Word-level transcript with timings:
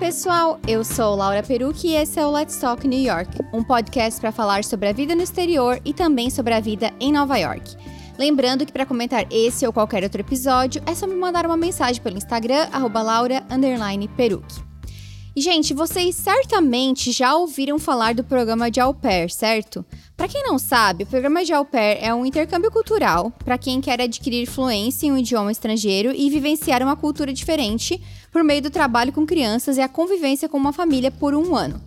Pessoal, 0.00 0.58
eu 0.66 0.82
sou 0.82 1.14
Laura 1.14 1.42
Perucci 1.42 1.88
e 1.88 1.94
esse 1.94 2.18
é 2.18 2.24
o 2.24 2.30
Let's 2.30 2.56
Talk 2.56 2.88
New 2.88 2.98
York, 2.98 3.38
um 3.52 3.62
podcast 3.62 4.18
para 4.18 4.32
falar 4.32 4.64
sobre 4.64 4.88
a 4.88 4.94
vida 4.94 5.14
no 5.14 5.20
exterior 5.20 5.78
e 5.84 5.92
também 5.92 6.30
sobre 6.30 6.54
a 6.54 6.58
vida 6.58 6.90
em 6.98 7.12
Nova 7.12 7.36
York. 7.36 7.76
Lembrando 8.18 8.64
que 8.64 8.72
para 8.72 8.86
comentar 8.86 9.26
esse 9.30 9.66
ou 9.66 9.74
qualquer 9.74 10.02
outro 10.02 10.22
episódio 10.22 10.82
é 10.86 10.94
só 10.94 11.06
me 11.06 11.14
mandar 11.14 11.44
uma 11.44 11.56
mensagem 11.56 12.02
pelo 12.02 12.16
Instagram 12.16 12.66
@laura_perucci. 12.72 14.64
E 15.36 15.40
gente, 15.42 15.74
vocês 15.74 16.16
certamente 16.16 17.12
já 17.12 17.36
ouviram 17.36 17.78
falar 17.78 18.14
do 18.14 18.24
programa 18.24 18.70
de 18.70 18.80
au 18.80 18.94
pair, 18.94 19.30
certo? 19.30 19.84
Para 20.20 20.28
quem 20.28 20.42
não 20.42 20.58
sabe, 20.58 21.04
o 21.04 21.06
programa 21.06 21.42
de 21.42 21.50
au 21.50 21.64
pair 21.64 21.96
é 21.98 22.14
um 22.14 22.26
intercâmbio 22.26 22.70
cultural 22.70 23.32
para 23.42 23.56
quem 23.56 23.80
quer 23.80 24.02
adquirir 24.02 24.44
fluência 24.44 25.06
em 25.06 25.12
um 25.12 25.16
idioma 25.16 25.50
estrangeiro 25.50 26.12
e 26.14 26.28
vivenciar 26.28 26.82
uma 26.82 26.94
cultura 26.94 27.32
diferente 27.32 27.98
por 28.30 28.44
meio 28.44 28.60
do 28.60 28.68
trabalho 28.68 29.14
com 29.14 29.24
crianças 29.24 29.78
e 29.78 29.80
a 29.80 29.88
convivência 29.88 30.46
com 30.46 30.58
uma 30.58 30.74
família 30.74 31.10
por 31.10 31.34
um 31.34 31.56
ano. 31.56 31.80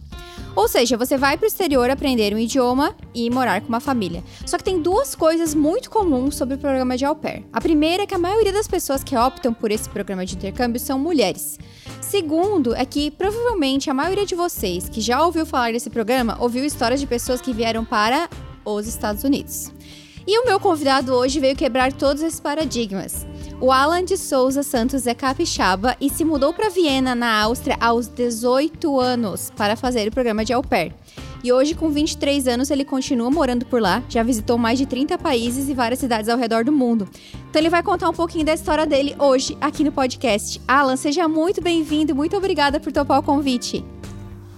Ou 0.56 0.68
seja, 0.68 0.98
você 0.98 1.16
vai 1.16 1.38
para 1.38 1.46
o 1.46 1.48
exterior 1.48 1.88
aprender 1.92 2.34
um 2.34 2.40
idioma 2.40 2.96
e 3.14 3.30
morar 3.30 3.62
com 3.62 3.68
uma 3.68 3.80
família. 3.80 4.24
Só 4.48 4.58
que 4.58 4.64
tem 4.64 4.82
duas 4.82 5.14
coisas 5.14 5.54
muito 5.54 5.92
comuns 5.92 6.36
sobre 6.36 6.56
o 6.56 6.58
programa 6.58 6.98
de 6.98 7.06
au 7.06 7.16
pair. 7.16 7.46
A 7.54 7.62
primeira 7.62 8.02
é 8.02 8.08
que 8.08 8.16
a 8.16 8.20
maioria 8.20 8.52
das 8.52 8.68
pessoas 8.68 9.04
que 9.04 9.16
optam 9.16 9.54
por 9.54 9.70
esse 9.70 9.88
programa 9.88 10.26
de 10.26 10.36
intercâmbio 10.36 10.80
são 10.80 10.98
mulheres. 10.98 11.60
Segundo, 12.14 12.76
é 12.76 12.86
que 12.86 13.10
provavelmente 13.10 13.90
a 13.90 13.94
maioria 13.94 14.24
de 14.24 14.36
vocês 14.36 14.88
que 14.88 15.02
já 15.02 15.26
ouviu 15.26 15.48
falar 15.48 15.74
desse 15.74 15.90
programa 15.90 16.38
ouviu 16.40 16.64
histórias 16.64 17.00
de 17.00 17.08
pessoas 17.08 17.42
que 17.42 17.52
vieram 17.52 17.84
para 17.84 18.30
os 18.64 18.86
Estados 18.86 19.24
Unidos. 19.24 19.72
E 20.28 20.38
o 20.38 20.46
meu 20.46 20.60
convidado 20.60 21.12
hoje 21.12 21.40
veio 21.40 21.56
quebrar 21.56 21.92
todos 21.92 22.22
esses 22.22 22.40
paradigmas. 22.40 23.26
O 23.60 23.72
Alan 23.72 24.06
de 24.06 24.16
Souza 24.16 24.62
Santos 24.62 25.08
é 25.08 25.16
capixaba 25.16 25.98
e 26.00 26.08
se 26.08 26.24
mudou 26.24 26.54
para 26.54 26.70
Viena, 26.70 27.16
na 27.16 27.42
Áustria, 27.42 27.78
aos 27.82 28.08
18 28.08 29.00
anos 29.00 29.52
para 29.58 29.76
fazer 29.76 30.08
o 30.08 30.12
programa 30.12 30.46
de 30.46 30.54
au 30.54 30.62
pair. 30.62 30.94
E 31.44 31.52
hoje, 31.52 31.76
com 31.76 31.90
23 31.90 32.48
anos, 32.48 32.72
ele 32.72 32.86
continua 32.86 33.30
morando 33.30 33.66
por 33.66 33.82
lá, 33.82 34.02
já 34.08 34.24
visitou 34.24 34.58
mais 34.58 34.80
de 34.80 34.86
30 34.86 35.18
países 35.18 35.68
e 35.68 35.74
várias 35.74 36.00
cidades 36.00 36.30
ao 36.30 36.38
redor 36.38 36.64
do 36.64 36.72
mundo. 36.72 37.06
Então 37.50 37.62
ele 37.62 37.70
vai 37.70 37.84
contar 37.84 38.10
um 38.10 38.14
pouquinho 38.14 38.46
da 38.46 38.54
história 38.54 38.86
dele 38.86 39.14
hoje 39.20 39.58
aqui 39.60 39.84
no 39.84 39.92
podcast. 39.92 40.62
Alan, 40.66 40.96
seja 40.96 41.28
muito 41.28 41.62
bem-vindo, 41.62 42.16
muito 42.16 42.38
obrigada 42.38 42.80
por 42.80 42.94
topar 42.94 43.20
o 43.20 43.24
convite. 43.24 43.84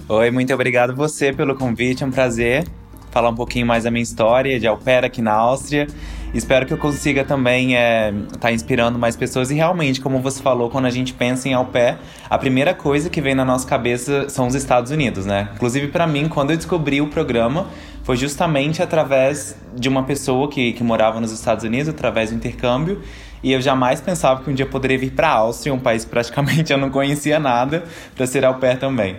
Oi, 0.07 0.29
muito 0.29 0.53
obrigado 0.53 0.95
você 0.95 1.33
pelo 1.33 1.55
convite, 1.55 2.03
é 2.03 2.05
um 2.05 2.11
prazer 2.11 2.67
falar 3.09 3.29
um 3.29 3.35
pouquinho 3.35 3.65
mais 3.65 3.85
da 3.85 3.89
minha 3.89 4.03
história 4.03 4.59
de 4.59 4.67
pair 4.83 5.05
aqui 5.05 5.21
na 5.21 5.31
Áustria. 5.31 5.87
Espero 6.35 6.65
que 6.65 6.73
eu 6.73 6.77
consiga 6.77 7.23
também 7.23 7.75
estar 7.75 7.79
é, 7.79 8.13
tá 8.41 8.51
inspirando 8.51 8.99
mais 8.99 9.15
pessoas. 9.15 9.49
E 9.51 9.55
realmente, 9.55 10.01
como 10.01 10.19
você 10.19 10.43
falou, 10.43 10.69
quando 10.69 10.85
a 10.85 10.89
gente 10.89 11.13
pensa 11.13 11.47
em 11.47 11.53
au 11.53 11.63
pair, 11.63 11.97
a 12.29 12.37
primeira 12.37 12.73
coisa 12.73 13.09
que 13.09 13.21
vem 13.21 13.33
na 13.33 13.45
nossa 13.45 13.65
cabeça 13.65 14.27
são 14.27 14.45
os 14.45 14.53
Estados 14.53 14.91
Unidos, 14.91 15.25
né? 15.25 15.49
Inclusive, 15.55 15.87
para 15.87 16.05
mim, 16.05 16.27
quando 16.27 16.51
eu 16.51 16.57
descobri 16.57 16.99
o 16.99 17.07
programa, 17.07 17.69
foi 18.03 18.17
justamente 18.17 18.83
através 18.83 19.55
de 19.73 19.87
uma 19.87 20.03
pessoa 20.03 20.49
que, 20.49 20.73
que 20.73 20.83
morava 20.83 21.21
nos 21.21 21.31
Estados 21.31 21.63
Unidos, 21.63 21.87
através 21.87 22.31
do 22.31 22.35
intercâmbio. 22.35 23.01
E 23.41 23.53
eu 23.53 23.61
jamais 23.61 24.01
pensava 24.01 24.43
que 24.43 24.49
um 24.49 24.53
dia 24.53 24.65
poderia 24.65 24.97
vir 24.97 25.11
para 25.11 25.29
a 25.29 25.35
Áustria, 25.35 25.73
um 25.73 25.79
país 25.79 26.03
que 26.03 26.11
praticamente 26.11 26.73
eu 26.73 26.77
não 26.77 26.89
conhecia 26.89 27.39
nada, 27.39 27.85
para 28.13 28.27
ser 28.27 28.43
au 28.43 28.55
pair 28.55 28.77
também. 28.77 29.17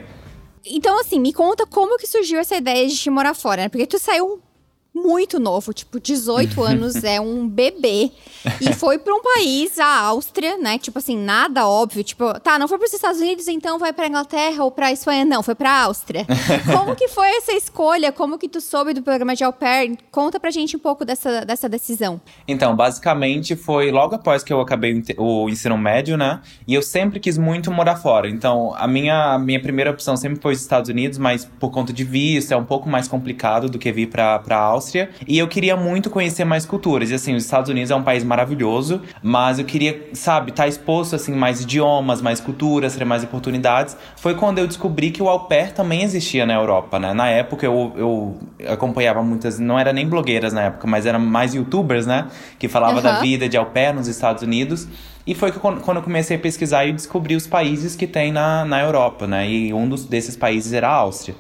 Então, 0.67 1.01
assim, 1.01 1.19
me 1.19 1.33
conta 1.33 1.65
como 1.65 1.97
que 1.97 2.07
surgiu 2.07 2.39
essa 2.41 2.57
ideia 2.57 2.87
de 2.87 2.95
te 2.95 3.09
morar 3.09 3.33
fora, 3.33 3.63
né? 3.63 3.69
Porque 3.71 3.87
tu 3.87 3.99
saiu 3.99 4.43
muito 4.97 5.39
novo, 5.39 5.73
tipo, 5.73 6.01
18 6.01 6.61
anos, 6.65 7.05
é 7.05 7.21
um 7.21 7.47
bebê. 7.47 8.11
E 8.61 8.73
foi 8.73 8.99
para 8.99 9.15
um 9.15 9.23
país, 9.23 9.79
a 9.79 10.01
Áustria, 10.01 10.57
né? 10.57 10.79
Tipo 10.79 10.99
assim, 10.99 11.17
nada 11.17 11.69
óbvio. 11.69 12.03
Tipo, 12.03 12.39
tá, 12.41 12.59
não 12.59 12.67
foi 12.67 12.79
para 12.79 12.87
os 12.87 12.93
Estados 12.93 13.21
Unidos, 13.21 13.47
então 13.49 13.79
vai 13.79 13.93
para 13.93 14.07
Inglaterra 14.07 14.65
ou 14.65 14.71
para 14.71 14.91
Espanha. 14.91 15.25
Não, 15.25 15.43
foi 15.43 15.55
para 15.55 15.83
Áustria. 15.83 16.27
Como 16.73 16.97
que 16.97 17.09
foi 17.09 17.29
essa 17.37 17.53
escolha? 17.53 18.11
Como 18.11 18.39
que 18.39 18.49
tu 18.49 18.61
soube 18.61 18.95
do 18.95 19.03
programa 19.03 19.35
de 19.35 19.45
au 19.45 19.53
pair? 19.53 19.97
Conta 20.11 20.41
pra 20.41 20.51
gente 20.51 20.77
um 20.77 20.79
pouco 20.79 21.05
dessa, 21.05 21.45
dessa 21.45 21.69
decisão. 21.69 22.21
Então, 22.49 22.75
basicamente, 22.75 23.55
foi 23.55 23.91
logo 23.91 24.15
após 24.15 24.43
que 24.43 24.53
eu 24.53 24.61
acabei 24.61 25.03
o 25.19 25.49
ensino 25.49 25.77
médio, 25.77 26.17
né? 26.17 26.41
E 26.67 26.75
eu 26.75 26.83
sempre 26.83 27.21
quis 27.21 27.37
muito 27.37 27.71
morar 27.71 27.97
fora. 27.97 28.29
Então, 28.29 28.75
a 28.77 28.87
minha, 28.87 29.35
a 29.35 29.39
minha 29.39 29.61
primeira 29.61 29.91
opção 29.91 30.17
sempre 30.17 30.41
foi 30.41 30.55
os 30.55 30.61
Estados 30.61 30.89
Unidos, 30.89 31.19
mas 31.19 31.45
por 31.45 31.71
conta 31.71 31.93
de 31.93 32.05
visto, 32.05 32.53
é 32.53 32.57
um 32.57 32.65
pouco 32.65 32.89
mais 32.89 33.09
complicado 33.09 33.69
do 33.69 33.79
que 33.79 33.93
vir 33.93 34.09
pra, 34.09 34.39
pra 34.39 34.57
Áustria. 34.57 34.86
Áustria 34.87 35.11
e 35.27 35.39
eu 35.39 35.49
queria 35.49 35.77
muito 35.77 36.09
conhecer 36.09 36.45
mais 36.45 36.65
culturas. 36.65 37.11
E 37.11 37.15
assim, 37.15 37.35
os 37.35 37.45
Estados 37.45 37.69
Unidos 37.69 37.91
é 37.91 37.97
um 37.97 38.03
país 38.03 38.23
maravilhoso, 38.23 39.03
mas 39.23 39.59
eu 39.59 39.65
queria, 39.65 40.09
sabe, 40.13 40.51
estar 40.51 40.63
tá 40.63 40.69
exposto 40.69 41.17
assim 41.17 41.33
mais 41.35 41.63
idiomas, 41.63 42.23
mais 42.23 42.41
culturas, 42.41 42.97
ter 42.97 43.05
mais 43.05 43.25
oportunidades. 43.25 43.97
Foi 44.17 44.35
quando 44.35 44.59
eu 44.59 44.67
descobri 44.67 45.11
que 45.11 45.23
o 45.23 45.29
au 45.29 45.41
pair 45.41 45.73
também 45.73 46.03
existia 46.03 46.47
na 46.47 46.55
Europa, 46.55 46.99
né? 46.99 47.13
Na 47.13 47.29
época 47.29 47.67
eu, 47.67 47.93
eu 47.97 48.39
acompanhava 48.69 49.23
muitas, 49.23 49.59
não 49.59 49.79
era 49.79 49.93
nem 49.93 50.07
blogueiras 50.09 50.53
na 50.53 50.63
época, 50.63 50.87
mas 50.87 51.05
eram 51.07 51.19
mais 51.19 51.55
youtubers, 51.55 52.07
né, 52.07 52.27
que 52.59 52.69
falava 52.69 52.97
uhum. 52.97 53.03
da 53.03 53.21
vida 53.21 53.49
de 53.49 53.57
au 53.57 53.67
pair 53.67 53.93
nos 53.93 54.07
Estados 54.07 54.43
Unidos. 54.43 54.87
E 55.27 55.35
foi 55.35 55.51
que 55.51 55.59
quando 55.59 55.97
eu 55.97 56.03
comecei 56.03 56.37
a 56.37 56.41
pesquisar 56.41 56.87
e 56.87 56.93
descobri 56.93 57.35
os 57.35 57.49
países 57.49 57.97
que 57.97 58.07
tem 58.07 58.31
na, 58.31 58.65
na 58.65 58.81
Europa, 58.81 59.27
né? 59.27 59.49
E 59.51 59.75
um 59.75 59.89
dos, 59.89 60.05
desses 60.05 60.37
países 60.37 60.73
era 60.73 60.89
a 60.89 60.93
Áustria. 60.93 61.35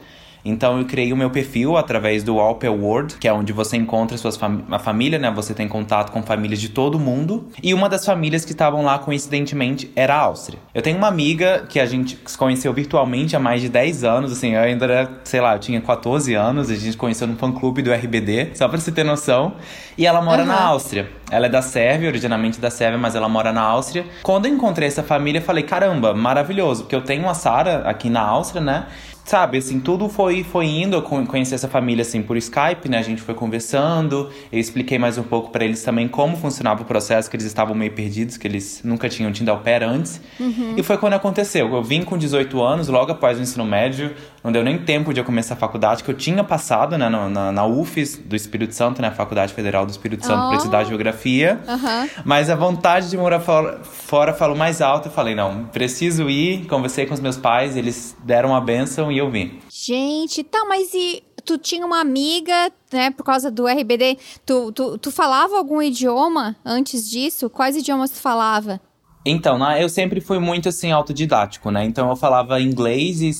Então 0.48 0.78
eu 0.78 0.84
criei 0.84 1.12
o 1.12 1.16
meu 1.16 1.30
perfil 1.30 1.76
através 1.76 2.22
do 2.22 2.38
Alper 2.38 2.72
World, 2.72 3.16
que 3.16 3.26
é 3.26 3.32
onde 3.32 3.52
você 3.52 3.76
encontra 3.76 4.16
suas 4.16 4.36
fam 4.36 4.62
a 4.70 4.78
família, 4.78 5.18
né? 5.18 5.30
Você 5.30 5.52
tem 5.54 5.68
contato 5.68 6.12
com 6.12 6.22
famílias 6.22 6.60
de 6.60 6.68
todo 6.68 6.98
mundo. 6.98 7.48
E 7.62 7.74
uma 7.74 7.88
das 7.88 8.04
famílias 8.04 8.44
que 8.44 8.52
estavam 8.52 8.84
lá, 8.84 8.98
coincidentemente, 8.98 9.90
era 9.96 10.14
a 10.14 10.20
Áustria. 10.20 10.58
Eu 10.74 10.82
tenho 10.82 10.96
uma 10.96 11.08
amiga 11.08 11.66
que 11.68 11.80
a 11.80 11.86
gente 11.86 12.18
se 12.24 12.38
conheceu 12.38 12.72
virtualmente 12.72 13.34
há 13.34 13.40
mais 13.40 13.60
de 13.60 13.68
10 13.68 14.04
anos, 14.04 14.32
assim, 14.32 14.54
eu 14.54 14.60
ainda 14.60 14.84
era, 14.84 15.20
sei 15.24 15.40
lá, 15.40 15.54
eu 15.54 15.58
tinha 15.58 15.80
14 15.80 16.34
anos, 16.34 16.70
a 16.70 16.74
gente 16.74 16.96
conheceu 16.96 17.26
no 17.26 17.36
fã-clube 17.36 17.82
do 17.82 17.92
RBD, 17.92 18.50
só 18.54 18.68
pra 18.68 18.78
você 18.78 18.92
ter 18.92 19.04
noção. 19.04 19.54
E 19.98 20.06
ela 20.06 20.20
mora 20.20 20.42
uhum. 20.42 20.48
na 20.48 20.62
Áustria. 20.62 21.10
Ela 21.30 21.46
é 21.46 21.48
da 21.48 21.62
Sérvia, 21.62 22.08
originalmente 22.08 22.60
da 22.60 22.70
Sérvia, 22.70 22.98
mas 22.98 23.14
ela 23.14 23.28
mora 23.28 23.52
na 23.52 23.62
Áustria. 23.62 24.04
Quando 24.22 24.46
eu 24.46 24.52
encontrei 24.52 24.86
essa 24.86 25.02
família, 25.02 25.40
eu 25.40 25.42
falei, 25.42 25.64
caramba, 25.64 26.14
maravilhoso, 26.14 26.82
porque 26.82 26.94
eu 26.94 27.02
tenho 27.02 27.22
uma 27.22 27.34
Sara 27.34 27.82
aqui 27.88 28.08
na 28.08 28.20
Áustria, 28.20 28.60
né? 28.60 28.86
Sabe, 29.26 29.58
assim, 29.58 29.80
tudo 29.80 30.08
foi, 30.08 30.44
foi 30.44 30.66
indo. 30.66 30.96
Eu 30.96 31.02
conheci 31.02 31.52
essa 31.52 31.68
família, 31.68 32.02
assim, 32.02 32.22
por 32.22 32.36
Skype, 32.36 32.88
né? 32.88 32.98
A 32.98 33.02
gente 33.02 33.20
foi 33.20 33.34
conversando. 33.34 34.30
Eu 34.52 34.58
expliquei 34.60 34.98
mais 34.98 35.18
um 35.18 35.24
pouco 35.24 35.50
para 35.50 35.64
eles 35.64 35.82
também 35.82 36.06
como 36.06 36.36
funcionava 36.36 36.82
o 36.82 36.84
processo, 36.84 37.28
que 37.28 37.36
eles 37.36 37.46
estavam 37.46 37.74
meio 37.74 37.90
perdidos, 37.90 38.36
que 38.36 38.46
eles 38.46 38.82
nunca 38.84 39.08
tinham 39.08 39.32
tido 39.32 39.48
au 39.48 39.58
pair 39.58 39.82
antes. 39.82 40.20
Uhum. 40.38 40.74
E 40.76 40.82
foi 40.82 40.96
quando 40.96 41.14
aconteceu. 41.14 41.74
Eu 41.74 41.82
vim 41.82 42.02
com 42.02 42.16
18 42.16 42.62
anos, 42.62 42.86
logo 42.86 43.10
após 43.10 43.38
o 43.38 43.42
ensino 43.42 43.64
médio. 43.64 44.14
Não 44.44 44.52
deu 44.52 44.62
nem 44.62 44.78
tempo 44.78 45.12
de 45.12 45.18
eu 45.18 45.24
começar 45.24 45.54
a 45.54 45.56
faculdade, 45.56 46.04
que 46.04 46.10
eu 46.10 46.14
tinha 46.14 46.44
passado, 46.44 46.96
né, 46.96 47.08
na, 47.08 47.50
na 47.50 47.66
UFES 47.66 48.16
do 48.24 48.36
Espírito 48.36 48.76
Santo, 48.76 49.02
né? 49.02 49.10
Faculdade 49.10 49.52
Federal 49.52 49.84
do 49.84 49.90
Espírito 49.90 50.24
Santo, 50.24 50.44
oh. 50.44 50.48
para 50.48 50.56
estudar 50.56 50.84
Geografia. 50.84 51.58
Uhum. 51.66 52.08
Mas 52.24 52.48
a 52.48 52.54
vontade 52.54 53.10
de 53.10 53.16
morar 53.16 53.40
fora, 53.40 53.80
fora 53.82 54.32
falou 54.32 54.56
mais 54.56 54.80
alto. 54.80 55.08
Eu 55.08 55.12
falei, 55.12 55.34
não, 55.34 55.64
preciso 55.64 56.30
ir. 56.30 56.66
Conversei 56.66 57.06
com 57.06 57.14
os 57.14 57.18
meus 57.18 57.36
pais, 57.36 57.76
eles 57.76 58.16
deram 58.24 58.54
a 58.54 58.60
benção 58.60 59.10
e 59.16 59.18
eu 59.18 59.30
vim. 59.30 59.58
Gente, 59.70 60.44
tá, 60.44 60.64
mas 60.68 60.92
e 60.92 61.22
tu 61.44 61.56
tinha 61.56 61.86
uma 61.86 62.00
amiga, 62.00 62.70
né, 62.92 63.10
por 63.10 63.24
causa 63.24 63.50
do 63.50 63.66
RBD, 63.66 64.18
tu, 64.44 64.72
tu, 64.72 64.98
tu 64.98 65.10
falava 65.10 65.56
algum 65.56 65.80
idioma 65.80 66.56
antes 66.64 67.08
disso? 67.08 67.48
Quais 67.48 67.76
idiomas 67.76 68.10
tu 68.10 68.18
falava? 68.18 68.80
Então, 69.24 69.58
né, 69.58 69.82
eu 69.82 69.88
sempre 69.88 70.20
fui 70.20 70.38
muito, 70.38 70.68
assim, 70.68 70.92
autodidático, 70.92 71.70
né? 71.70 71.84
Então, 71.84 72.08
eu 72.10 72.16
falava 72.16 72.60
inglês 72.60 73.20
e 73.22 73.30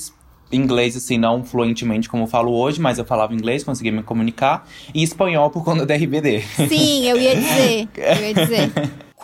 inglês, 0.50 0.96
assim, 0.96 1.18
não 1.18 1.44
fluentemente 1.44 2.08
como 2.08 2.22
eu 2.22 2.26
falo 2.26 2.52
hoje, 2.54 2.80
mas 2.80 2.98
eu 2.98 3.04
falava 3.04 3.34
inglês, 3.34 3.62
conseguia 3.64 3.92
me 3.92 4.02
comunicar. 4.02 4.66
E 4.94 5.02
espanhol 5.02 5.50
por 5.50 5.64
conta 5.64 5.84
do 5.84 5.92
RBD. 5.92 6.40
Sim, 6.68 7.06
eu 7.06 7.16
ia 7.20 7.36
dizer. 7.36 7.88
Eu 7.96 8.26
ia 8.26 8.34
dizer. 8.34 8.72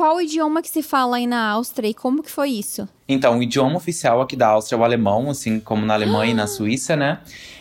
Qual 0.03 0.17
o 0.17 0.21
idioma 0.21 0.61
que 0.61 0.69
se 0.69 0.83
fala 0.83 1.19
aí 1.19 1.29
na 1.29 1.51
Áustria 1.51 1.89
e 1.89 1.95
como 1.95 2.25
que 2.25 2.29
foi 2.29 2.49
isso? 2.49 2.89
Então, 3.09 3.39
o 3.39 3.43
idioma 3.45 3.77
oficial 3.77 4.21
aqui 4.21 4.35
da 4.35 4.49
Áustria 4.49 4.77
é 4.77 4.81
o 4.81 4.85
alemão, 4.85 5.31
assim 5.31 5.61
como 5.61 5.87
na 5.87 5.95
Alemanha 5.95 6.31
ah. 6.31 6.33
e 6.33 6.35
na 6.35 6.49
Suíça, 6.49 6.97
né? 6.97 7.21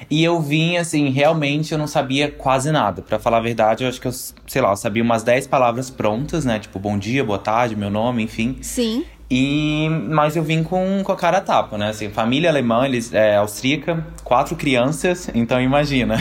E 0.10 0.24
eu 0.24 0.42
vim, 0.42 0.76
assim, 0.76 1.12
realmente 1.12 1.72
eu 1.72 1.78
não 1.78 1.86
sabia 1.86 2.32
quase 2.32 2.72
nada. 2.72 3.04
para 3.04 3.20
falar 3.20 3.38
a 3.38 3.42
verdade, 3.42 3.84
eu 3.84 3.90
acho 3.90 4.02
que 4.02 4.08
eu, 4.08 4.12
sei 4.12 4.60
lá, 4.60 4.72
eu 4.72 4.76
sabia 4.76 5.04
umas 5.04 5.22
10 5.22 5.46
palavras 5.46 5.92
prontas, 5.92 6.44
né? 6.44 6.58
Tipo, 6.58 6.80
bom 6.80 6.98
dia, 6.98 7.24
boa 7.24 7.38
tarde, 7.38 7.76
meu 7.76 7.92
nome, 7.92 8.24
enfim. 8.24 8.58
Sim. 8.64 9.06
E, 9.30 9.88
mas 10.10 10.36
eu 10.36 10.42
vim 10.42 10.64
com, 10.64 11.04
com 11.04 11.12
a 11.12 11.16
cara 11.16 11.38
a 11.38 11.42
tapa, 11.42 11.78
né? 11.78 11.90
Assim, 11.90 12.10
família 12.10 12.50
alemã, 12.50 12.88
eles 12.88 13.14
é 13.14 13.36
austríaca, 13.36 14.04
quatro 14.24 14.56
crianças, 14.56 15.30
então 15.36 15.62
imagina. 15.62 16.18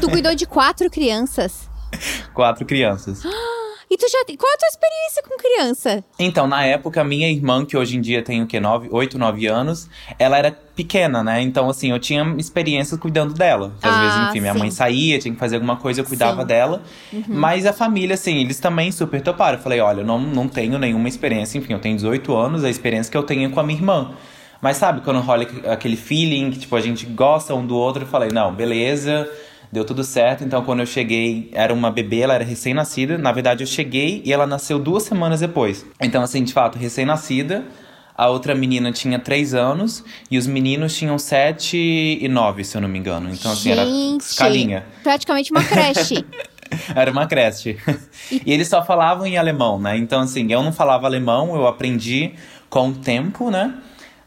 Tu 0.00 0.08
cuidou 0.08 0.36
de 0.36 0.46
quatro 0.46 0.88
crianças? 0.88 1.68
quatro 2.32 2.64
crianças. 2.64 3.24
E 3.90 3.96
tu 3.96 4.06
já 4.08 4.24
Qual 4.24 4.50
é 4.50 4.54
a 4.54 4.58
tua 4.58 4.68
experiência 4.68 5.22
com 5.22 5.36
criança? 5.36 6.04
Então, 6.18 6.46
na 6.46 6.64
época, 6.64 7.04
minha 7.04 7.30
irmã, 7.30 7.64
que 7.64 7.76
hoje 7.76 7.96
em 7.96 8.00
dia 8.00 8.22
tem 8.22 8.42
o 8.42 8.46
quê? 8.46 8.58
9, 8.58 8.88
8, 8.90 9.18
9 9.18 9.46
anos, 9.46 9.88
ela 10.18 10.38
era 10.38 10.50
pequena, 10.50 11.22
né? 11.22 11.40
Então, 11.42 11.68
assim, 11.68 11.90
eu 11.90 11.98
tinha 11.98 12.34
experiências 12.38 12.98
cuidando 12.98 13.34
dela. 13.34 13.72
Às 13.82 13.92
ah, 13.92 14.00
vezes, 14.00 14.28
enfim, 14.28 14.40
minha 14.40 14.52
sim. 14.52 14.58
mãe 14.58 14.70
saía, 14.70 15.18
tinha 15.18 15.34
que 15.34 15.40
fazer 15.40 15.56
alguma 15.56 15.76
coisa, 15.76 16.00
eu 16.00 16.04
cuidava 16.04 16.40
sim. 16.40 16.46
dela. 16.46 16.82
Uhum. 17.12 17.24
Mas 17.28 17.66
a 17.66 17.72
família, 17.72 18.14
assim, 18.14 18.40
eles 18.40 18.58
também 18.58 18.90
super 18.90 19.20
toparam. 19.20 19.58
Eu 19.58 19.62
falei, 19.62 19.80
olha, 19.80 20.00
eu 20.00 20.06
não, 20.06 20.18
não 20.18 20.48
tenho 20.48 20.78
nenhuma 20.78 21.08
experiência, 21.08 21.58
enfim, 21.58 21.74
eu 21.74 21.80
tenho 21.80 21.96
18 21.96 22.34
anos, 22.34 22.64
a 22.64 22.70
experiência 22.70 23.10
que 23.10 23.16
eu 23.16 23.22
tenho 23.22 23.48
é 23.48 23.52
com 23.52 23.60
a 23.60 23.62
minha 23.62 23.78
irmã. 23.78 24.14
Mas 24.60 24.78
sabe, 24.78 25.02
quando 25.02 25.20
rola 25.20 25.46
aquele 25.70 25.96
feeling 25.96 26.50
que, 26.50 26.60
tipo, 26.60 26.74
a 26.74 26.80
gente 26.80 27.04
gosta 27.04 27.54
um 27.54 27.66
do 27.66 27.76
outro, 27.76 28.04
eu 28.04 28.06
falei, 28.06 28.30
não, 28.32 28.52
beleza, 28.52 29.30
deu 29.74 29.84
tudo 29.84 30.04
certo. 30.04 30.44
Então, 30.44 30.64
quando 30.64 30.80
eu 30.80 30.86
cheguei, 30.86 31.50
era 31.52 31.74
uma 31.74 31.90
bebê, 31.90 32.20
ela 32.20 32.34
era 32.34 32.44
recém-nascida. 32.44 33.18
Na 33.18 33.32
verdade, 33.32 33.64
eu 33.64 33.66
cheguei 33.66 34.22
e 34.24 34.32
ela 34.32 34.46
nasceu 34.46 34.78
duas 34.78 35.02
semanas 35.02 35.40
depois. 35.40 35.84
Então, 36.00 36.22
assim, 36.22 36.44
de 36.44 36.52
fato, 36.52 36.78
recém-nascida. 36.78 37.64
A 38.16 38.28
outra 38.28 38.54
menina 38.54 38.92
tinha 38.92 39.18
três 39.18 39.52
anos 39.52 40.04
e 40.30 40.38
os 40.38 40.46
meninos 40.46 40.96
tinham 40.96 41.18
sete 41.18 41.76
e 41.76 42.28
nove, 42.28 42.62
se 42.62 42.76
eu 42.76 42.80
não 42.80 42.88
me 42.88 42.96
engano. 42.96 43.28
Então, 43.28 43.50
assim, 43.50 43.70
Gente, 43.70 43.78
era 43.80 43.88
escalinha. 44.16 44.86
Praticamente 45.02 45.50
uma 45.50 45.64
creche. 45.64 46.24
Era 46.96 47.12
uma 47.12 47.24
creche. 47.26 47.76
E 48.44 48.52
eles 48.52 48.66
só 48.66 48.84
falavam 48.84 49.24
em 49.26 49.36
alemão, 49.36 49.78
né? 49.78 49.96
Então, 49.96 50.22
assim, 50.22 50.50
eu 50.50 50.60
não 50.60 50.72
falava 50.72 51.06
alemão, 51.06 51.54
eu 51.54 51.68
aprendi 51.68 52.32
com 52.68 52.88
o 52.88 52.92
tempo, 52.94 53.48
né? 53.48 53.74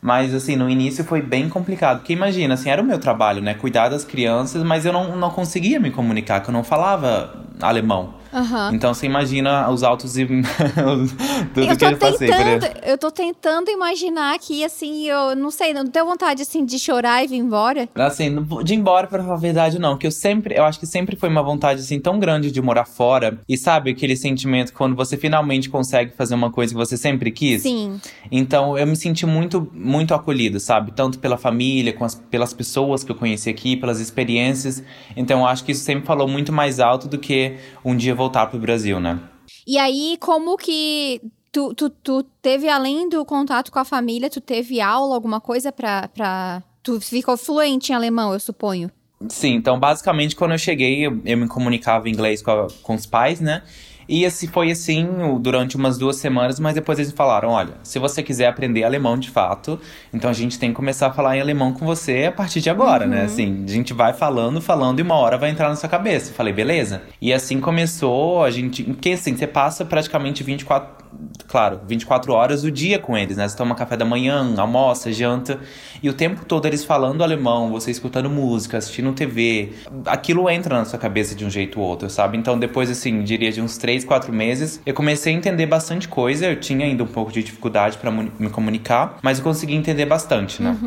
Mas, 0.02 0.34
assim, 0.34 0.56
no 0.56 0.70
início 0.70 1.04
foi 1.04 1.22
bem 1.22 1.50
complicado. 1.50 2.00
Porque 2.00 2.14
imagina, 2.14 2.54
assim, 2.54 2.70
era 2.70 2.82
o 2.82 2.86
meu 2.86 3.00
trabalho, 3.00 3.42
né? 3.42 3.54
Cuidar 3.54 3.90
das 3.90 4.04
crianças, 4.04 4.64
mas 4.64 4.86
eu 4.86 4.94
não, 4.94 5.16
não 5.16 5.30
conseguia 5.30 5.80
me 5.80 5.92
comunicar, 5.92 6.42
que 6.42 6.50
eu 6.50 6.54
não 6.54 6.64
falava 6.64 7.44
alemão. 7.62 8.17
Aham. 8.34 8.72
Então 8.74 8.94
você 8.94 9.06
imagina 9.06 9.70
os 9.70 9.84
altos 9.84 10.18
e 10.18 10.26
tudo 11.54 11.66
eu 11.66 11.78
que 11.78 11.86
eu 11.86 11.98
passei 11.98 12.28
por 12.28 12.38
tentando, 12.38 12.80
eu 12.86 12.98
tô 12.98 13.12
tentando 13.12 13.70
imaginar 13.70 14.38
que, 14.40 14.64
assim, 14.64 15.08
eu 15.08 15.36
não 15.36 15.52
sei, 15.52 15.74
não 15.74 15.86
deu 15.86 16.06
vontade, 16.06 16.42
assim, 16.42 16.66
de 16.66 16.78
chorar 16.80 17.24
e 17.24 17.28
vir 17.28 17.38
embora? 17.38 17.88
Assim, 17.96 18.36
de 18.64 18.74
ir 18.74 18.78
embora, 18.78 19.08
pra 19.08 19.22
falar 19.22 19.36
a 19.36 19.38
verdade, 19.38 19.80
não. 19.80 19.98
Que 19.98 20.08
eu 20.08 20.12
sempre, 20.12 20.56
eu 20.56 20.64
acho 20.64 20.80
que 20.80 20.86
sempre 20.86 21.16
foi 21.16 21.30
uma 21.30 21.44
vontade, 21.44 21.82
assim, 21.82 22.00
tão 22.00 22.20
grande 22.20 22.52
de 22.52 22.62
morar 22.62 22.86
fora. 22.86 23.40
E 23.48 23.58
sabe 23.58 23.92
aquele 23.92 24.16
sentimento 24.16 24.74
quando 24.74 24.96
você 24.96 25.18
finalmente 25.18 25.70
consegue 25.70 26.14
fazer 26.16 26.36
uma 26.36 26.52
coisa 26.52 26.74
que 26.74 26.78
você 26.78 26.98
sempre 26.98 27.32
quis? 27.32 27.64
Sim. 27.64 28.00
Então 28.32 28.78
eu 28.78 28.86
me 28.86 28.96
senti 28.96 29.26
muito, 29.26 29.70
muito 29.74 30.14
acolhido, 30.14 30.60
sabe? 30.60 30.92
Tanto 30.92 31.20
pela 31.20 31.38
família, 31.38 31.94
com 31.94 32.06
as, 32.06 32.16
pelas 32.16 32.54
pessoas 32.54 33.04
que 33.04 33.12
eu 33.12 33.16
conheci 33.16 33.50
aqui, 33.50 33.76
pelas 33.76 34.00
experiências. 34.00 34.84
Então 35.16 35.42
eu 35.42 35.46
acho 35.46 35.64
que 35.64 35.72
isso 35.72 35.84
sempre 35.84 36.06
falou 36.06 36.28
muito 36.28 36.52
mais 36.52 36.80
alto 36.80 37.08
do 37.08 37.18
que 37.18 37.56
um 37.84 37.96
dia 37.96 38.16
voltar 38.18 38.48
pro 38.48 38.60
Brasil, 38.60 39.00
né? 39.00 39.20
E 39.66 39.78
aí, 39.78 40.18
como 40.20 40.58
que 40.58 41.22
tu, 41.52 41.74
tu, 41.74 41.90
tu 41.90 42.24
teve, 42.42 42.68
além 42.68 43.08
do 43.08 43.24
contato 43.24 43.72
com 43.72 43.80
a 43.80 43.86
família, 43.86 44.30
tu 44.30 44.42
teve 44.42 44.82
aula, 44.82 45.16
alguma 45.16 45.40
coisa 45.40 45.72
pra, 45.72 46.08
pra... 46.10 46.62
Tu 46.84 47.00
ficou 47.02 47.38
fluente 47.38 47.92
em 47.92 47.96
alemão, 47.96 48.34
eu 48.34 48.40
suponho. 48.40 48.90
Sim, 49.30 49.56
então 49.56 49.80
basicamente 49.80 50.36
quando 50.36 50.52
eu 50.52 50.58
cheguei, 50.60 51.06
eu, 51.06 51.20
eu 51.26 51.38
me 51.38 51.48
comunicava 51.48 52.08
em 52.08 52.12
inglês 52.12 52.42
com, 52.42 52.52
a- 52.52 52.68
com 52.84 52.94
os 52.96 53.06
pais, 53.06 53.42
né? 53.42 53.64
E 54.08 54.26
assim, 54.26 54.48
foi 54.48 54.72
assim 54.72 55.08
durante 55.40 55.76
umas 55.76 55.98
duas 55.98 56.16
semanas, 56.16 56.60
mas 56.60 56.76
depois 56.76 56.98
eles 57.00 57.12
falaram: 57.12 57.50
olha, 57.50 57.74
se 57.84 58.00
você 58.00 58.24
quiser 58.24 58.48
aprender 58.48 58.84
alemão 58.84 59.18
de 59.18 59.30
fato, 59.30 59.80
então 60.14 60.30
a 60.30 60.34
gente 60.34 60.58
tem 60.58 60.70
que 60.70 60.76
começar 60.76 61.08
a 61.08 61.12
falar 61.12 61.38
em 61.38 61.42
alemão 61.42 61.74
com 61.74 61.86
você 61.86 62.26
a 62.26 62.32
partir 62.32 62.62
de 62.62 62.70
agora, 62.70 63.06
né? 63.06 63.24
Assim, 63.24 63.64
a 63.66 63.72
gente 63.72 63.94
vai 63.94 64.14
falando, 64.14 64.62
falando 64.62 65.00
e 65.00 65.02
uma 65.02 65.16
hora 65.16 65.38
vai 65.38 65.50
entrar 65.50 65.70
na 65.70 65.76
sua 65.76 65.90
cabeça. 65.90 66.32
Eu 66.32 66.36
falei, 66.36 66.54
beleza. 66.54 67.02
E 67.22 67.34
assim 67.34 67.60
começou, 67.60 68.44
a 68.44 68.52
gente. 68.52 68.84
Porque 68.84 69.12
assim, 69.12 69.36
você 69.36 69.48
passa 69.48 69.84
praticamente 69.84 70.44
24. 70.44 71.07
Claro, 71.48 71.80
24 71.88 72.34
horas 72.34 72.64
o 72.64 72.72
dia 72.72 73.00
com 73.00 73.18
eles, 73.18 73.38
né? 73.38 73.48
Você 73.48 73.56
toma 73.56 73.74
café 73.74 73.96
da 73.96 74.04
manhã, 74.06 74.54
almoça, 74.58 75.12
janta. 75.12 75.60
E 76.04 76.10
o 76.10 76.14
tempo 76.14 76.46
todo 76.46 76.66
eles 76.66 76.84
falando 76.84 77.24
alemão, 77.24 77.70
você 77.72 77.90
escutando 77.90 78.30
música, 78.30 78.78
assistindo 78.78 79.12
TV. 79.14 79.72
Aquilo 80.06 80.50
entra 80.50 80.78
na 80.78 80.86
sua 80.86 81.00
cabeça 81.00 81.34
de 81.34 81.46
um 81.46 81.50
jeito 81.50 81.80
ou 81.80 81.88
outro, 81.88 82.10
sabe? 82.10 82.38
Então 82.38 82.60
depois, 82.60 82.90
assim, 82.92 83.24
diria 83.24 83.52
de 83.52 83.62
uns 83.62 83.78
3, 83.78 84.04
4 84.04 84.32
meses, 84.34 84.82
eu 84.86 84.94
comecei 84.94 85.34
a 85.34 85.38
entender 85.38 85.66
bastante 85.66 86.08
coisa. 86.08 86.48
Eu 86.48 86.60
tinha 86.60 86.86
ainda 86.86 87.04
um 87.04 87.08
pouco 87.08 87.32
de 87.32 87.42
dificuldade 87.42 87.98
pra 87.98 88.12
mu- 88.12 88.32
me 88.38 88.50
comunicar, 88.50 89.18
mas 89.22 89.38
eu 89.38 89.44
consegui 89.44 89.74
entender 89.76 90.06
bastante, 90.06 90.62
né? 90.62 90.78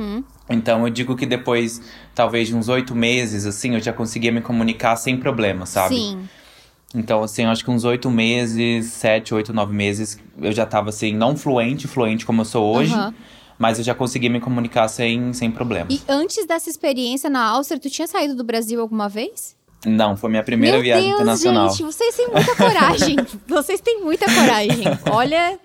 Então 0.49 0.85
eu 0.87 0.91
digo 0.91 1.17
que 1.17 1.25
depois, 1.27 1.81
talvez 2.15 2.49
de 2.49 2.55
uns 2.57 2.69
oito 2.69 2.95
meses, 2.95 3.47
assim, 3.47 3.75
eu 3.75 3.81
já 3.81 3.93
conseguia 3.93 4.33
me 4.33 4.41
comunicar 4.41 4.97
sem 4.97 5.17
problema, 5.17 5.65
sabe? 5.65 5.95
Sim. 5.95 6.19
Então, 6.95 7.23
assim, 7.23 7.45
eu 7.45 7.51
acho 7.51 7.65
que 7.65 7.71
uns 7.71 7.85
oito 7.85 8.11
meses, 8.11 8.87
sete, 8.93 9.33
oito, 9.35 9.53
nove 9.53 9.73
meses, 9.73 10.19
eu 10.41 10.51
já 10.53 10.67
tava, 10.67 10.89
assim, 10.91 11.15
não 11.15 11.37
fluente, 11.37 11.87
fluente 11.87 12.27
como 12.27 12.41
eu 12.41 12.45
sou 12.45 12.75
hoje. 12.77 12.93
Aham. 12.93 13.15
Mas 13.59 13.79
eu 13.79 13.85
já 13.85 13.95
conseguia 13.95 14.31
me 14.31 14.41
comunicar 14.41 14.89
sem, 14.89 15.35
sem 15.35 15.51
problemas. 15.51 15.93
E 15.95 16.01
antes 16.09 16.47
dessa 16.47 16.71
experiência 16.71 17.29
na 17.29 17.45
Áustria, 17.45 17.79
tu 17.79 17.91
tinha 17.91 18.07
saído 18.09 18.35
do 18.35 18.43
Brasil 18.43 18.81
alguma 18.81 19.07
vez? 19.07 19.55
Não, 19.87 20.17
foi 20.17 20.31
minha 20.31 20.43
primeira 20.43 20.77
Meu 20.79 20.83
viagem 20.83 21.09
Deus, 21.09 21.21
internacional. 21.21 21.69
gente, 21.71 21.83
vocês 21.83 22.15
têm 22.17 22.29
muita 22.29 22.57
coragem. 22.57 23.17
vocês 23.47 23.81
têm 23.83 24.01
muita 24.03 24.25
coragem. 24.35 24.85
Olha, 25.13 25.59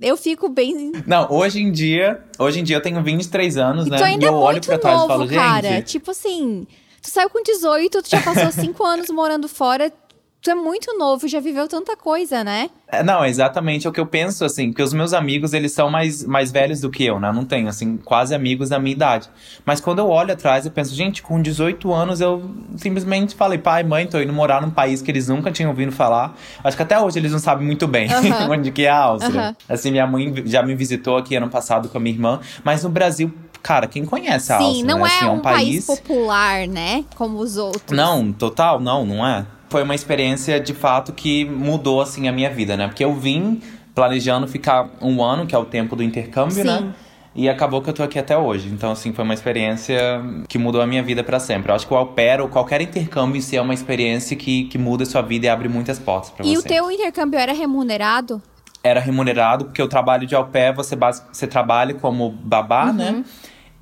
eu 0.00 0.16
fico 0.16 0.48
bem. 0.48 0.90
Não, 1.06 1.30
hoje 1.30 1.60
em 1.62 1.70
dia, 1.70 2.22
hoje 2.40 2.58
em 2.58 2.64
dia 2.64 2.76
eu 2.76 2.82
tenho 2.82 3.00
23 3.02 3.56
anos, 3.56 3.86
E 3.86 3.90
né? 3.90 4.02
ainda 4.02 4.24
e 4.24 4.28
eu 4.28 4.34
é 4.34 4.36
olho 4.36 4.52
muito 4.54 4.66
pra 4.66 4.78
trás 4.78 4.96
novo, 4.98 5.06
e 5.06 5.28
falo, 5.28 5.28
cara. 5.28 5.68
gente. 5.76 5.86
Tipo 5.86 6.10
assim, 6.10 6.66
tu 7.00 7.08
saiu 7.08 7.30
com 7.30 7.40
18, 7.40 8.02
tu 8.02 8.10
já 8.10 8.20
passou 8.20 8.50
5 8.52 8.84
anos 8.84 9.08
morando 9.10 9.48
fora. 9.48 9.92
Tu 10.40 10.50
é 10.50 10.54
muito 10.54 10.96
novo, 10.96 11.26
já 11.26 11.40
viveu 11.40 11.66
tanta 11.66 11.96
coisa, 11.96 12.44
né? 12.44 12.70
É, 12.86 13.02
Não, 13.02 13.24
é 13.24 13.28
exatamente 13.28 13.88
o 13.88 13.92
que 13.92 13.98
eu 13.98 14.06
penso, 14.06 14.44
assim, 14.44 14.72
que 14.72 14.80
os 14.80 14.92
meus 14.92 15.12
amigos, 15.12 15.52
eles 15.52 15.72
são 15.72 15.90
mais, 15.90 16.24
mais 16.24 16.52
velhos 16.52 16.80
do 16.80 16.88
que 16.90 17.04
eu, 17.04 17.18
né? 17.18 17.28
Eu 17.28 17.32
não 17.32 17.44
tenho, 17.44 17.66
assim, 17.68 17.96
quase 17.96 18.32
amigos 18.36 18.68
da 18.68 18.78
minha 18.78 18.92
idade. 18.92 19.28
Mas 19.64 19.80
quando 19.80 19.98
eu 19.98 20.08
olho 20.08 20.32
atrás, 20.32 20.64
eu 20.64 20.70
penso, 20.70 20.94
gente, 20.94 21.22
com 21.22 21.42
18 21.42 21.92
anos 21.92 22.20
eu 22.20 22.48
simplesmente 22.76 23.34
falei, 23.34 23.58
pai, 23.58 23.82
mãe, 23.82 24.06
tô 24.06 24.20
indo 24.20 24.32
morar 24.32 24.62
num 24.62 24.70
país 24.70 25.02
que 25.02 25.10
eles 25.10 25.26
nunca 25.28 25.50
tinham 25.50 25.70
ouvido 25.70 25.90
falar. 25.90 26.36
Acho 26.62 26.76
que 26.76 26.82
até 26.84 26.98
hoje 27.00 27.18
eles 27.18 27.32
não 27.32 27.40
sabem 27.40 27.66
muito 27.66 27.88
bem 27.88 28.08
onde 28.48 28.70
que 28.70 28.82
é 28.86 28.90
a 28.90 28.96
Áustria. 28.98 29.56
Assim, 29.68 29.90
minha 29.90 30.06
mãe 30.06 30.32
já 30.46 30.62
me 30.62 30.74
visitou 30.76 31.16
aqui 31.16 31.34
ano 31.34 31.48
passado 31.50 31.88
com 31.88 31.98
a 31.98 32.00
minha 32.00 32.14
irmã, 32.14 32.40
mas 32.62 32.84
no 32.84 32.90
Brasil, 32.90 33.34
cara, 33.60 33.88
quem 33.88 34.04
conhece 34.04 34.52
a 34.52 34.58
Sim, 34.58 34.64
Áustria? 34.64 34.84
não 34.86 34.98
né? 35.00 35.10
é 35.10 35.16
Assim, 35.16 35.28
um 35.28 35.40
país 35.40 35.84
popular, 35.84 36.68
né? 36.68 37.04
Como 37.16 37.38
os 37.40 37.56
outros. 37.56 37.96
não, 37.96 38.32
total, 38.32 38.78
não, 38.78 39.04
não 39.04 39.26
é. 39.26 39.44
Foi 39.68 39.82
uma 39.82 39.94
experiência 39.94 40.58
de 40.58 40.72
fato 40.74 41.12
que 41.12 41.44
mudou 41.44 42.00
assim 42.00 42.28
a 42.28 42.32
minha 42.32 42.50
vida, 42.50 42.76
né? 42.76 42.86
Porque 42.88 43.04
eu 43.04 43.14
vim 43.14 43.60
planejando 43.94 44.46
ficar 44.46 44.88
um 45.02 45.22
ano, 45.22 45.46
que 45.46 45.54
é 45.54 45.58
o 45.58 45.64
tempo 45.64 45.94
do 45.96 46.02
intercâmbio, 46.02 46.54
Sim. 46.54 46.64
né? 46.64 46.94
E 47.34 47.48
acabou 47.48 47.80
que 47.82 47.88
eu 47.90 47.94
tô 47.94 48.02
aqui 48.02 48.18
até 48.18 48.36
hoje. 48.36 48.68
Então, 48.68 48.90
assim, 48.90 49.12
foi 49.12 49.22
uma 49.24 49.34
experiência 49.34 50.20
que 50.48 50.58
mudou 50.58 50.80
a 50.80 50.86
minha 50.86 51.02
vida 51.02 51.22
pra 51.22 51.38
sempre. 51.38 51.70
Eu 51.70 51.76
acho 51.76 51.86
que 51.86 51.92
o 51.92 51.96
au 51.96 52.06
pair, 52.06 52.40
ou 52.40 52.48
qualquer 52.48 52.80
intercâmbio 52.80 53.36
em 53.38 53.40
si, 53.40 53.56
é 53.56 53.62
uma 53.62 53.74
experiência 53.74 54.36
que, 54.36 54.64
que 54.64 54.78
muda 54.78 55.02
a 55.04 55.06
sua 55.06 55.22
vida 55.22 55.46
e 55.46 55.48
abre 55.48 55.68
muitas 55.68 55.98
portas 55.98 56.30
pra 56.30 56.44
E 56.44 56.56
você. 56.56 56.58
o 56.58 56.62
teu 56.62 56.90
intercâmbio 56.90 57.38
era 57.38 57.52
remunerado? 57.52 58.42
Era 58.82 58.98
remunerado, 58.98 59.66
porque 59.66 59.82
o 59.82 59.86
trabalho 59.88 60.26
de 60.26 60.34
au 60.34 60.46
pair, 60.46 60.74
você, 60.74 60.96
você 61.32 61.46
trabalha 61.46 61.94
como 61.94 62.30
babá, 62.30 62.86
Uhum. 62.86 62.92
né? 62.94 63.24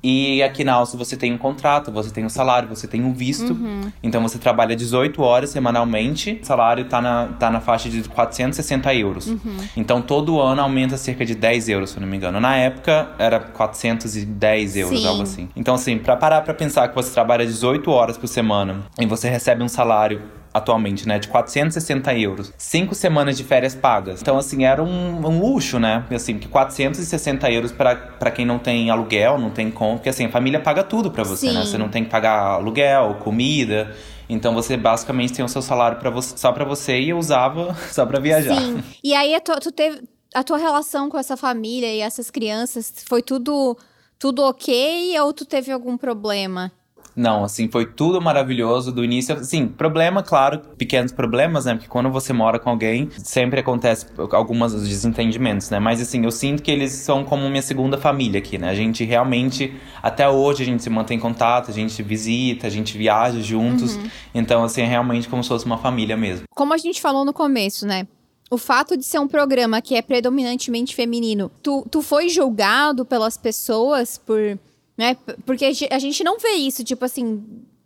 E 0.03 0.43
aqui 0.43 0.63
na 0.63 0.73
Áustria 0.73 1.03
você 1.03 1.17
tem 1.17 1.33
um 1.33 1.37
contrato, 1.37 1.91
você 1.91 2.11
tem 2.11 2.23
um 2.23 2.29
salário, 2.29 2.69
você 2.69 2.87
tem 2.87 3.03
um 3.03 3.13
visto. 3.13 3.53
Uhum. 3.53 3.91
Então 4.01 4.21
você 4.21 4.37
trabalha 4.37 4.75
18 4.75 5.21
horas 5.21 5.49
semanalmente. 5.49 6.39
O 6.41 6.45
salário 6.45 6.85
tá 6.85 7.01
na, 7.01 7.27
tá 7.39 7.49
na 7.49 7.59
faixa 7.59 7.89
de 7.89 8.03
460 8.03 8.93
euros. 8.93 9.27
Uhum. 9.27 9.57
Então 9.75 10.01
todo 10.01 10.39
ano 10.39 10.61
aumenta 10.61 10.97
cerca 10.97 11.25
de 11.25 11.35
10 11.35 11.69
euros, 11.69 11.89
se 11.91 11.97
eu 11.97 12.01
não 12.01 12.07
me 12.07 12.15
engano. 12.15 12.39
Na 12.39 12.55
época 12.55 13.09
era 13.17 13.39
410 13.39 14.77
euros, 14.77 15.01
Sim. 15.01 15.07
algo 15.07 15.23
assim. 15.23 15.49
Então, 15.55 15.75
assim, 15.75 15.97
pra 15.97 16.15
parar 16.15 16.41
pra 16.41 16.53
pensar 16.53 16.87
que 16.87 16.95
você 16.95 17.11
trabalha 17.11 17.45
18 17.45 17.89
horas 17.91 18.17
por 18.17 18.27
semana 18.27 18.83
e 18.99 19.05
você 19.05 19.29
recebe 19.29 19.63
um 19.63 19.67
salário 19.67 20.21
atualmente, 20.57 21.07
né, 21.07 21.19
de 21.19 21.27
460 21.27 22.13
euros. 22.15 22.53
Cinco 22.57 22.93
semanas 22.93 23.37
de 23.37 23.43
férias 23.43 23.75
pagas. 23.75 24.21
Então, 24.21 24.37
assim, 24.37 24.65
era 24.65 24.83
um, 24.83 25.25
um 25.25 25.39
luxo, 25.39 25.79
né? 25.79 26.05
Assim, 26.11 26.37
que 26.37 26.47
460 26.47 27.51
euros 27.51 27.71
pra 27.71 27.95
pra 27.95 28.31
quem 28.31 28.45
não 28.45 28.59
tem 28.59 28.89
aluguel, 28.89 29.37
não 29.37 29.49
tem 29.49 29.69
conta. 29.71 29.97
Porque, 29.97 30.09
assim, 30.09 30.25
a 30.25 30.29
família 30.29 30.59
paga 30.59 30.83
tudo 30.83 31.11
pra 31.11 31.23
você, 31.23 31.51
né? 31.51 31.61
Sim. 31.61 31.71
Você 31.71 31.77
não 31.77 31.89
tem 31.89 32.03
que 32.03 32.09
pagar 32.09 32.53
aluguel, 32.53 33.17
comida. 33.23 33.95
Então, 34.29 34.53
você 34.53 34.75
basicamente 34.75 35.33
tem 35.33 35.45
o 35.45 35.49
seu 35.49 35.61
salário 35.61 35.97
pra 35.99 36.09
você, 36.09 36.35
só 36.37 36.51
pra 36.51 36.65
você 36.65 36.99
e 36.99 37.09
eu 37.09 37.17
usava 37.17 37.75
só 37.91 38.05
pra 38.05 38.19
viajar. 38.19 38.59
Sim. 38.59 38.83
E 39.03 39.13
aí, 39.13 39.33
a 39.33 39.39
tua, 39.39 39.59
tu 39.59 39.71
teve, 39.71 40.01
a 40.33 40.43
tua 40.43 40.57
relação 40.57 41.09
com 41.09 41.17
essa 41.17 41.37
família 41.37 41.93
e 41.93 42.01
essas 42.01 42.29
crianças, 42.29 42.93
foi 43.07 43.21
tudo, 43.21 43.77
tudo 44.19 44.43
ok 44.43 45.19
ou 45.21 45.31
tu 45.33 45.45
teve 45.45 45.71
algum 45.71 45.97
problema? 45.97 46.71
Não, 47.17 47.43
assim, 47.43 47.67
foi 47.67 47.87
tudo 47.87 48.21
maravilhoso 48.21 48.91
do 48.91 49.03
início. 49.03 49.43
Sim, 49.43 49.67
problema, 49.67 50.21
claro, 50.21 50.61
pequenos 50.77 51.11
problemas, 51.11 51.65
né? 51.65 51.73
Porque 51.73 51.87
quando 51.87 52.11
você 52.11 52.31
mora 52.31 52.59
com 52.59 52.69
alguém, 52.69 53.09
sempre 53.17 53.59
acontece 53.59 54.05
alguns 54.31 54.73
desentendimentos, 54.73 55.71
né? 55.71 55.79
Mas 55.79 55.99
assim, 55.99 56.23
eu 56.23 56.31
sinto 56.31 56.61
que 56.61 56.69
eles 56.69 56.91
são 56.91 57.23
como 57.23 57.49
minha 57.49 57.63
segunda 57.63 57.97
família 57.97 58.37
aqui, 58.37 58.59
né? 58.59 58.69
A 58.69 58.75
gente 58.75 59.03
realmente, 59.03 59.73
até 60.01 60.29
hoje, 60.29 60.61
a 60.61 60.65
gente 60.65 60.83
se 60.83 60.89
mantém 60.91 61.17
em 61.17 61.19
contato, 61.19 61.71
a 61.71 61.73
gente 61.73 62.03
visita, 62.03 62.67
a 62.67 62.69
gente 62.69 62.95
viaja 62.95 63.41
juntos. 63.41 63.97
Então, 64.35 64.63
assim, 64.63 64.81
é 64.81 64.85
realmente 64.85 65.27
como 65.27 65.41
se 65.41 65.49
fosse 65.49 65.65
uma 65.65 65.79
família 65.79 66.15
mesmo. 66.15 66.43
Como 66.53 66.71
a 66.71 66.77
gente 66.77 67.01
falou 67.01 67.25
no 67.25 67.33
começo, 67.33 67.87
né? 67.87 68.05
O 68.49 68.57
fato 68.57 68.95
de 68.95 69.03
ser 69.03 69.19
um 69.19 69.27
programa 69.27 69.81
que 69.81 69.95
é 69.95 70.01
predominantemente 70.01 70.95
feminino, 70.95 71.51
tu, 71.61 71.85
tu 71.91 72.01
foi 72.01 72.29
julgado 72.29 73.03
pelas 73.03 73.37
pessoas 73.37 74.17
por. 74.17 74.57
Né? 74.97 75.15
Porque 75.45 75.65
a 75.65 75.71
ge- 75.71 75.89
a 75.91 75.99
gente 75.99 76.23
não 76.23 76.39
vê 76.39 76.53
isso, 76.53 76.83
tipo 76.83 77.05
assim, 77.05 77.43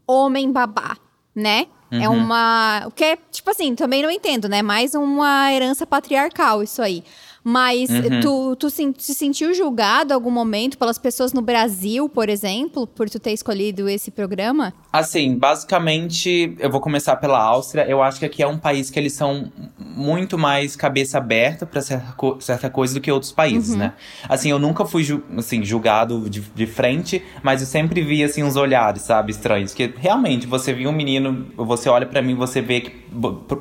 homem 0.08 0.52
babá, 0.52 0.96
né? 1.36 1.68
É 1.94 2.08
uma. 2.08 2.84
O 2.88 2.92
que 2.92 3.04
é, 3.04 3.18
tipo 3.30 3.52
assim, 3.52 3.76
também 3.76 4.02
não 4.02 4.10
entendo, 4.10 4.48
né? 4.48 4.62
Mais 4.62 4.96
uma 4.96 5.52
herança 5.52 5.86
patriarcal, 5.86 6.64
isso 6.64 6.82
aí. 6.82 7.04
Mas 7.44 7.90
Uhum. 7.90 8.20
tu, 8.22 8.56
tu 8.56 8.70
se, 8.70 8.94
se 8.98 9.14
sentiu 9.14 9.54
julgado 9.54 10.14
em 10.14 10.16
algum 10.16 10.32
momento 10.32 10.78
pelas 10.78 10.98
pessoas 10.98 11.34
no 11.34 11.42
Brasil, 11.42 12.08
por 12.08 12.30
exemplo, 12.30 12.88
por 12.88 13.10
tu 13.10 13.20
ter 13.20 13.34
escolhido 13.34 13.90
esse 13.90 14.10
programa? 14.12 14.74
Assim, 14.94 15.36
basicamente, 15.38 16.56
eu 16.60 16.70
vou 16.70 16.80
começar 16.80 17.16
pela 17.18 17.40
Áustria. 17.42 17.86
Eu 17.90 18.02
acho 18.02 18.20
que 18.20 18.26
aqui 18.26 18.44
é 18.44 18.48
um 18.48 18.58
país 18.60 18.90
que 18.90 18.98
eles 19.00 19.14
são 19.14 19.52
muito 19.96 20.38
mais 20.38 20.76
cabeça 20.76 21.18
aberta 21.18 21.66
pra 21.66 21.82
certa, 21.82 22.14
co- 22.14 22.38
certa 22.40 22.70
coisa 22.70 22.94
do 22.94 23.02
que 23.02 23.12
outros 23.12 23.32
países, 23.32 23.76
né? 23.76 23.94
Assim, 24.30 24.50
eu 24.52 24.58
nunca 24.60 24.86
fui 24.86 25.04
ju- 25.04 25.24
assim, 25.38 25.64
julgado 25.64 26.30
de, 26.30 26.42
de 26.42 26.66
frente, 26.66 27.24
mas 27.44 27.62
eu 27.62 27.68
sempre 27.68 28.02
vi 28.02 28.24
assim 28.24 28.44
uns 28.44 28.56
olhares, 28.56 29.02
sabe, 29.04 29.32
estranhos. 29.32 29.74
Que 29.74 29.94
realmente 29.98 30.48
você 30.48 30.74
via 30.74 30.90
um 30.90 30.94
menino, 30.94 31.48
você 31.58 31.90
olha 31.90 32.06
pra 32.06 32.22
mim, 32.22 32.36
você 32.36 32.62
vê 32.62 32.82
que 32.82 32.92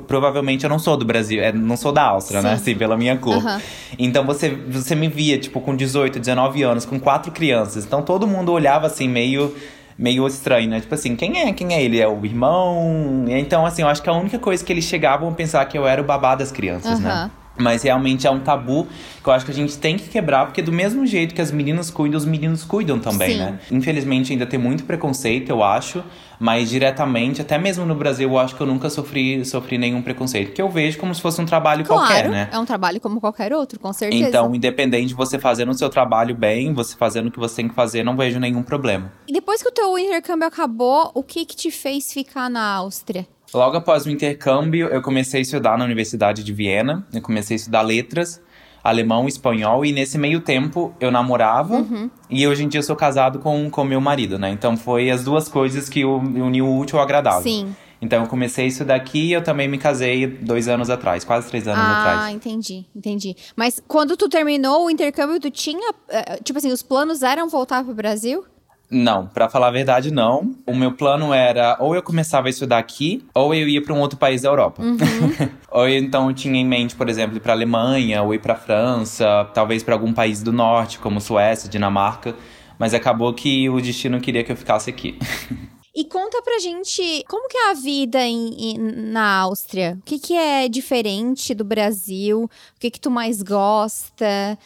provavelmente 0.07 0.63
eu 0.63 0.69
não 0.69 0.79
sou 0.79 0.95
do 0.97 1.05
Brasil, 1.05 1.41
é, 1.41 1.51
não 1.51 1.75
sou 1.77 1.91
da 1.91 2.03
Áustria, 2.03 2.41
né? 2.41 2.49
Sim. 2.49 2.55
Assim, 2.55 2.75
pela 2.75 2.97
minha 2.97 3.17
cor. 3.17 3.35
Aham. 3.37 3.61
Então 3.99 4.25
você, 4.25 4.49
você 4.49 4.95
me 4.95 5.07
via, 5.07 5.37
tipo, 5.37 5.59
com 5.61 5.75
18, 5.75 6.19
19 6.19 6.63
anos, 6.63 6.85
com 6.85 6.99
quatro 6.99 7.31
crianças. 7.31 7.85
Então 7.85 8.01
todo 8.01 8.25
mundo 8.27 8.51
olhava 8.51 8.87
assim, 8.87 9.07
meio. 9.07 9.55
Meio 9.97 10.25
estranho, 10.27 10.69
né? 10.69 10.79
Tipo 10.79 10.95
assim, 10.95 11.15
quem 11.15 11.39
é? 11.39 11.51
Quem 11.53 11.73
é 11.73 11.83
ele? 11.83 11.99
É 11.99 12.07
o 12.07 12.25
irmão? 12.25 13.25
Então, 13.27 13.65
assim, 13.65 13.81
eu 13.81 13.87
acho 13.87 14.01
que 14.01 14.09
a 14.09 14.13
única 14.13 14.39
coisa 14.39 14.63
que 14.63 14.71
eles 14.71 14.85
chegavam 14.85 15.29
a 15.29 15.31
pensar 15.31 15.65
que 15.65 15.77
eu 15.77 15.87
era 15.87 16.01
o 16.01 16.05
babá 16.05 16.35
das 16.35 16.51
crianças, 16.51 16.99
né? 16.99 17.09
Aham. 17.09 17.31
Mas 17.59 17.83
realmente 17.83 18.25
é 18.25 18.31
um 18.31 18.39
tabu 18.39 18.87
que 19.21 19.27
eu 19.27 19.33
acho 19.33 19.45
que 19.45 19.51
a 19.51 19.53
gente 19.53 19.77
tem 19.77 19.97
que 19.97 20.07
quebrar, 20.07 20.45
porque 20.45 20.61
do 20.61 20.71
mesmo 20.71 21.05
jeito 21.05 21.35
que 21.35 21.41
as 21.41 21.51
meninas 21.51 21.91
cuidam, 21.91 22.17
os 22.17 22.25
meninos 22.25 22.63
cuidam 22.63 22.97
também, 22.97 23.33
Sim. 23.33 23.39
né? 23.39 23.59
Infelizmente 23.69 24.31
ainda 24.31 24.45
tem 24.45 24.57
muito 24.57 24.85
preconceito, 24.85 25.49
eu 25.49 25.61
acho, 25.61 26.01
mas 26.41 26.71
diretamente, 26.71 27.39
até 27.39 27.55
mesmo 27.55 27.85
no 27.85 27.93
Brasil, 27.93 28.27
eu 28.27 28.39
acho 28.39 28.55
que 28.55 28.61
eu 28.61 28.65
nunca 28.65 28.89
sofri, 28.89 29.45
sofri 29.45 29.77
nenhum 29.77 30.01
preconceito, 30.01 30.53
que 30.53 30.61
eu 30.61 30.67
vejo 30.67 30.97
como 30.97 31.13
se 31.13 31.21
fosse 31.21 31.39
um 31.39 31.45
trabalho 31.45 31.85
Claro, 31.85 32.01
qualquer, 32.01 32.29
né? 32.29 32.49
é 32.51 32.57
um 32.57 32.65
trabalho 32.65 32.99
como 32.99 33.21
qualquer 33.21 33.53
outro, 33.53 33.79
com 33.79 33.93
certeza. 33.93 34.27
Então, 34.27 34.55
independente 34.55 35.09
de 35.09 35.13
você 35.13 35.37
fazendo 35.37 35.69
o 35.69 35.75
seu 35.75 35.87
trabalho 35.87 36.33
bem, 36.33 36.73
você 36.73 36.97
fazendo 36.97 37.27
o 37.27 37.31
que 37.31 37.37
você 37.37 37.57
tem 37.57 37.67
que 37.67 37.75
fazer, 37.75 38.03
não 38.03 38.17
vejo 38.17 38.39
nenhum 38.39 38.63
problema. 38.63 39.13
E 39.27 39.33
depois 39.33 39.61
que 39.61 39.69
o 39.69 39.71
teu 39.71 39.95
intercâmbio 39.99 40.47
acabou, 40.47 41.11
o 41.13 41.21
que 41.21 41.45
que 41.45 41.55
te 41.55 41.69
fez 41.69 42.11
ficar 42.11 42.49
na 42.49 42.73
Áustria? 42.73 43.27
Logo 43.53 43.77
após 43.77 44.07
o 44.07 44.09
intercâmbio, 44.09 44.87
eu 44.87 45.01
comecei 45.03 45.41
a 45.41 45.43
estudar 45.43 45.77
na 45.77 45.85
Universidade 45.85 46.43
de 46.43 46.51
Viena. 46.53 47.05
Eu 47.13 47.21
comecei 47.21 47.53
a 47.53 47.59
estudar 47.59 47.81
letras, 47.83 48.41
alemão 48.83 49.25
e 49.25 49.29
espanhol. 49.29 49.85
E 49.85 49.91
nesse 49.91 50.17
meio 50.17 50.41
tempo, 50.41 50.93
eu 50.99 51.11
namorava. 51.11 51.75
Uhum. 51.75 52.09
E 52.29 52.47
hoje 52.47 52.63
em 52.63 52.67
dia, 52.67 52.79
eu 52.79 52.83
sou 52.83 52.95
casado 52.95 53.39
com 53.39 53.69
o 53.69 53.83
meu 53.83 54.01
marido, 54.01 54.37
né? 54.39 54.49
Então, 54.49 54.77
foi 54.77 55.09
as 55.09 55.23
duas 55.23 55.47
coisas 55.47 55.89
que 55.89 56.01
eu 56.01 56.15
uni 56.15 56.61
o 56.61 56.77
útil 56.77 56.97
ao 56.97 57.03
agradável. 57.03 57.43
Sim. 57.43 57.75
Então, 58.01 58.23
eu 58.23 58.27
comecei 58.27 58.65
isso 58.65 58.83
daqui 58.83 59.27
e 59.27 59.33
eu 59.33 59.43
também 59.43 59.67
me 59.67 59.77
casei 59.77 60.25
dois 60.25 60.67
anos 60.67 60.89
atrás. 60.89 61.23
Quase 61.23 61.47
três 61.47 61.67
anos 61.67 61.83
ah, 61.83 61.99
atrás. 61.99 62.35
entendi, 62.35 62.85
entendi. 62.95 63.35
Mas 63.55 63.81
quando 63.87 64.17
tu 64.17 64.27
terminou 64.27 64.85
o 64.85 64.89
intercâmbio, 64.89 65.39
tu 65.39 65.51
tinha, 65.51 65.93
eh, 66.09 66.39
tipo 66.43 66.57
assim, 66.57 66.71
os 66.71 66.81
planos 66.81 67.21
eram 67.21 67.47
voltar 67.47 67.83
pro 67.83 67.93
Brasil? 67.93 68.43
Não, 68.91 69.25
pra 69.27 69.47
falar 69.49 69.67
a 69.67 69.71
verdade, 69.71 70.11
não. 70.11 70.53
O 70.67 70.75
meu 70.75 70.91
plano 70.91 71.33
era 71.33 71.77
ou 71.79 71.95
eu 71.95 72.03
começava 72.03 72.47
a 72.47 72.49
estudar 72.49 72.77
aqui, 72.77 73.23
ou 73.33 73.55
eu 73.55 73.67
ia 73.69 73.81
pra 73.81 73.93
um 73.93 73.99
outro 74.01 74.19
país 74.19 74.41
da 74.41 74.49
Europa. 74.49 74.83
Uhum. 74.83 74.97
ou 75.71 75.87
eu, 75.87 75.97
então 76.03 76.27
eu 76.27 76.35
tinha 76.35 76.59
em 76.59 76.65
mente, 76.65 76.93
por 76.95 77.07
exemplo, 77.07 77.37
ir 77.37 77.39
pra 77.39 77.53
Alemanha, 77.53 78.21
ou 78.21 78.33
ir 78.33 78.39
pra 78.39 78.55
França, 78.55 79.49
talvez 79.53 79.81
pra 79.81 79.95
algum 79.95 80.11
país 80.11 80.43
do 80.43 80.51
norte, 80.51 80.99
como 80.99 81.21
Suécia, 81.21 81.69
Dinamarca. 81.69 82.35
Mas 82.77 82.93
acabou 82.93 83.33
que 83.33 83.69
o 83.69 83.79
destino 83.79 84.19
queria 84.19 84.43
que 84.43 84.51
eu 84.51 84.57
ficasse 84.57 84.89
aqui. 84.89 85.17
E 85.93 86.05
conta 86.05 86.41
pra 86.41 86.57
gente 86.59 87.21
como 87.27 87.49
que 87.49 87.57
é 87.57 87.71
a 87.71 87.73
vida 87.73 88.25
em- 88.25 88.71
em- 88.71 88.77
na 89.11 89.39
Áustria. 89.39 89.97
O 89.99 90.03
que, 90.05 90.19
que 90.19 90.33
é 90.33 90.69
diferente 90.69 91.53
do 91.53 91.65
Brasil? 91.65 92.43
O 92.45 92.79
que, 92.79 92.89
que 92.89 92.97
tu 92.99 93.11
mais 93.11 93.41
gosta? 93.41 94.57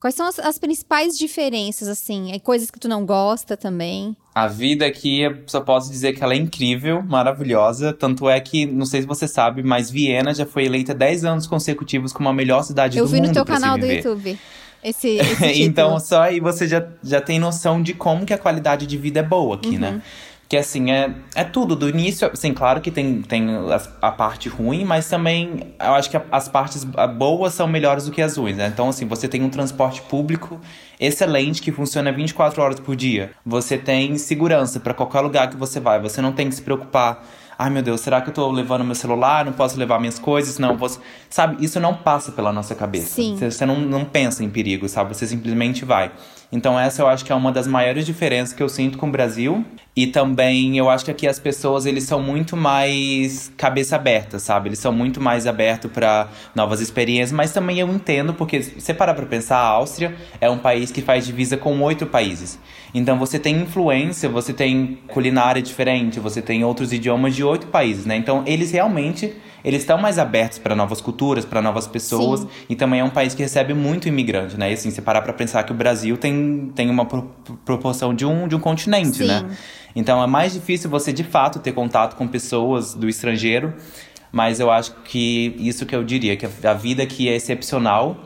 Quais 0.00 0.14
são 0.14 0.26
as, 0.26 0.38
as 0.38 0.58
principais 0.58 1.16
diferenças, 1.18 1.86
assim? 1.86 2.32
Coisas 2.42 2.70
que 2.70 2.80
tu 2.80 2.88
não 2.88 3.04
gosta 3.04 3.54
também? 3.54 4.16
A 4.34 4.46
vida 4.46 4.86
aqui, 4.86 5.20
eu 5.20 5.36
só 5.46 5.60
posso 5.60 5.90
dizer 5.90 6.14
que 6.14 6.24
ela 6.24 6.32
é 6.32 6.36
incrível, 6.38 7.02
maravilhosa. 7.02 7.92
Tanto 7.92 8.26
é 8.28 8.40
que, 8.40 8.64
não 8.64 8.86
sei 8.86 9.02
se 9.02 9.06
você 9.06 9.28
sabe, 9.28 9.62
mas 9.62 9.90
Viena 9.90 10.32
já 10.32 10.46
foi 10.46 10.64
eleita 10.64 10.94
10 10.94 11.26
anos 11.26 11.46
consecutivos 11.46 12.14
como 12.14 12.30
a 12.30 12.32
melhor 12.32 12.62
cidade 12.62 12.96
Eu 12.96 13.04
do 13.04 13.10
vi 13.10 13.18
mundo 13.18 13.28
no 13.28 13.34
teu 13.34 13.44
pra 13.44 13.56
se 13.56 13.60
canal 13.60 13.76
do. 13.76 13.84
YouTube. 13.86 14.38
Esse, 14.82 15.08
esse 15.20 15.62
então, 15.62 16.00
só 16.00 16.22
aí 16.22 16.40
você 16.40 16.66
já, 16.66 16.86
já 17.04 17.20
tem 17.20 17.38
noção 17.38 17.82
de 17.82 17.92
como 17.92 18.24
que 18.24 18.32
a 18.32 18.38
qualidade 18.38 18.86
de 18.86 18.96
vida 18.96 19.20
é 19.20 19.22
boa 19.22 19.56
aqui, 19.56 19.74
Uhum. 19.74 19.78
né? 19.78 20.02
Porque 20.50 20.56
assim, 20.56 20.90
é, 20.90 21.14
é 21.36 21.44
tudo. 21.44 21.76
Do 21.76 21.88
início, 21.88 22.28
assim, 22.32 22.52
claro 22.52 22.80
que 22.80 22.90
tem, 22.90 23.22
tem 23.22 23.46
a, 24.02 24.10
parte 24.10 24.48
ruim, 24.48 24.84
mas 24.84 25.08
também 25.08 25.74
eu 25.78 25.94
acho 25.94 26.10
que 26.10 26.20
as 26.28 26.48
partes 26.48 26.82
boas 27.16 27.54
são 27.54 27.68
melhores 27.68 28.06
do 28.06 28.10
que 28.10 28.20
as 28.20 28.36
ruins, 28.36 28.56
né? 28.56 28.66
Então, 28.66 28.88
assim, 28.88 29.06
você 29.06 29.28
tem 29.28 29.44
um 29.44 29.48
transporte 29.48 30.02
público 30.02 30.60
excelente 30.98 31.62
que 31.62 31.70
funciona 31.70 32.10
24 32.10 32.60
horas 32.60 32.80
por 32.80 32.96
dia. 32.96 33.30
Você 33.46 33.78
tem 33.78 34.18
segurança 34.18 34.80
pra 34.80 34.92
qualquer 34.92 35.20
lugar 35.20 35.48
que 35.48 35.56
você 35.56 35.78
vai. 35.78 36.00
Você 36.00 36.20
não 36.20 36.32
tem 36.32 36.48
que 36.48 36.56
se 36.56 36.62
preocupar. 36.62 37.24
Ai 37.56 37.70
meu 37.70 37.82
Deus, 37.82 38.00
será 38.00 38.20
que 38.20 38.30
eu 38.30 38.34
tô 38.34 38.50
levando 38.50 38.82
meu 38.82 38.96
celular? 38.96 39.44
Não 39.44 39.52
posso 39.52 39.78
levar 39.78 40.00
minhas 40.00 40.18
coisas? 40.18 40.58
Não, 40.58 40.76
você. 40.76 40.98
Sabe, 41.28 41.64
isso 41.64 41.78
não 41.78 41.94
passa 41.94 42.32
pela 42.32 42.52
nossa 42.52 42.74
cabeça. 42.74 43.06
Sim. 43.06 43.36
Você, 43.36 43.52
você 43.52 43.64
não, 43.64 43.78
não 43.78 44.04
pensa 44.04 44.42
em 44.42 44.50
perigo, 44.50 44.88
sabe? 44.88 45.14
Você 45.14 45.28
simplesmente 45.28 45.84
vai. 45.84 46.10
Então, 46.50 46.80
essa 46.80 47.02
eu 47.02 47.06
acho 47.06 47.24
que 47.24 47.30
é 47.30 47.34
uma 47.34 47.52
das 47.52 47.66
maiores 47.68 48.04
diferenças 48.04 48.52
que 48.52 48.62
eu 48.62 48.68
sinto 48.68 48.98
com 48.98 49.08
o 49.08 49.10
Brasil. 49.12 49.64
E 50.00 50.06
também 50.06 50.78
eu 50.78 50.88
acho 50.88 51.04
que 51.04 51.10
aqui 51.10 51.28
as 51.28 51.38
pessoas 51.38 51.84
eles 51.84 52.04
são 52.04 52.22
muito 52.22 52.56
mais 52.56 53.52
cabeça 53.54 53.96
aberta, 53.96 54.38
sabe? 54.38 54.70
Eles 54.70 54.78
são 54.78 54.92
muito 54.94 55.20
mais 55.20 55.46
abertos 55.46 55.90
para 55.92 56.26
novas 56.54 56.80
experiências, 56.80 57.32
mas 57.32 57.52
também 57.52 57.80
eu 57.80 57.88
entendo, 57.90 58.32
porque 58.32 58.62
se 58.62 58.80
você 58.80 58.94
parar 58.94 59.12
pra 59.12 59.26
pensar, 59.26 59.58
a 59.58 59.66
Áustria 59.66 60.14
é 60.40 60.48
um 60.48 60.56
país 60.56 60.90
que 60.90 61.02
faz 61.02 61.26
divisa 61.26 61.58
com 61.58 61.78
oito 61.82 62.06
países. 62.06 62.58
Então 62.94 63.18
você 63.18 63.38
tem 63.38 63.56
influência, 63.60 64.26
você 64.26 64.54
tem 64.54 64.98
culinária 65.08 65.60
diferente, 65.60 66.18
você 66.18 66.40
tem 66.40 66.64
outros 66.64 66.94
idiomas 66.94 67.36
de 67.36 67.44
oito 67.44 67.66
países, 67.66 68.06
né? 68.06 68.16
Então 68.16 68.42
eles 68.46 68.70
realmente 68.70 69.34
eles 69.62 69.82
estão 69.82 69.98
mais 69.98 70.18
abertos 70.18 70.58
para 70.58 70.74
novas 70.74 71.02
culturas, 71.02 71.44
para 71.44 71.60
novas 71.60 71.86
pessoas, 71.86 72.40
Sim. 72.40 72.48
e 72.70 72.74
também 72.74 73.00
é 73.00 73.04
um 73.04 73.10
país 73.10 73.34
que 73.34 73.42
recebe 73.42 73.74
muito 73.74 74.08
imigrante, 74.08 74.56
né? 74.56 74.70
E 74.70 74.72
assim, 74.72 74.90
você 74.90 75.02
parar 75.02 75.20
pra 75.20 75.34
pensar 75.34 75.62
que 75.64 75.72
o 75.72 75.74
Brasil 75.74 76.16
tem, 76.16 76.72
tem 76.74 76.88
uma 76.88 77.04
pro- 77.04 77.30
proporção 77.66 78.14
de 78.14 78.24
um, 78.24 78.48
de 78.48 78.56
um 78.56 78.58
continente, 78.58 79.18
Sim. 79.18 79.26
né? 79.26 79.44
Então 79.94 80.22
é 80.22 80.26
mais 80.26 80.52
difícil 80.52 80.88
você 80.90 81.12
de 81.12 81.24
fato 81.24 81.58
ter 81.58 81.72
contato 81.72 82.16
com 82.16 82.26
pessoas 82.28 82.94
do 82.94 83.08
estrangeiro, 83.08 83.74
mas 84.32 84.60
eu 84.60 84.70
acho 84.70 84.92
que 85.04 85.54
isso 85.58 85.84
que 85.86 85.94
eu 85.94 86.04
diria, 86.04 86.36
que 86.36 86.46
a 86.66 86.74
vida 86.74 87.02
aqui 87.02 87.28
é 87.28 87.34
excepcional 87.34 88.16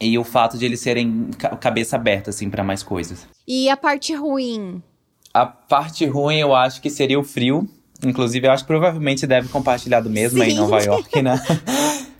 e 0.00 0.16
o 0.18 0.24
fato 0.24 0.58
de 0.58 0.64
eles 0.64 0.80
serem 0.80 1.30
ca- 1.38 1.56
cabeça 1.56 1.96
aberta, 1.96 2.30
assim, 2.30 2.48
para 2.50 2.62
mais 2.62 2.82
coisas. 2.82 3.26
E 3.46 3.68
a 3.68 3.76
parte 3.76 4.14
ruim? 4.14 4.82
A 5.32 5.46
parte 5.46 6.06
ruim 6.06 6.36
eu 6.38 6.54
acho 6.54 6.80
que 6.80 6.90
seria 6.90 7.18
o 7.18 7.24
frio. 7.24 7.68
Inclusive, 8.04 8.46
eu 8.46 8.52
acho 8.52 8.64
que 8.64 8.68
provavelmente 8.68 9.26
deve 9.26 9.48
compartilhar 9.48 10.00
do 10.00 10.10
mesmo 10.10 10.42
aí 10.42 10.50
em 10.50 10.52
Sim. 10.52 10.58
Nova 10.58 10.80
York, 10.82 11.22
né? 11.22 11.40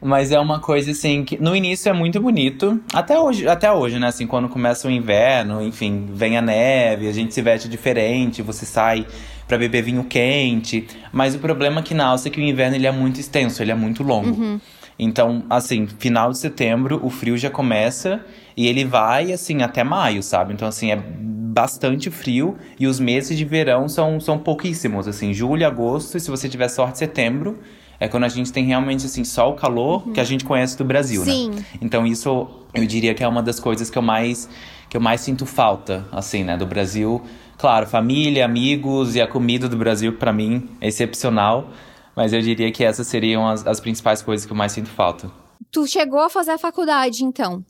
Mas 0.07 0.31
é 0.31 0.39
uma 0.39 0.61
coisa 0.61 0.91
assim 0.91 1.25
que 1.25 1.41
no 1.41 1.57
início 1.57 1.89
é 1.89 1.93
muito 1.95 2.21
bonito. 2.21 2.79
Até 2.93 3.19
hoje, 3.19 3.49
até 3.49 3.73
hoje, 3.73 3.99
né? 3.99 4.09
Assim, 4.09 4.27
quando 4.27 4.51
começa 4.51 4.87
o 4.87 4.91
inverno, 4.91 5.63
enfim, 5.63 6.11
vem 6.13 6.37
a 6.37 6.43
neve, 6.43 7.09
a 7.09 7.13
gente 7.13 7.33
se 7.33 7.41
veste 7.41 7.71
diferente, 7.71 8.43
você 8.43 8.67
sai 8.67 9.07
pra 9.49 9.57
beber 9.57 9.83
vinho 9.83 10.05
quente. 10.05 10.87
Mas 11.11 11.35
o 11.35 11.39
problema 11.39 11.81
aqui 11.81 11.95
na 11.95 12.09
Áustria 12.09 12.31
é 12.31 12.35
que 12.35 12.39
o 12.39 12.45
inverno 12.45 12.77
ele 12.77 12.87
é 12.87 12.93
muito 12.93 13.19
extenso, 13.19 13.63
ele 13.63 13.71
é 13.71 13.75
muito 13.75 14.03
longo. 14.03 14.61
Então, 14.99 15.43
assim, 15.49 15.87
final 15.87 16.31
de 16.31 16.37
setembro, 16.37 17.01
o 17.03 17.09
frio 17.09 17.39
já 17.39 17.49
começa 17.49 18.21
e 18.55 18.67
ele 18.67 18.85
vai, 18.85 19.33
assim, 19.33 19.63
até 19.63 19.83
maio, 19.83 20.23
sabe? 20.23 20.53
Então, 20.53 20.69
assim, 20.69 20.93
é 20.93 20.97
bastante 20.97 22.11
frio 22.11 22.59
e 22.79 22.87
os 22.87 23.01
meses 23.01 23.39
de 23.39 23.45
verão 23.47 23.89
são, 23.89 24.21
são 24.21 24.39
pouquíssimos, 24.39 25.09
assim, 25.09 25.33
julho, 25.33 25.67
agosto, 25.67 26.19
e 26.19 26.21
se 26.21 26.31
você 26.31 26.47
tiver 26.47 26.69
sorte, 26.69 26.99
setembro, 26.99 27.59
é 28.05 28.09
quando 28.09 28.25
a 28.25 28.29
gente 28.29 28.53
tem 28.53 28.65
realmente, 28.65 29.07
assim, 29.07 29.25
só 29.25 29.51
o 29.51 29.55
calor 29.55 30.09
que 30.13 30.21
a 30.21 30.25
gente 30.25 30.45
conhece 30.45 30.77
do 30.77 30.85
Brasil, 30.85 31.25
Sim. 31.25 31.51
né? 31.51 31.65
Então, 31.81 32.07
isso 32.07 32.47
eu 32.75 32.87
diria 32.87 33.15
que 33.15 33.25
é 33.25 33.29
uma 33.29 33.43
das 33.43 33.59
coisas 33.59 33.89
que 33.89 33.97
eu 33.97 34.03
mais, 34.03 34.49
que 34.89 34.97
eu 34.97 35.01
mais 35.01 35.23
sinto 35.23 35.47
falta, 35.47 36.07
assim, 36.13 36.45
né, 36.45 36.57
do 36.57 36.67
Brasil. 36.67 37.23
Claro, 37.57 37.87
família, 37.87 38.45
amigos 38.45 39.17
e 39.17 39.21
a 39.21 39.27
comida 39.27 39.69
do 39.69 39.77
Brasil, 39.77 40.13
pra 40.19 40.33
mim, 40.33 40.69
é 40.81 40.89
excepcional. 40.89 41.71
Mas 42.15 42.33
eu 42.33 42.41
diria 42.41 42.71
que 42.71 42.85
essas 42.85 43.07
seriam 43.07 43.49
as, 43.49 43.67
as 43.67 43.81
principais 43.81 44.23
coisas 44.23 44.47
que 44.47 44.53
eu 44.53 44.57
mais 44.57 44.73
sinto 44.73 44.89
falta. 44.89 45.31
Tu 45.73 45.87
chegou 45.87 46.21
a 46.21 46.29
fazer 46.29 46.53
a 46.53 46.59
faculdade, 46.59 47.25
então? 47.25 47.65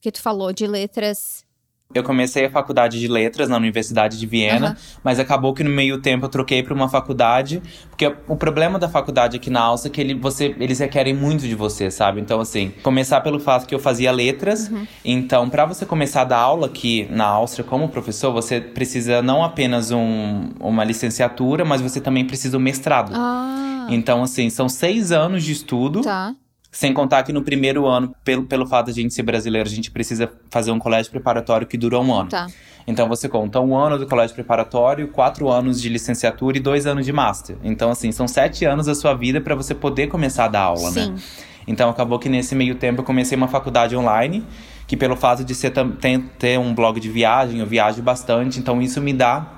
Que 0.00 0.10
tu 0.10 0.20
falou 0.20 0.52
de 0.52 0.66
letras. 0.66 1.45
Eu 1.94 2.02
comecei 2.02 2.44
a 2.44 2.50
faculdade 2.50 2.98
de 2.98 3.08
letras 3.08 3.48
na 3.48 3.56
Universidade 3.56 4.18
de 4.18 4.26
Viena, 4.26 4.66
Aham. 4.66 4.76
mas 5.04 5.18
acabou 5.18 5.54
que 5.54 5.62
no 5.64 5.70
meio 5.70 5.98
tempo 5.98 6.26
eu 6.26 6.28
troquei 6.28 6.62
para 6.62 6.74
uma 6.74 6.88
faculdade, 6.88 7.62
porque 7.88 8.12
o 8.28 8.36
problema 8.36 8.78
da 8.78 8.88
faculdade 8.88 9.36
aqui 9.36 9.48
na 9.48 9.60
Áustria 9.60 9.90
é 9.90 9.94
que 9.94 10.00
ele, 10.00 10.14
você, 10.14 10.54
eles 10.58 10.78
requerem 10.80 11.14
muito 11.14 11.42
de 11.46 11.54
você, 11.54 11.90
sabe? 11.90 12.20
Então, 12.20 12.40
assim, 12.40 12.72
começar 12.82 13.20
pelo 13.22 13.38
fato 13.38 13.66
que 13.66 13.74
eu 13.74 13.78
fazia 13.78 14.10
letras, 14.12 14.70
então, 15.04 15.48
para 15.48 15.64
você 15.64 15.86
começar 15.86 16.22
a 16.22 16.24
dar 16.24 16.38
aula 16.38 16.66
aqui 16.66 17.06
na 17.10 17.24
Áustria 17.24 17.64
como 17.64 17.88
professor, 17.88 18.32
você 18.32 18.60
precisa 18.60 19.22
não 19.22 19.42
apenas 19.42 19.90
um, 19.90 20.50
uma 20.60 20.84
licenciatura, 20.84 21.64
mas 21.64 21.80
você 21.80 22.00
também 22.00 22.24
precisa 22.26 22.56
um 22.58 22.60
mestrado. 22.60 23.12
Ah, 23.14 23.86
Então, 23.88 24.22
assim, 24.22 24.50
são 24.50 24.68
seis 24.68 25.12
anos 25.12 25.44
de 25.44 25.52
estudo. 25.52 26.02
tá. 26.02 26.34
Sem 26.76 26.92
contar 26.92 27.22
que 27.22 27.32
no 27.32 27.40
primeiro 27.40 27.86
ano, 27.86 28.14
pelo, 28.22 28.44
pelo 28.44 28.66
fato 28.66 28.92
de 28.92 29.00
a 29.00 29.02
gente 29.02 29.14
ser 29.14 29.22
brasileiro, 29.22 29.66
a 29.66 29.72
gente 29.72 29.90
precisa 29.90 30.30
fazer 30.50 30.72
um 30.72 30.78
colégio 30.78 31.10
preparatório 31.10 31.66
que 31.66 31.78
dura 31.78 31.98
um 31.98 32.12
ano. 32.12 32.28
Tá. 32.28 32.48
Então 32.86 33.08
você 33.08 33.30
conta 33.30 33.58
um 33.62 33.74
ano 33.74 33.98
do 33.98 34.06
colégio 34.06 34.34
preparatório, 34.34 35.08
quatro 35.08 35.48
anos 35.48 35.80
de 35.80 35.88
licenciatura 35.88 36.58
e 36.58 36.60
dois 36.60 36.86
anos 36.86 37.06
de 37.06 37.14
master. 37.14 37.56
Então, 37.64 37.90
assim, 37.90 38.12
são 38.12 38.28
sete 38.28 38.66
anos 38.66 38.84
da 38.84 38.94
sua 38.94 39.14
vida 39.14 39.40
para 39.40 39.54
você 39.54 39.74
poder 39.74 40.08
começar 40.08 40.44
a 40.44 40.48
dar 40.48 40.60
aula, 40.64 40.90
Sim. 40.90 41.12
né? 41.12 41.18
Então 41.66 41.88
acabou 41.88 42.18
que 42.18 42.28
nesse 42.28 42.54
meio 42.54 42.74
tempo 42.74 43.00
eu 43.00 43.04
comecei 43.06 43.38
uma 43.38 43.48
faculdade 43.48 43.96
online, 43.96 44.44
que 44.86 44.98
pelo 44.98 45.16
fato 45.16 45.42
de 45.42 45.54
ser, 45.54 45.70
ter, 45.70 46.22
ter 46.38 46.58
um 46.58 46.74
blog 46.74 47.00
de 47.00 47.08
viagem, 47.08 47.60
eu 47.60 47.66
viajo 47.66 48.02
bastante, 48.02 48.58
então 48.58 48.82
isso 48.82 49.00
me 49.00 49.14
dá 49.14 49.55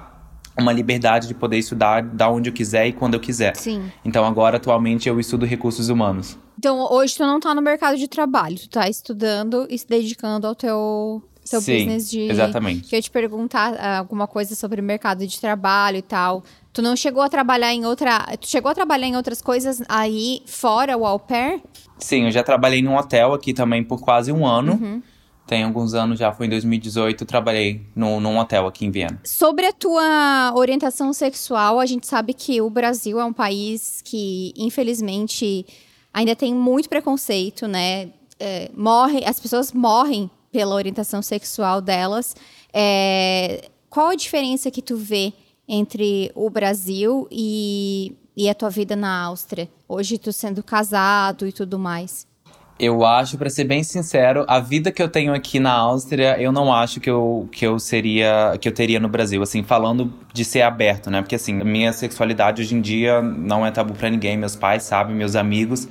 uma 0.60 0.72
liberdade 0.72 1.28
de 1.28 1.34
poder 1.34 1.58
estudar 1.58 2.02
da 2.02 2.28
onde 2.30 2.50
eu 2.50 2.52
quiser 2.52 2.86
e 2.86 2.92
quando 2.92 3.14
eu 3.14 3.20
quiser. 3.20 3.56
Sim. 3.56 3.90
Então 4.04 4.24
agora 4.24 4.56
atualmente 4.56 5.08
eu 5.08 5.18
estudo 5.18 5.46
recursos 5.46 5.88
humanos. 5.88 6.38
Então, 6.58 6.92
hoje 6.92 7.16
tu 7.16 7.22
não 7.24 7.38
tá 7.38 7.54
no 7.54 7.62
mercado 7.62 7.96
de 7.96 8.08
trabalho, 8.08 8.58
tu 8.58 8.68
tá 8.68 8.88
estudando 8.88 9.66
e 9.70 9.78
se 9.78 9.86
dedicando 9.86 10.44
ao 10.44 10.56
teu, 10.56 11.22
teu 11.48 11.60
Sim, 11.60 11.76
business 11.76 12.10
de. 12.10 12.22
exatamente. 12.22 12.88
Que 12.88 12.96
eu 12.96 13.02
te 13.02 13.10
perguntar 13.10 13.74
ah, 13.78 13.98
alguma 13.98 14.26
coisa 14.26 14.56
sobre 14.56 14.82
mercado 14.82 15.24
de 15.24 15.40
trabalho 15.40 15.98
e 15.98 16.02
tal. 16.02 16.42
Tu 16.72 16.82
não 16.82 16.96
chegou 16.96 17.22
a 17.22 17.28
trabalhar 17.28 17.72
em 17.72 17.86
outra. 17.86 18.36
Tu 18.40 18.48
chegou 18.48 18.72
a 18.72 18.74
trabalhar 18.74 19.06
em 19.06 19.16
outras 19.16 19.40
coisas 19.40 19.80
aí 19.88 20.42
fora 20.46 20.96
o 20.96 21.06
au 21.06 21.20
pair? 21.20 21.62
Sim, 21.96 22.24
eu 22.24 22.30
já 22.32 22.42
trabalhei 22.42 22.82
num 22.82 22.96
hotel 22.96 23.32
aqui 23.32 23.52
também 23.54 23.84
por 23.84 24.00
quase 24.00 24.32
um 24.32 24.44
ano. 24.44 24.72
Uhum. 24.72 25.02
Tem 25.48 25.64
alguns 25.64 25.94
anos 25.94 26.18
já, 26.18 26.30
foi 26.30 26.44
em 26.44 26.50
2018, 26.50 27.24
trabalhei 27.24 27.80
num, 27.96 28.20
num 28.20 28.38
hotel 28.38 28.66
aqui 28.66 28.84
em 28.84 28.90
Viena. 28.90 29.18
Sobre 29.24 29.64
a 29.64 29.72
tua 29.72 30.52
orientação 30.54 31.10
sexual, 31.14 31.80
a 31.80 31.86
gente 31.86 32.06
sabe 32.06 32.34
que 32.34 32.60
o 32.60 32.68
Brasil 32.68 33.18
é 33.18 33.24
um 33.24 33.32
país 33.32 34.02
que, 34.04 34.52
infelizmente, 34.58 35.64
ainda 36.12 36.36
tem 36.36 36.54
muito 36.54 36.90
preconceito, 36.90 37.66
né? 37.66 38.10
É, 38.38 38.70
morre, 38.76 39.24
as 39.24 39.40
pessoas 39.40 39.72
morrem 39.72 40.30
pela 40.52 40.74
orientação 40.74 41.22
sexual 41.22 41.80
delas. 41.80 42.36
É, 42.70 43.70
qual 43.88 44.08
a 44.08 44.14
diferença 44.14 44.70
que 44.70 44.82
tu 44.82 44.98
vê 44.98 45.32
entre 45.66 46.30
o 46.34 46.50
Brasil 46.50 47.26
e, 47.30 48.14
e 48.36 48.50
a 48.50 48.54
tua 48.54 48.68
vida 48.68 48.94
na 48.94 49.22
Áustria? 49.22 49.66
Hoje 49.88 50.18
tu 50.18 50.30
sendo 50.30 50.62
casado 50.62 51.46
e 51.46 51.52
tudo 51.52 51.78
mais. 51.78 52.26
Eu 52.78 53.04
acho, 53.04 53.36
pra 53.36 53.50
ser 53.50 53.64
bem 53.64 53.82
sincero, 53.82 54.44
a 54.46 54.60
vida 54.60 54.92
que 54.92 55.02
eu 55.02 55.08
tenho 55.08 55.34
aqui 55.34 55.58
na 55.58 55.72
Áustria, 55.72 56.40
eu 56.40 56.52
não 56.52 56.72
acho 56.72 57.00
que 57.00 57.10
eu, 57.10 57.48
que 57.50 57.66
eu 57.66 57.76
seria, 57.78 58.56
que 58.60 58.68
eu 58.68 58.72
teria 58.72 59.00
no 59.00 59.08
Brasil, 59.08 59.42
assim, 59.42 59.64
falando 59.64 60.12
de 60.32 60.44
ser 60.44 60.62
aberto, 60.62 61.10
né? 61.10 61.20
Porque 61.20 61.34
assim, 61.34 61.54
minha 61.54 61.92
sexualidade 61.92 62.62
hoje 62.62 62.76
em 62.76 62.80
dia 62.80 63.20
não 63.20 63.66
é 63.66 63.70
tabu 63.72 63.94
pra 63.94 64.08
ninguém, 64.08 64.36
meus 64.36 64.54
pais 64.54 64.84
sabem, 64.84 65.16
meus 65.16 65.34
amigos. 65.34 65.88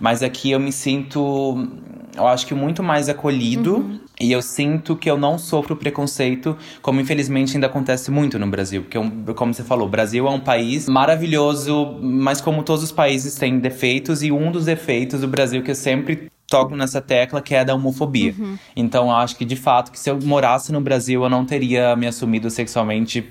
Mas 0.00 0.24
aqui 0.24 0.50
eu 0.50 0.58
me 0.58 0.72
sinto, 0.72 1.68
eu 2.16 2.26
acho 2.26 2.46
que 2.46 2.54
muito 2.54 2.82
mais 2.82 3.08
acolhido. 3.08 4.00
E 4.20 4.30
eu 4.30 4.40
sinto 4.40 4.94
que 4.94 5.10
eu 5.10 5.18
não 5.18 5.38
sofro 5.38 5.74
preconceito, 5.74 6.56
como 6.80 7.00
infelizmente 7.00 7.56
ainda 7.56 7.66
acontece 7.66 8.10
muito 8.10 8.38
no 8.38 8.46
Brasil. 8.46 8.82
Porque, 8.82 8.98
como 9.34 9.52
você 9.52 9.64
falou, 9.64 9.88
o 9.88 9.90
Brasil 9.90 10.26
é 10.26 10.30
um 10.30 10.40
país 10.40 10.88
maravilhoso, 10.88 11.98
mas 12.00 12.40
como 12.40 12.62
todos 12.62 12.84
os 12.84 12.92
países 12.92 13.34
têm 13.34 13.58
defeitos. 13.58 14.22
E 14.22 14.30
um 14.30 14.52
dos 14.52 14.66
defeitos 14.66 15.20
do 15.20 15.28
Brasil 15.28 15.62
que 15.62 15.72
eu 15.72 15.74
sempre 15.74 16.30
toco 16.54 16.76
nessa 16.76 17.00
tecla, 17.00 17.42
que 17.42 17.54
é 17.54 17.64
da 17.64 17.74
homofobia. 17.74 18.34
Então, 18.76 19.06
eu 19.06 19.16
acho 19.16 19.36
que, 19.36 19.44
de 19.44 19.56
fato, 19.56 19.90
que 19.90 19.98
se 19.98 20.10
eu 20.10 20.18
morasse 20.22 20.72
no 20.72 20.80
Brasil, 20.80 21.22
eu 21.22 21.30
não 21.30 21.44
teria 21.44 21.96
me 21.96 22.06
assumido 22.06 22.48
sexualmente 22.50 23.22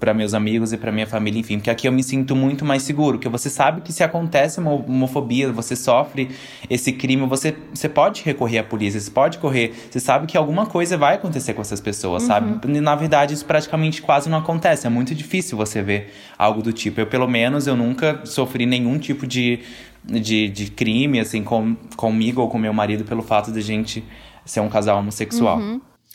para 0.00 0.14
meus 0.14 0.32
amigos 0.34 0.72
e 0.72 0.76
para 0.76 0.90
minha 0.90 1.06
família, 1.06 1.38
enfim. 1.38 1.58
Porque 1.58 1.70
aqui 1.70 1.86
eu 1.86 1.92
me 1.92 2.02
sinto 2.02 2.34
muito 2.34 2.64
mais 2.64 2.82
seguro. 2.82 3.18
Porque 3.18 3.28
você 3.28 3.50
sabe 3.50 3.80
que 3.82 3.92
se 3.92 4.02
acontece 4.02 4.58
uma 4.58 4.72
homofobia, 4.72 5.52
você 5.52 5.76
sofre 5.76 6.30
esse 6.70 6.92
crime, 6.92 7.26
você, 7.26 7.54
você 7.72 7.88
pode 7.88 8.22
recorrer 8.22 8.58
à 8.58 8.64
polícia, 8.64 8.98
você 9.00 9.10
pode 9.10 9.38
correr. 9.38 9.74
Você 9.90 10.00
sabe 10.00 10.26
que 10.26 10.36
alguma 10.36 10.66
coisa 10.66 10.96
vai 10.96 11.16
acontecer 11.16 11.52
com 11.52 11.60
essas 11.60 11.80
pessoas, 11.80 12.22
sabe? 12.22 12.58
E, 12.66 12.80
na 12.80 12.94
verdade, 12.94 13.34
isso 13.34 13.44
praticamente 13.44 14.00
quase 14.00 14.30
não 14.30 14.38
acontece. 14.38 14.86
É 14.86 14.90
muito 14.90 15.14
difícil 15.14 15.58
você 15.58 15.82
ver 15.82 16.12
algo 16.38 16.62
do 16.62 16.72
tipo. 16.72 17.00
Eu, 17.00 17.06
pelo 17.06 17.28
menos, 17.28 17.66
eu 17.66 17.76
nunca 17.76 18.20
sofri 18.24 18.66
nenhum 18.66 18.98
tipo 18.98 19.26
de, 19.26 19.60
de, 20.04 20.48
de 20.48 20.70
crime, 20.70 21.20
assim, 21.20 21.42
com, 21.44 21.74
comigo 21.96 22.40
ou 22.40 22.48
com 22.48 22.58
meu 22.58 22.72
marido, 22.72 23.04
pelo 23.04 23.22
fato 23.22 23.52
de 23.52 23.58
a 23.58 23.62
gente 23.62 24.04
ser 24.44 24.60
um 24.60 24.68
casal 24.68 24.98
homossexual. 24.98 25.58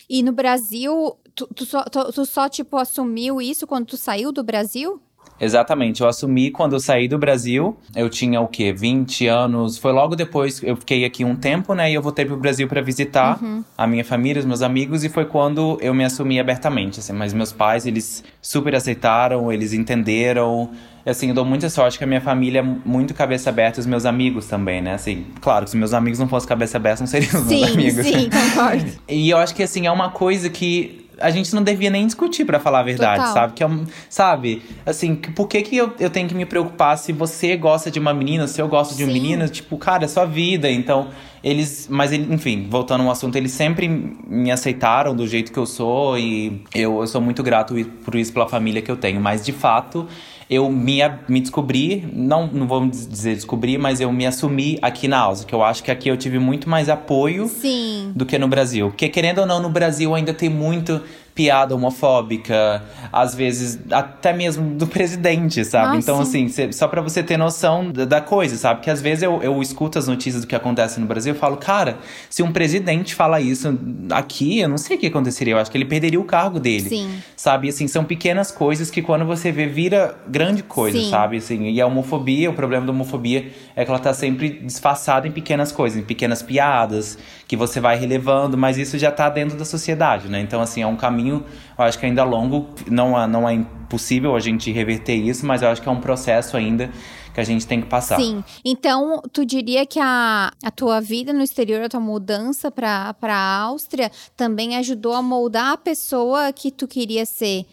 E 0.09 0.21
no 0.23 0.31
Brasil, 0.31 1.15
tu, 1.35 1.47
tu 1.53 1.65
só, 1.65 1.83
tu- 1.83 2.11
tu 2.11 2.25
só, 2.25 2.47
tipo, 2.49 2.77
assumiu 2.77 3.41
isso 3.41 3.65
quando 3.67 3.85
tu 3.87 3.97
saiu 3.97 4.31
do 4.31 4.43
Brasil? 4.43 5.01
Exatamente, 5.39 6.01
eu 6.01 6.07
assumi 6.07 6.49
quando 6.49 6.73
eu 6.73 6.79
saí 6.79 7.07
do 7.07 7.19
Brasil. 7.19 7.77
Eu 7.95 8.09
tinha 8.09 8.41
o 8.41 8.47
quê? 8.47 8.73
20 8.73 9.27
anos. 9.27 9.77
Foi 9.77 9.91
logo 9.91 10.15
depois, 10.15 10.63
eu 10.63 10.75
fiquei 10.75 11.05
aqui 11.05 11.23
um 11.23 11.35
tempo, 11.35 11.75
né? 11.75 11.91
E 11.91 11.93
eu 11.93 12.01
voltei 12.01 12.25
pro 12.25 12.35
Brasil 12.37 12.67
para 12.67 12.81
visitar 12.81 13.39
a 13.77 13.85
minha 13.85 14.03
família, 14.03 14.39
os 14.39 14.47
meus 14.47 14.63
amigos. 14.63 15.03
E 15.03 15.09
foi 15.09 15.25
quando 15.25 15.77
eu 15.79 15.93
me 15.93 16.03
assumi 16.03 16.39
abertamente, 16.39 16.99
assim. 17.01 17.13
Mas 17.13 17.33
meus 17.33 17.53
pais, 17.53 17.85
eles 17.85 18.23
super 18.41 18.73
aceitaram, 18.73 19.51
eles 19.51 19.73
entenderam. 19.73 20.71
Assim, 21.09 21.29
eu 21.29 21.33
dou 21.33 21.45
muita 21.45 21.69
sorte 21.69 21.97
que 21.97 22.03
a 22.03 22.07
minha 22.07 22.21
família 22.21 22.59
é 22.59 22.61
muito 22.61 23.13
cabeça 23.13 23.49
aberta, 23.49 23.79
e 23.79 23.81
os 23.81 23.85
meus 23.85 24.05
amigos 24.05 24.45
também, 24.47 24.81
né? 24.81 24.93
Assim, 24.95 25.25
claro, 25.41 25.65
que 25.65 25.71
se 25.71 25.77
meus 25.77 25.93
amigos 25.93 26.19
não 26.19 26.27
fossem 26.27 26.49
cabeça 26.49 26.77
aberta, 26.77 27.01
não 27.01 27.07
seriam 27.07 27.29
os 27.41 27.47
meus 27.47 27.47
Sim, 27.47 27.63
amigos. 27.73 28.05
sim, 28.05 28.29
concordo. 28.29 28.91
E 29.07 29.29
eu 29.29 29.37
acho 29.37 29.55
que 29.55 29.63
assim, 29.63 29.87
é 29.87 29.91
uma 29.91 30.09
coisa 30.09 30.49
que 30.49 31.05
a 31.19 31.31
gente 31.31 31.55
não 31.55 31.63
devia 31.63 31.89
nem 31.89 32.05
discutir, 32.05 32.45
pra 32.45 32.59
falar 32.59 32.81
a 32.81 32.83
verdade, 32.83 33.19
Total. 33.21 33.33
sabe? 33.33 33.53
Que 33.53 33.63
é 33.63 33.67
um, 33.67 33.85
sabe? 34.09 34.61
Assim, 34.85 35.15
que- 35.15 35.31
por 35.31 35.47
que, 35.47 35.61
que 35.63 35.75
eu, 35.75 35.91
eu 35.99 36.09
tenho 36.11 36.27
que 36.27 36.35
me 36.35 36.45
preocupar 36.45 36.95
se 36.97 37.11
você 37.11 37.57
gosta 37.57 37.89
de 37.89 37.97
uma 37.99 38.13
menina, 38.13 38.45
se 38.47 38.61
eu 38.61 38.67
gosto 38.67 38.95
de 38.95 39.03
um 39.03 39.07
Sim. 39.07 39.13
menino? 39.13 39.47
Tipo, 39.49 39.77
cara, 39.79 40.05
é 40.05 40.07
sua 40.07 40.25
vida. 40.25 40.69
Então, 40.69 41.07
eles. 41.43 41.87
Mas, 41.89 42.11
ele, 42.11 42.31
enfim, 42.31 42.67
voltando 42.69 43.03
ao 43.03 43.09
assunto, 43.09 43.35
eles 43.35 43.51
sempre 43.51 43.87
me 43.87 44.51
aceitaram 44.51 45.15
do 45.15 45.25
jeito 45.25 45.51
que 45.51 45.57
eu 45.57 45.65
sou 45.65 46.19
e 46.19 46.61
eu, 46.75 46.99
eu 46.99 47.07
sou 47.07 47.19
muito 47.19 47.41
grato 47.41 47.73
por 48.05 48.13
isso 48.13 48.31
pela 48.31 48.47
família 48.47 48.81
que 48.83 48.91
eu 48.91 48.97
tenho. 48.97 49.19
Mas, 49.19 49.43
de 49.43 49.51
fato. 49.53 50.07
Eu 50.49 50.69
me, 50.71 50.99
me 51.27 51.41
descobri, 51.41 52.07
não, 52.13 52.47
não 52.47 52.67
vou 52.67 52.87
dizer 52.87 53.35
descobrir, 53.35 53.77
mas 53.77 53.99
eu 53.99 54.11
me 54.13 54.25
assumi 54.25 54.79
aqui 54.81 55.07
na 55.07 55.19
Áustria, 55.19 55.49
que 55.49 55.55
eu 55.55 55.63
acho 55.63 55.83
que 55.83 55.91
aqui 55.91 56.07
eu 56.07 56.15
tive 56.15 56.39
muito 56.39 56.69
mais 56.69 56.87
apoio 56.87 57.47
Sim. 57.47 58.13
do 58.15 58.25
que 58.25 58.37
no 58.37 58.47
Brasil. 58.47 58.87
Porque, 58.89 59.09
querendo 59.09 59.39
ou 59.39 59.45
não, 59.45 59.61
no 59.61 59.69
Brasil 59.69 60.15
ainda 60.15 60.33
tem 60.33 60.49
muito 60.49 61.01
piada 61.37 61.75
homofóbica, 61.75 62.83
às 63.13 63.35
vezes 63.35 63.79
até 63.91 64.33
mesmo 64.33 64.71
do 64.75 64.87
presidente, 64.87 65.63
sabe? 65.63 65.97
Ah, 65.97 65.99
então, 65.99 66.15
sim. 66.17 66.21
assim, 66.23 66.47
cê- 66.47 66.71
só 66.71 66.87
pra 66.87 66.99
você 66.99 67.21
ter 67.21 67.37
noção 67.37 67.91
da, 67.91 68.05
da 68.05 68.19
coisa, 68.19 68.57
sabe? 68.57 68.81
Que 68.81 68.89
às 68.89 68.99
vezes 68.99 69.21
eu, 69.21 69.39
eu 69.43 69.61
escuto 69.61 69.99
as 69.99 70.07
notícias 70.07 70.41
do 70.41 70.47
que 70.47 70.55
acontece 70.55 70.99
no 70.99 71.05
Brasil 71.05 71.35
e 71.35 71.37
falo, 71.37 71.55
cara, 71.57 71.99
se 72.27 72.41
um 72.41 72.51
presidente 72.51 73.13
fala 73.13 73.39
isso 73.39 73.77
aqui, 74.09 74.59
eu 74.61 74.67
não 74.69 74.79
sei 74.79 74.97
o 74.97 74.99
que 74.99 75.05
aconteceria. 75.05 75.53
Eu 75.53 75.59
acho 75.59 75.69
que 75.69 75.77
ele 75.77 75.85
perderia 75.85 76.19
o 76.19 76.23
cargo 76.23 76.59
dele. 76.59 76.89
Sim. 76.89 77.21
Sabe? 77.35 77.69
Assim, 77.69 77.87
são 77.87 78.03
pequenas 78.03 78.49
coisas 78.51 78.89
que 78.89 79.03
quando 79.03 79.23
você 79.23 79.51
vê, 79.51 79.67
vira 79.67 80.15
grande 80.27 80.63
coisa, 80.63 80.97
Sim. 80.97 81.11
sabe? 81.11 81.37
Assim, 81.37 81.69
e 81.69 81.79
a 81.79 81.85
homofobia, 81.85 82.49
o 82.49 82.53
problema 82.53 82.83
da 82.87 82.91
homofobia 82.91 83.51
é 83.75 83.85
que 83.85 83.91
ela 83.91 83.99
tá 83.99 84.11
sempre 84.11 84.49
disfarçada 84.63 85.27
em 85.27 85.31
pequenas 85.31 85.71
coisas, 85.71 85.99
em 85.99 86.03
pequenas 86.03 86.41
piadas, 86.41 87.15
que 87.47 87.55
você 87.55 87.79
vai 87.79 87.95
relevando, 87.95 88.57
mas 88.57 88.77
isso 88.79 88.97
já 88.97 89.11
tá 89.11 89.29
dentro 89.29 89.55
da 89.55 89.63
sociedade, 89.65 90.27
né? 90.27 90.39
Então, 90.41 90.59
assim, 90.61 90.81
é 90.81 90.87
um 90.87 90.95
caminho, 90.95 91.26
eu 91.29 91.45
acho 91.77 91.97
que 91.99 92.05
ainda 92.05 92.23
longo, 92.23 92.67
não 92.89 93.19
é, 93.19 93.27
não 93.27 93.47
é 93.47 93.53
impossível 93.53 94.35
a 94.35 94.39
gente 94.39 94.71
reverter 94.71 95.15
isso, 95.15 95.45
mas 95.45 95.61
eu 95.61 95.69
acho 95.69 95.81
que 95.81 95.87
é 95.87 95.91
um 95.91 95.99
processo 95.99 96.57
ainda 96.57 96.89
que 97.37 97.41
a 97.41 97.43
gente 97.43 97.67
tem 97.67 97.79
que 97.79 97.87
passar. 97.87 98.19
Sim. 98.19 98.43
Então, 98.65 99.21
tu 99.31 99.45
diria 99.45 99.85
que 99.85 99.99
a, 99.99 100.51
a 100.63 100.71
tua 100.71 100.99
vida 100.99 101.31
no 101.31 101.43
exterior, 101.43 101.83
a 101.83 101.89
tua 101.89 101.99
mudança 101.99 102.71
pra, 102.71 103.13
pra 103.13 103.37
Áustria, 103.37 104.11
também 104.35 104.75
ajudou 104.77 105.13
a 105.13 105.21
moldar 105.21 105.73
a 105.73 105.77
pessoa 105.77 106.51
que 106.51 106.71
tu 106.71 106.87
queria 106.87 107.27
ser? 107.27 107.65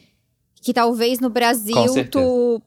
Que 0.61 0.75
talvez 0.75 1.19
no 1.19 1.31
Brasil 1.31 2.07
tu, 2.11 2.61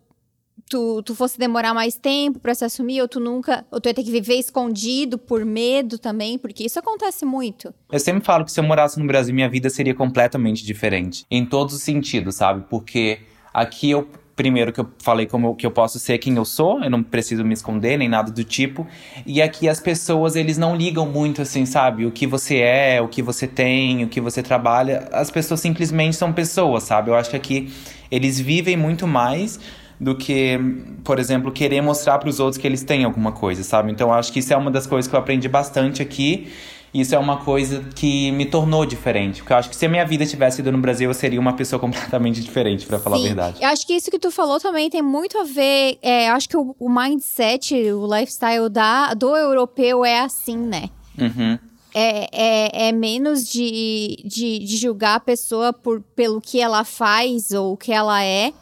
tu, 0.69 1.01
tu 1.03 1.15
fosse 1.15 1.37
demorar 1.39 1.73
mais 1.73 1.95
tempo 1.95 2.39
pra 2.39 2.53
se 2.55 2.65
assumir, 2.65 3.01
ou 3.01 3.07
tu 3.07 3.19
nunca. 3.19 3.65
Ou 3.71 3.79
tu 3.79 3.87
ia 3.87 3.93
ter 3.93 4.03
que 4.03 4.11
viver 4.11 4.35
escondido 4.35 5.17
por 5.17 5.43
medo 5.45 5.97
também, 5.97 6.37
porque 6.37 6.63
isso 6.65 6.79
acontece 6.79 7.25
muito. 7.25 7.73
Eu 7.91 7.99
sempre 7.99 8.23
falo 8.25 8.43
que 8.45 8.51
se 8.51 8.59
eu 8.59 8.63
morasse 8.63 8.99
no 8.99 9.07
Brasil, 9.07 9.33
minha 9.33 9.49
vida 9.49 9.69
seria 9.69 9.93
completamente 9.95 10.65
diferente. 10.65 11.25
Em 11.31 11.45
todos 11.45 11.75
os 11.75 11.81
sentidos, 11.81 12.35
sabe? 12.35 12.65
Porque 12.69 13.19
aqui 13.53 13.89
eu. 13.91 14.07
Primeiro 14.37 14.71
que 14.71 14.79
eu 14.79 14.87
falei 14.99 15.25
como 15.25 15.47
eu- 15.47 15.55
que 15.55 15.65
eu 15.65 15.71
posso 15.71 15.97
ser 15.97 16.19
quem 16.19 16.35
eu 16.35 16.45
sou, 16.45 16.83
eu 16.83 16.91
não 16.91 17.01
preciso 17.01 17.43
me 17.43 17.55
esconder 17.55 17.97
nem 17.97 18.07
nada 18.07 18.31
do 18.31 18.43
tipo. 18.43 18.85
E 19.25 19.41
aqui 19.41 19.67
as 19.67 19.79
pessoas, 19.79 20.35
eles 20.35 20.59
não 20.59 20.75
ligam 20.75 21.07
muito 21.07 21.41
assim, 21.41 21.65
sabe? 21.65 22.05
O 22.05 22.11
que 22.11 22.27
você 22.27 22.57
é, 22.59 23.01
o 23.01 23.07
que 23.07 23.23
você 23.23 23.47
tem, 23.47 24.03
o 24.03 24.07
que 24.07 24.21
você 24.21 24.43
trabalha. 24.43 25.09
As 25.11 25.31
pessoas 25.31 25.59
simplesmente 25.59 26.15
são 26.15 26.31
pessoas, 26.31 26.83
sabe? 26.83 27.09
Eu 27.09 27.15
acho 27.15 27.31
que 27.31 27.35
aqui 27.35 27.73
eles 28.11 28.39
vivem 28.39 28.77
muito 28.77 29.07
mais 29.07 29.59
do 29.99 30.15
que, 30.15 30.59
por 31.03 31.19
exemplo, 31.19 31.51
querer 31.51 31.81
mostrar 31.81 32.19
para 32.19 32.29
os 32.29 32.39
outros 32.39 32.57
que 32.57 32.67
eles 32.67 32.83
têm 32.83 33.03
alguma 33.03 33.31
coisa, 33.31 33.63
sabe? 33.63 33.91
Então 33.91 34.13
acho 34.13 34.31
que 34.31 34.39
isso 34.39 34.53
é 34.53 34.57
uma 34.57 34.69
das 34.69 34.85
coisas 34.85 35.09
que 35.09 35.15
eu 35.15 35.19
aprendi 35.19 35.49
bastante 35.49 36.01
aqui. 36.01 36.51
isso 36.93 37.13
é 37.15 37.19
uma 37.19 37.37
coisa 37.37 37.83
que 37.95 38.31
me 38.31 38.45
tornou 38.45 38.85
diferente. 38.85 39.41
Porque 39.41 39.53
eu 39.53 39.57
acho 39.57 39.69
que 39.69 39.75
se 39.75 39.85
a 39.85 39.89
minha 39.89 40.05
vida 40.05 40.25
tivesse 40.25 40.61
ido 40.61 40.71
no 40.71 40.77
Brasil, 40.77 41.09
eu 41.09 41.13
seria 41.13 41.39
uma 41.39 41.53
pessoa 41.53 41.79
completamente 41.81 42.41
diferente, 42.41 42.85
para 42.85 42.99
falar 42.99 43.17
Sim. 43.17 43.23
a 43.23 43.27
verdade. 43.27 43.57
Eu 43.61 43.69
acho 43.69 43.87
que 43.87 43.93
isso 43.93 44.11
que 44.11 44.19
tu 44.19 44.29
falou 44.29 44.59
também 44.59 44.89
tem 44.89 45.01
muito 45.01 45.37
a 45.37 45.43
ver. 45.43 45.97
É, 46.01 46.29
eu 46.29 46.33
acho 46.33 46.47
que 46.47 46.57
o, 46.57 46.75
o 46.79 46.89
mindset, 46.89 47.73
o 47.91 48.05
lifestyle 48.05 48.69
da, 48.69 49.15
do 49.15 49.35
europeu 49.35 50.05
é 50.05 50.19
assim, 50.19 50.57
né? 50.57 50.89
Uhum. 51.19 51.57
É, 51.93 52.27
é, 52.31 52.89
é 52.89 52.91
menos 52.91 53.49
de, 53.49 54.17
de, 54.23 54.59
de 54.59 54.77
julgar 54.77 55.15
a 55.15 55.19
pessoa 55.19 55.73
por, 55.73 56.03
pelo 56.15 56.39
que 56.39 56.61
ela 56.61 56.83
faz 56.83 57.51
ou 57.51 57.73
o 57.73 57.77
que 57.77 57.91
ela 57.91 58.23
é. 58.23 58.53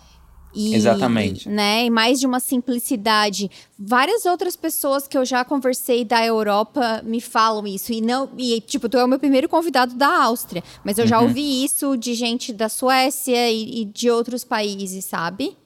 E, 0.55 0.73
Exatamente. 0.73 1.49
Né? 1.49 1.85
E 1.85 1.89
mais 1.89 2.19
de 2.19 2.25
uma 2.25 2.39
simplicidade. 2.39 3.51
Várias 3.77 4.25
outras 4.25 4.55
pessoas 4.55 5.07
que 5.07 5.17
eu 5.17 5.25
já 5.25 5.43
conversei 5.43 6.05
da 6.05 6.25
Europa 6.25 7.01
me 7.03 7.19
falam 7.19 7.67
isso. 7.67 7.91
E 7.91 7.99
não. 7.99 8.29
E, 8.37 8.61
tipo, 8.61 8.87
tu 8.87 8.97
é 8.97 9.03
o 9.03 9.07
meu 9.07 9.19
primeiro 9.19 9.49
convidado 9.49 9.93
da 9.95 10.23
Áustria. 10.23 10.63
Mas 10.83 10.97
eu 10.97 11.05
já 11.05 11.19
Uhum. 11.19 11.25
ouvi 11.27 11.63
isso 11.65 11.97
de 11.97 12.13
gente 12.13 12.53
da 12.53 12.69
Suécia 12.69 13.51
e, 13.51 13.81
e 13.81 13.85
de 13.85 14.09
outros 14.09 14.43
países, 14.45 15.03
sabe? 15.05 15.57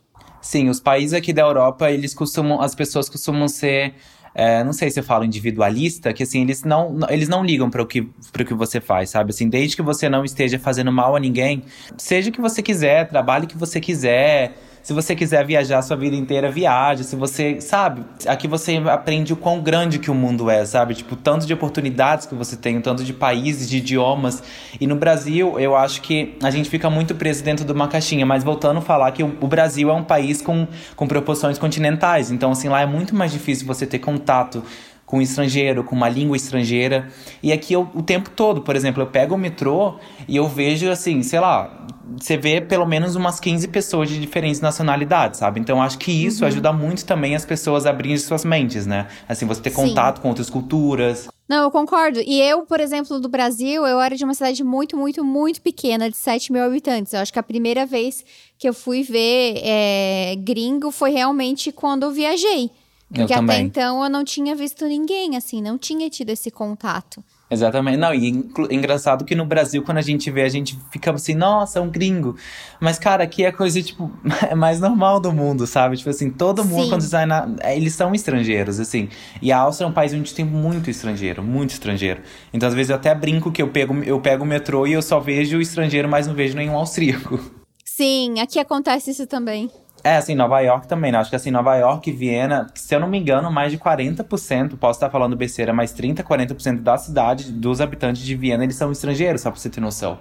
Sim, 0.42 0.70
os 0.70 0.80
países 0.80 1.14
aqui 1.14 1.32
da 1.34 1.42
Europa, 1.44 1.92
eles 1.92 2.14
costumam, 2.14 2.62
as 2.62 2.74
pessoas 2.74 3.10
costumam 3.10 3.48
ser, 3.50 3.94
é, 4.34 4.64
não 4.64 4.72
sei 4.72 4.90
se 4.90 4.98
eu 5.00 5.04
falo 5.04 5.26
individualista, 5.26 6.14
que 6.14 6.24
assim, 6.24 6.42
eles 6.42 6.64
não, 6.64 6.98
eles 7.10 7.28
não 7.28 7.44
ligam 7.44 7.70
para 7.70 7.84
o 7.84 7.86
que, 7.86 8.04
pro 8.32 8.46
que 8.46 8.54
você 8.54 8.80
faz, 8.80 9.10
sabe? 9.10 9.32
Assim, 9.32 9.50
desde 9.50 9.76
que 9.76 9.82
você 9.82 10.08
não 10.08 10.24
esteja 10.24 10.58
fazendo 10.58 10.92
mal 10.94 11.14
a 11.16 11.20
ninguém, 11.20 11.64
seja 11.98 12.30
o 12.30 12.34
que 12.34 12.40
você 12.40 12.62
quiser, 12.64 13.08
trabalhe 13.10 13.46
o 13.46 13.48
que 13.50 13.58
você 13.58 13.80
quiser. 13.82 14.54
Se 14.82 14.94
você 14.94 15.16
quiser 15.16 15.46
viajar 15.46 15.80
a 15.80 15.82
sua 15.82 15.98
vida 15.98 16.16
inteira, 16.16 16.50
viaje. 16.50 17.04
Se 17.04 17.16
você, 17.16 17.60
sabe, 17.62 18.04
aqui 18.26 18.48
você 18.48 18.78
aprende 18.78 19.34
o 19.34 19.36
quão 19.36 19.62
grande 19.62 20.00
que 20.00 20.10
o 20.10 20.16
mundo 20.16 20.50
é, 20.50 20.66
sabe? 20.66 20.96
Tipo, 20.96 21.16
tanto 21.16 21.46
de 21.46 21.54
oportunidades 21.54 22.26
que 22.26 22.34
você 22.34 22.56
tem, 22.56 22.80
tanto 22.82 23.04
de 23.04 23.14
países, 23.14 23.70
de 23.70 23.78
idiomas. 23.78 24.42
E 24.80 24.88
no 24.88 24.96
Brasil, 24.96 25.60
eu 25.60 25.76
acho 25.76 26.02
que 26.02 26.38
a 26.42 26.50
gente 26.50 26.70
fica 26.70 26.90
muito 26.90 27.14
preso 27.14 27.44
dentro 27.44 27.66
de 27.66 27.72
uma 27.72 27.88
caixinha. 27.88 28.26
Mas 28.26 28.44
voltando 28.44 28.78
a 28.78 28.82
falar 28.82 29.12
que 29.12 29.24
o 29.24 29.48
Brasil 29.48 29.90
é 29.90 29.94
um 29.94 30.04
país 30.04 30.42
com, 30.42 30.68
com 30.96 31.08
proporções 31.08 31.58
continentais. 31.58 32.32
Então, 32.32 32.52
assim, 32.52 32.70
lá 32.70 32.82
é 32.82 32.86
muito 32.86 33.14
mais 33.14 33.32
difícil 33.32 33.68
você 33.68 33.86
ter 33.86 34.00
contato 34.00 34.64
com 35.10 35.18
um 35.18 35.22
estrangeiro, 35.24 35.84
com 35.84 35.96
uma 35.96 36.08
língua 36.08 36.38
estrangeira. 36.38 37.08
E 37.42 37.52
aqui 37.52 37.74
eu, 37.74 37.90
o 37.96 38.04
tempo 38.04 38.30
todo, 38.30 38.62
por 38.62 38.76
exemplo, 38.76 39.02
eu 39.02 39.08
pego 39.08 39.34
o 39.34 39.38
metrô 39.40 39.96
e 40.28 40.38
eu 40.38 40.48
vejo 40.48 40.88
assim, 40.88 41.24
sei 41.24 41.40
lá, 41.40 41.88
você 42.16 42.38
vê 42.38 42.62
pelo 42.62 42.86
menos 42.86 43.16
umas 43.16 43.40
15 43.40 43.70
pessoas 43.70 44.08
de 44.08 44.20
diferentes 44.20 44.62
nacionalidades, 44.62 45.40
sabe? 45.40 45.60
Então 45.60 45.82
acho 45.82 45.98
que 45.98 46.12
isso 46.12 46.46
ajuda 46.46 46.72
muito 46.72 47.04
também 47.06 47.36
as 47.36 47.44
pessoas 47.44 47.88
a 47.88 47.90
abrirem 47.90 48.18
suas 48.18 48.46
mentes, 48.46 48.86
né? 48.86 49.08
Assim, 49.28 49.48
você 49.48 49.60
ter 49.60 49.72
Sim. 49.72 49.78
contato 49.78 50.22
com 50.22 50.28
outras 50.28 50.48
culturas. 50.48 51.28
Não, 51.48 51.64
eu 51.64 51.72
concordo. 51.72 52.20
E 52.24 52.40
eu, 52.40 52.62
por 52.62 52.80
exemplo, 52.80 53.20
do 53.20 53.28
Brasil, 53.28 53.88
eu 53.88 54.00
era 54.00 54.16
de 54.16 54.24
uma 54.24 54.36
cidade 54.36 54.64
muito, 54.64 54.96
muito, 54.96 55.26
muito 55.26 55.60
pequena, 55.60 56.08
de 56.08 56.18
7 56.18 56.54
mil 56.54 56.64
habitantes. 56.64 57.14
Eu 57.14 57.22
acho 57.22 57.34
que 57.34 57.40
a 57.40 57.44
primeira 57.44 57.84
vez 57.84 58.24
que 58.60 58.70
eu 58.70 58.76
fui 58.76 59.02
ver 59.02 59.60
é, 59.64 60.36
gringo 60.38 60.92
foi 60.92 61.10
realmente 61.10 61.72
quando 61.72 62.04
eu 62.04 62.12
viajei. 62.12 62.70
Eu 63.12 63.22
Porque 63.22 63.34
até 63.34 63.36
também. 63.36 63.66
então 63.66 64.04
eu 64.04 64.10
não 64.10 64.24
tinha 64.24 64.56
visto 64.56 64.86
ninguém, 64.86 65.36
assim, 65.36 65.62
não 65.62 65.78
tinha 65.78 66.10
tido 66.10 66.30
esse 66.30 66.52
contato. 66.52 67.24
Exatamente. 67.52 67.98
Não, 67.98 68.14
e 68.14 68.28
inclu- 68.30 68.72
engraçado 68.72 69.26
que 69.26 69.34
no 69.34 69.44
Brasil, 69.44 69.82
quando 69.82 69.98
a 69.98 70.02
gente 70.04 70.30
vê, 70.30 70.44
a 70.44 70.50
gente 70.50 70.78
fica 70.92 71.12
assim, 71.12 71.34
nossa, 71.34 71.80
é 71.80 71.82
um 71.82 71.90
gringo. 71.90 72.36
Mas, 72.80 73.00
cara, 73.00 73.24
aqui 73.24 73.44
é 73.44 73.52
coisa, 73.52 73.82
tipo, 73.82 74.12
é 74.48 74.54
mais 74.54 74.80
normal 74.80 75.20
do 75.20 75.34
mundo, 75.34 75.66
sabe? 75.66 75.98
Tipo 75.98 76.12
assim, 76.12 76.30
todo 76.30 76.64
mundo, 76.64 76.84
Sim. 76.84 76.90
quando 76.90 77.02
sai 77.02 77.26
na. 77.26 77.50
é, 77.62 77.76
Eles 77.76 77.96
são 77.96 78.14
estrangeiros, 78.14 78.80
assim. 78.80 79.10
E 79.42 79.52
a 79.52 79.58
Áustria 79.58 79.88
é 79.88 79.90
um 79.90 79.94
país 79.94 80.14
onde 80.14 80.32
tem 80.32 80.46
muito 80.46 80.92
estrangeiro, 80.92 81.42
muito 81.42 81.72
estrangeiro. 81.72 82.22
Então, 82.54 82.70
às 82.70 82.76
vezes, 82.76 82.92
eu 82.92 82.96
até 82.98 83.16
brinco 83.16 83.52
que 83.52 83.64
eu 83.64 83.70
pego, 83.70 83.96
eu 84.04 84.22
pego 84.22 84.44
o 84.44 84.48
metrô 84.48 84.86
e 84.86 84.94
eu 84.94 85.02
só 85.02 85.20
vejo 85.20 85.60
estrangeiro, 85.60 86.08
mas 86.08 86.28
não 86.28 86.36
vejo 86.36 86.56
nenhum 86.56 86.76
austríaco. 86.78 87.40
Sim, 87.84 88.40
aqui 88.40 88.60
acontece 88.60 89.10
isso 89.10 89.26
também. 89.26 89.72
É, 90.04 90.18
assim, 90.18 90.36
Nova 90.36 90.60
York 90.62 90.88
também, 90.88 91.12
né? 91.12 91.18
Acho 91.18 91.30
que 91.30 91.36
assim, 91.36 91.52
Nova 91.52 91.76
York 91.76 92.10
e 92.10 92.14
Viena, 92.14 92.68
se 92.74 92.96
eu 92.96 93.00
não 93.00 93.08
me 93.08 93.18
engano, 93.18 93.52
mais 93.52 93.72
de 93.72 93.78
40%, 93.78 94.78
posso 94.78 94.98
estar 94.98 95.10
falando 95.10 95.36
besteira, 95.36 95.74
mas 95.74 95.92
30, 95.92 96.24
40% 96.24 96.82
da 96.82 96.98
cidade, 96.98 97.52
dos 97.52 97.82
habitantes 97.82 98.22
de 98.22 98.36
Viena, 98.36 98.64
eles 98.64 98.76
são 98.76 98.92
estrangeiros, 98.92 99.42
só 99.42 99.52
pra 99.52 99.60
você 99.60 99.70
ter 99.70 99.82
noção. 99.82 100.20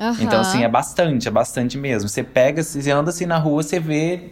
Aham. 0.00 0.16
Então, 0.20 0.40
assim, 0.40 0.62
é 0.62 0.68
bastante, 0.68 1.26
é 1.26 1.30
bastante 1.30 1.76
mesmo. 1.76 2.08
Você 2.08 2.22
pega, 2.22 2.62
você 2.62 2.90
anda 2.90 3.10
assim 3.10 3.26
na 3.26 3.38
rua, 3.38 3.62
você 3.62 3.80
vê 3.80 4.30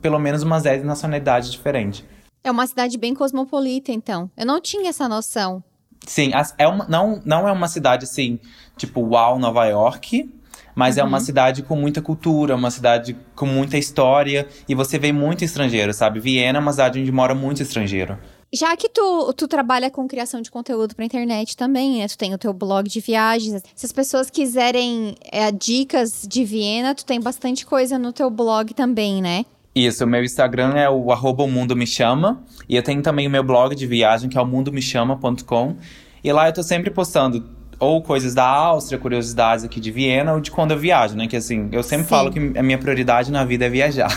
pelo 0.00 0.18
menos 0.18 0.42
umas 0.42 0.62
10 0.62 0.84
nacionalidades 0.84 1.50
diferentes. 1.50 2.04
É 2.44 2.50
uma 2.50 2.66
cidade 2.66 2.98
bem 2.98 3.14
cosmopolita, 3.14 3.92
então. 3.92 4.30
Eu 4.36 4.46
não 4.46 4.60
tinha 4.60 4.90
essa 4.90 5.08
noção. 5.08 5.62
Sim, 6.06 6.32
é 6.58 6.66
uma, 6.66 6.86
não, 6.88 7.22
não 7.24 7.48
é 7.48 7.52
uma 7.52 7.68
cidade 7.68 8.04
assim, 8.04 8.38
tipo, 8.76 9.00
uau, 9.00 9.38
Nova 9.38 9.64
York, 9.66 10.28
mas 10.74 10.98
é 10.98 11.04
uma 11.04 11.20
cidade 11.20 11.62
com 11.62 11.76
muita 11.76 12.00
cultura, 12.00 12.54
uma 12.54 12.70
cidade 12.70 13.16
com 13.34 13.46
muita 13.46 13.78
história, 13.78 14.46
e 14.68 14.74
você 14.74 14.98
vê 14.98 15.12
muito 15.12 15.44
estrangeiro, 15.44 15.92
sabe? 15.92 16.20
Viena 16.20 16.58
é 16.58 16.60
uma 16.60 16.72
cidade 16.72 17.00
onde 17.00 17.12
mora 17.12 17.34
muito 17.34 17.62
estrangeiro. 17.62 18.18
Já 18.54 18.76
que 18.76 18.88
tu, 18.88 19.32
tu 19.32 19.48
trabalha 19.48 19.90
com 19.90 20.06
criação 20.06 20.42
de 20.42 20.50
conteúdo 20.50 20.94
pra 20.94 21.06
internet 21.06 21.56
também, 21.56 22.00
né? 22.00 22.08
Tu 22.08 22.18
tem 22.18 22.34
o 22.34 22.38
teu 22.38 22.52
blog 22.52 22.86
de 22.86 23.00
viagens. 23.00 23.62
Se 23.74 23.86
as 23.86 23.92
pessoas 23.92 24.28
quiserem 24.28 25.14
é, 25.32 25.50
dicas 25.50 26.26
de 26.28 26.44
Viena, 26.44 26.94
tu 26.94 27.02
tem 27.02 27.18
bastante 27.18 27.64
coisa 27.64 27.98
no 27.98 28.12
teu 28.12 28.28
blog 28.28 28.74
também, 28.74 29.22
né? 29.22 29.46
Isso, 29.74 30.04
o 30.04 30.06
meu 30.06 30.22
Instagram 30.22 30.74
é 30.74 30.88
o 30.90 31.10
arroba 31.10 31.44
o 31.44 31.48
mundo 31.48 31.74
me 31.74 31.86
chama, 31.86 32.42
e 32.68 32.76
eu 32.76 32.82
tenho 32.82 33.00
também 33.00 33.26
o 33.26 33.30
meu 33.30 33.42
blog 33.42 33.74
de 33.74 33.86
viagem, 33.86 34.28
que 34.28 34.36
é 34.36 34.40
o 34.40 34.46
mundomechama.com, 34.46 35.76
e 36.22 36.30
lá 36.30 36.46
eu 36.46 36.52
tô 36.52 36.62
sempre 36.62 36.90
postando 36.90 37.61
ou 37.78 38.00
coisas 38.02 38.34
da 38.34 38.44
Áustria, 38.46 38.98
curiosidades 38.98 39.64
aqui 39.64 39.80
de 39.80 39.90
Viena, 39.90 40.32
ou 40.34 40.40
de 40.40 40.50
quando 40.50 40.70
eu 40.70 40.78
viajo, 40.78 41.16
né? 41.16 41.26
Que 41.26 41.36
assim, 41.36 41.68
eu 41.72 41.82
sempre 41.82 42.04
Sim. 42.04 42.10
falo 42.10 42.30
que 42.30 42.52
a 42.56 42.62
minha 42.62 42.78
prioridade 42.78 43.30
na 43.32 43.44
vida 43.44 43.66
é 43.66 43.68
viajar. 43.68 44.08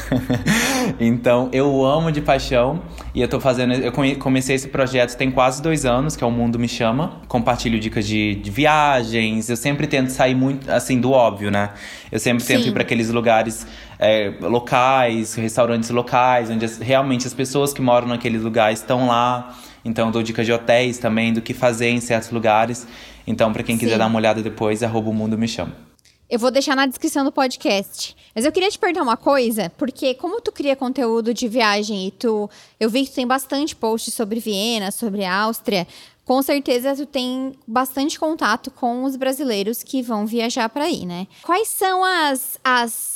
então, 0.99 1.49
eu 1.51 1.83
amo 1.85 2.11
de 2.11 2.21
paixão, 2.21 2.81
e 3.13 3.21
eu 3.21 3.27
tô 3.27 3.39
fazendo. 3.39 3.73
Eu 3.73 3.91
come- 3.91 4.15
comecei 4.15 4.55
esse 4.55 4.67
projeto 4.67 5.15
tem 5.17 5.31
quase 5.31 5.61
dois 5.61 5.85
anos, 5.85 6.15
que 6.15 6.23
é 6.23 6.27
o 6.27 6.31
Mundo 6.31 6.59
Me 6.59 6.67
Chama. 6.67 7.21
Compartilho 7.27 7.79
dicas 7.79 8.05
de, 8.07 8.35
de 8.35 8.51
viagens, 8.51 9.49
eu 9.49 9.55
sempre 9.57 9.87
tento 9.87 10.09
sair 10.09 10.35
muito, 10.35 10.69
assim, 10.71 10.99
do 10.99 11.11
óbvio, 11.11 11.49
né? 11.49 11.71
Eu 12.11 12.19
sempre 12.19 12.43
tento 12.43 12.63
Sim. 12.63 12.69
ir 12.69 12.71
pra 12.71 12.83
aqueles 12.83 13.09
lugares 13.09 13.65
é, 13.97 14.31
locais, 14.41 15.33
restaurantes 15.35 15.89
locais, 15.89 16.49
onde 16.49 16.65
as- 16.65 16.77
realmente 16.77 17.25
as 17.27 17.33
pessoas 17.33 17.73
que 17.73 17.81
moram 17.81 18.07
naqueles 18.07 18.41
lugares 18.41 18.79
estão 18.79 19.07
lá. 19.07 19.55
Então, 19.85 20.07
eu 20.07 20.11
dou 20.11 20.23
dicas 20.23 20.45
de 20.45 20.51
hotéis 20.51 20.97
também, 20.97 21.31
do 21.31 21.41
que 21.41 21.53
fazer 21.53 21.89
em 21.89 22.01
certos 22.01 22.31
lugares. 22.31 22.87
Então, 23.27 23.53
pra 23.53 23.63
quem 23.63 23.77
quiser 23.77 23.93
Sim. 23.93 23.99
dar 23.99 24.07
uma 24.07 24.17
olhada 24.17 24.41
depois, 24.41 24.81
arroba 24.81 25.11
o 25.11 25.13
mundo 25.13 25.37
me 25.37 25.47
chama. 25.47 25.85
Eu 26.27 26.39
vou 26.39 26.49
deixar 26.49 26.75
na 26.75 26.87
descrição 26.87 27.23
do 27.23 27.31
podcast. 27.31 28.15
Mas 28.33 28.45
eu 28.45 28.51
queria 28.51 28.69
te 28.69 28.79
perguntar 28.79 29.03
uma 29.03 29.15
coisa, 29.15 29.71
porque 29.77 30.15
como 30.15 30.41
tu 30.41 30.51
cria 30.51 30.75
conteúdo 30.75 31.33
de 31.33 31.47
viagem 31.47 32.07
e 32.07 32.11
tu. 32.11 32.49
Eu 32.79 32.89
vi 32.89 33.03
que 33.03 33.11
tu 33.11 33.15
tem 33.15 33.27
bastante 33.27 33.75
posts 33.75 34.13
sobre 34.13 34.39
Viena, 34.39 34.89
sobre 34.91 35.23
Áustria. 35.23 35.87
Com 36.25 36.41
certeza 36.41 36.95
tu 36.95 37.05
tem 37.05 37.53
bastante 37.67 38.19
contato 38.19 38.71
com 38.71 39.03
os 39.03 39.15
brasileiros 39.15 39.83
que 39.83 40.01
vão 40.01 40.25
viajar 40.25 40.67
para 40.67 40.85
aí, 40.85 41.05
né? 41.05 41.27
Quais 41.43 41.67
são 41.67 42.03
as. 42.03 42.59
as 42.63 43.14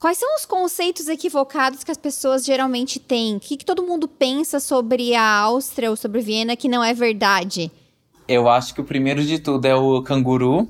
Quais 0.00 0.16
são 0.16 0.34
os 0.34 0.46
conceitos 0.46 1.08
equivocados 1.08 1.84
que 1.84 1.90
as 1.90 1.98
pessoas 1.98 2.42
geralmente 2.42 2.98
têm? 2.98 3.36
O 3.36 3.40
que, 3.40 3.58
que 3.58 3.64
todo 3.66 3.82
mundo 3.82 4.08
pensa 4.08 4.58
sobre 4.58 5.14
a 5.14 5.40
Áustria 5.40 5.90
ou 5.90 5.96
sobre 5.96 6.22
Viena 6.22 6.56
que 6.56 6.68
não 6.70 6.82
é 6.82 6.94
verdade? 6.94 7.70
Eu 8.26 8.48
acho 8.48 8.74
que 8.74 8.80
o 8.80 8.84
primeiro 8.84 9.22
de 9.22 9.38
tudo 9.38 9.66
é 9.66 9.74
o 9.74 10.02
canguru. 10.02 10.66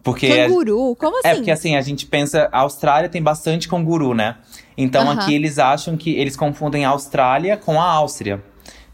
Porque 0.00 0.26
é- 0.26 0.46
Canguru? 0.46 0.94
Como 0.94 1.18
assim? 1.18 1.28
É, 1.28 1.34
porque 1.34 1.50
assim, 1.50 1.74
a 1.74 1.80
gente 1.80 2.06
pensa, 2.06 2.48
a 2.52 2.60
Austrália 2.60 3.08
tem 3.08 3.20
bastante 3.20 3.66
canguru, 3.66 4.14
né? 4.14 4.36
Então 4.78 5.10
aqui 5.10 5.34
eles 5.34 5.58
acham 5.58 5.96
que 5.96 6.14
eles 6.14 6.36
confundem 6.36 6.84
a 6.84 6.90
Austrália 6.90 7.56
com 7.56 7.80
a 7.80 7.84
Áustria. 7.84 8.40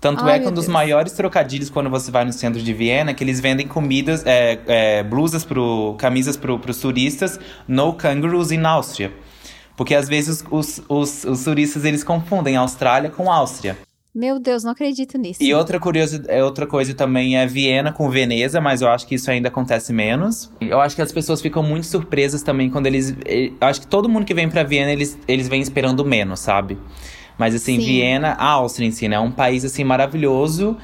Tanto 0.00 0.24
Ai, 0.24 0.36
é 0.36 0.38
que 0.38 0.48
um 0.48 0.52
dos 0.52 0.64
Deus. 0.64 0.72
maiores 0.72 1.12
trocadilhos 1.12 1.68
quando 1.68 1.90
você 1.90 2.10
vai 2.10 2.24
no 2.24 2.32
centro 2.32 2.62
de 2.62 2.72
Viena, 2.72 3.12
que 3.12 3.22
eles 3.22 3.38
vendem 3.38 3.68
comidas, 3.68 4.24
é, 4.24 4.58
é, 4.66 5.02
blusas 5.02 5.44
pro. 5.44 5.94
camisas 5.98 6.38
pro, 6.38 6.58
pros 6.58 6.78
turistas, 6.78 7.38
no 7.68 7.92
kangaroos 7.92 8.50
in 8.50 8.64
Áustria. 8.64 9.12
Porque 9.76 9.94
às 9.94 10.08
vezes 10.08 10.44
os, 10.50 10.82
os, 10.88 11.24
os 11.24 11.44
turistas 11.44 11.84
eles 11.84 12.04
confundem 12.04 12.56
Austrália 12.56 13.10
com 13.10 13.30
Áustria. 13.30 13.76
Meu 14.14 14.38
Deus, 14.38 14.62
não 14.62 14.72
acredito 14.72 15.16
nisso. 15.16 15.42
E 15.42 15.54
outra, 15.54 15.80
curiosi- 15.80 16.22
é, 16.28 16.44
outra 16.44 16.66
coisa 16.66 16.92
também 16.92 17.38
é 17.38 17.46
Viena 17.46 17.90
com 17.90 18.10
Veneza, 18.10 18.60
mas 18.60 18.82
eu 18.82 18.88
acho 18.90 19.06
que 19.06 19.14
isso 19.14 19.30
ainda 19.30 19.48
acontece 19.48 19.90
menos. 19.90 20.50
Eu 20.60 20.78
acho 20.82 20.94
que 20.94 21.00
as 21.00 21.10
pessoas 21.10 21.40
ficam 21.40 21.62
muito 21.62 21.86
surpresas 21.86 22.42
também 22.42 22.68
quando 22.68 22.86
eles. 22.86 23.16
Eu 23.26 23.56
acho 23.66 23.80
que 23.80 23.86
todo 23.86 24.10
mundo 24.10 24.26
que 24.26 24.34
vem 24.34 24.50
pra 24.50 24.62
Viena, 24.64 24.92
eles, 24.92 25.18
eles 25.26 25.48
vêm 25.48 25.62
esperando 25.62 26.04
menos, 26.04 26.40
sabe? 26.40 26.76
Mas 27.38 27.54
assim, 27.54 27.80
Sim. 27.80 27.86
Viena, 27.86 28.32
a 28.32 28.44
Áustria 28.48 28.86
em 28.86 28.90
si, 28.90 29.08
né? 29.08 29.16
É 29.16 29.20
um 29.20 29.30
país 29.32 29.64
assim 29.64 29.82
maravilhoso. 29.82 30.76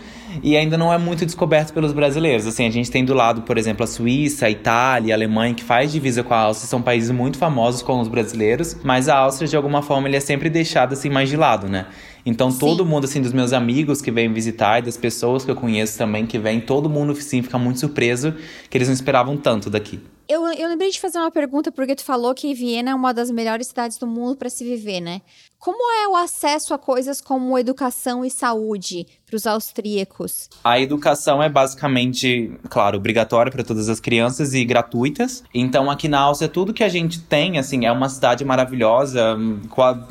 E 0.43 0.57
ainda 0.57 0.77
não 0.77 0.93
é 0.93 0.99
muito 0.99 1.25
descoberto 1.25 1.73
pelos 1.73 1.93
brasileiros. 1.93 2.47
Assim, 2.47 2.67
a 2.67 2.71
gente 2.71 2.91
tem 2.91 3.05
do 3.05 3.14
lado, 3.14 3.43
por 3.43 3.59
exemplo, 3.59 3.85
a 3.85 3.87
Suíça, 3.87 4.47
a 4.47 4.51
Itália, 4.51 5.14
a 5.14 5.17
Alemanha, 5.17 5.55
que 5.55 5.64
faz 5.64 5.93
divisa 5.93 6.23
com 6.23 6.35
a 6.35 6.38
Áustria, 6.38 6.69
são 6.69 6.83
países 6.83 7.11
muito 7.11 7.38
famosos 7.38 7.83
com 7.83 8.01
os 8.01 8.09
brasileiros, 8.09 8.77
mas 8.83 9.09
a 9.09 9.17
Áustria, 9.17 9.49
de 9.49 9.57
alguma 9.57 9.83
forma, 9.83 10.09
ele 10.09 10.17
é 10.17 10.21
sempre 10.21 10.51
deixado 10.51 10.93
assim 10.93 11.11
mais 11.11 11.29
de 11.29 11.37
lado, 11.37 11.69
né? 11.69 11.87
Então 12.24 12.50
Sim. 12.50 12.59
todo 12.59 12.85
mundo, 12.85 13.04
assim, 13.04 13.20
dos 13.20 13.33
meus 13.33 13.52
amigos 13.52 14.02
que 14.02 14.11
vêm 14.11 14.33
visitar 14.33 14.78
e 14.78 14.83
das 14.83 14.96
pessoas 14.96 15.44
que 15.44 15.50
eu 15.50 15.57
conheço 15.57 15.96
também 15.98 16.26
que 16.26 16.38
vêm, 16.38 16.61
todo 16.61 16.88
mundo, 16.88 17.14
sim, 17.14 17.42
fica 17.42 17.59
muito 17.59 17.81
surpreso 17.81 18.35
que 18.68 18.76
eles 18.76 18.88
não 18.88 18.94
esperavam 18.94 19.37
tanto 19.37 19.70
daqui. 19.70 20.00
Eu, 20.28 20.46
eu 20.52 20.68
lembrei 20.68 20.90
de 20.90 21.00
fazer 21.00 21.18
uma 21.18 21.31
pergunta 21.31 21.72
porque 21.72 21.94
tu 21.94 22.04
falou 22.04 22.35
que 22.35 22.52
Viena 22.52 22.90
é 22.90 22.94
uma 22.94 23.14
das 23.14 23.31
melhores 23.31 23.68
cidades 23.68 23.96
do 23.96 24.07
mundo 24.07 24.37
para 24.37 24.50
se 24.50 24.62
viver, 24.62 25.00
né? 25.00 25.22
Como 25.59 25.78
é 26.04 26.07
o 26.07 26.14
acesso 26.14 26.72
a 26.72 26.78
coisas 26.78 27.20
como 27.20 27.59
educação 27.59 28.24
e 28.24 28.31
saúde 28.31 29.07
para 29.26 29.35
os 29.35 29.44
austríacos? 29.44 30.48
A 30.62 30.78
educação 30.78 31.42
é 31.42 31.48
basicamente, 31.48 32.52
claro, 32.70 32.96
obrigatória 32.96 33.50
para 33.50 33.64
todas 33.64 33.88
as 33.88 33.98
crianças 33.98 34.54
e 34.54 34.64
gratuitas. 34.64 35.42
Então, 35.52 35.90
aqui 35.90 36.07
na 36.07 36.20
Áustria, 36.20 36.48
tudo 36.48 36.72
que 36.72 36.85
a 36.85 36.88
gente 36.88 37.20
tem, 37.22 37.59
assim, 37.59 37.87
é 37.87 37.90
uma 37.90 38.09
cidade 38.09 38.44
maravilhosa. 38.44 39.37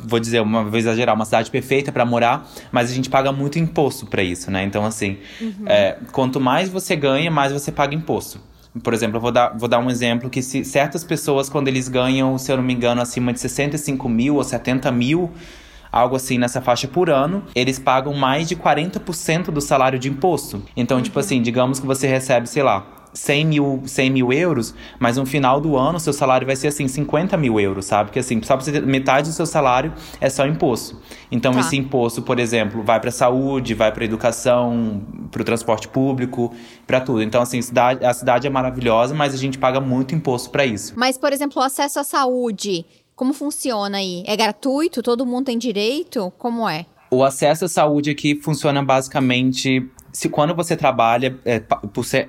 Vou 0.03 0.19
dizer, 0.19 0.41
uma 0.41 0.69
vez 0.69 0.85
exagerar, 0.85 1.15
uma 1.15 1.25
cidade 1.25 1.49
perfeita 1.49 1.93
para 1.97 2.05
morar, 2.05 2.47
mas 2.71 2.91
a 2.91 2.93
gente 2.93 3.09
paga 3.09 3.31
muito 3.31 3.57
imposto 3.57 4.05
para 4.05 4.21
isso, 4.21 4.51
né? 4.51 4.63
Então, 4.63 4.85
assim, 4.85 5.17
uhum. 5.41 5.65
é, 5.65 5.97
quanto 6.11 6.39
mais 6.39 6.69
você 6.69 6.95
ganha, 6.95 7.31
mais 7.31 7.51
você 7.51 7.71
paga 7.71 7.95
imposto. 7.95 8.39
Por 8.83 8.93
exemplo, 8.93 9.17
eu 9.17 9.21
vou 9.21 9.31
dar, 9.31 9.57
vou 9.57 9.67
dar 9.67 9.79
um 9.79 9.89
exemplo 9.89 10.29
que 10.29 10.43
se 10.43 10.63
certas 10.63 11.03
pessoas, 11.03 11.49
quando 11.49 11.67
eles 11.67 11.87
ganham, 11.87 12.37
se 12.37 12.51
eu 12.51 12.57
não 12.57 12.63
me 12.63 12.71
engano, 12.71 13.01
acima 13.01 13.33
de 13.33 13.39
65 13.39 14.07
mil 14.07 14.35
ou 14.35 14.43
70 14.43 14.91
mil, 14.91 15.31
algo 15.91 16.15
assim 16.15 16.37
nessa 16.37 16.61
faixa 16.61 16.87
por 16.87 17.09
ano, 17.09 17.43
eles 17.55 17.79
pagam 17.79 18.13
mais 18.13 18.47
de 18.47 18.55
40% 18.55 19.45
do 19.45 19.59
salário 19.59 19.97
de 19.97 20.07
imposto. 20.07 20.61
Então, 20.75 20.97
tipo 20.97 20.97
uhum. 20.97 21.01
tipo 21.01 21.19
assim, 21.19 21.41
digamos 21.41 21.79
que 21.79 21.87
você 21.87 22.05
recebe, 22.05 22.47
sei 22.47 22.61
lá, 22.61 22.85
100 23.17 23.45
mil, 23.45 23.81
100 23.85 24.09
mil 24.11 24.31
euros, 24.31 24.73
mas 24.99 25.17
no 25.17 25.25
final 25.25 25.59
do 25.59 25.75
ano 25.75 25.99
seu 25.99 26.13
salário 26.13 26.45
vai 26.45 26.55
ser 26.55 26.67
assim, 26.67 26.87
50 26.87 27.35
mil 27.35 27.59
euros, 27.59 27.85
sabe? 27.85 28.09
Porque 28.09 28.19
assim, 28.19 28.41
só 28.43 28.55
pra 28.55 28.63
você 28.63 28.71
ter, 28.71 28.81
metade 28.83 29.29
do 29.29 29.33
seu 29.33 29.45
salário 29.45 29.91
é 30.21 30.29
só 30.29 30.45
imposto. 30.45 31.01
Então 31.31 31.53
tá. 31.53 31.59
esse 31.59 31.75
imposto, 31.75 32.21
por 32.21 32.39
exemplo, 32.39 32.83
vai 32.83 32.99
para 32.99 33.11
saúde, 33.11 33.73
vai 33.73 33.91
para 33.91 34.05
educação, 34.05 35.01
para 35.31 35.41
o 35.41 35.45
transporte 35.45 35.87
público, 35.87 36.53
para 36.85 37.01
tudo. 37.01 37.23
Então 37.23 37.41
assim, 37.41 37.61
cidade, 37.61 38.05
a 38.05 38.13
cidade 38.13 38.45
é 38.45 38.49
maravilhosa, 38.49 39.15
mas 39.15 39.33
a 39.33 39.37
gente 39.37 39.57
paga 39.57 39.81
muito 39.81 40.13
imposto 40.13 40.49
para 40.49 40.65
isso. 40.65 40.93
Mas 40.95 41.17
por 41.17 41.33
exemplo, 41.33 41.61
o 41.61 41.65
acesso 41.65 41.99
à 41.99 42.03
saúde, 42.03 42.85
como 43.15 43.33
funciona 43.33 43.97
aí? 43.97 44.23
É 44.27 44.35
gratuito? 44.35 45.01
Todo 45.01 45.25
mundo 45.25 45.45
tem 45.45 45.57
direito? 45.57 46.31
Como 46.37 46.69
é? 46.69 46.85
O 47.09 47.23
acesso 47.23 47.65
à 47.65 47.69
saúde 47.69 48.11
aqui 48.11 48.35
funciona 48.35 48.83
basicamente 48.83 49.89
se 50.17 50.29
quando 50.29 50.55
você 50.55 50.75
trabalha, 50.75 51.37
é, 51.45 51.61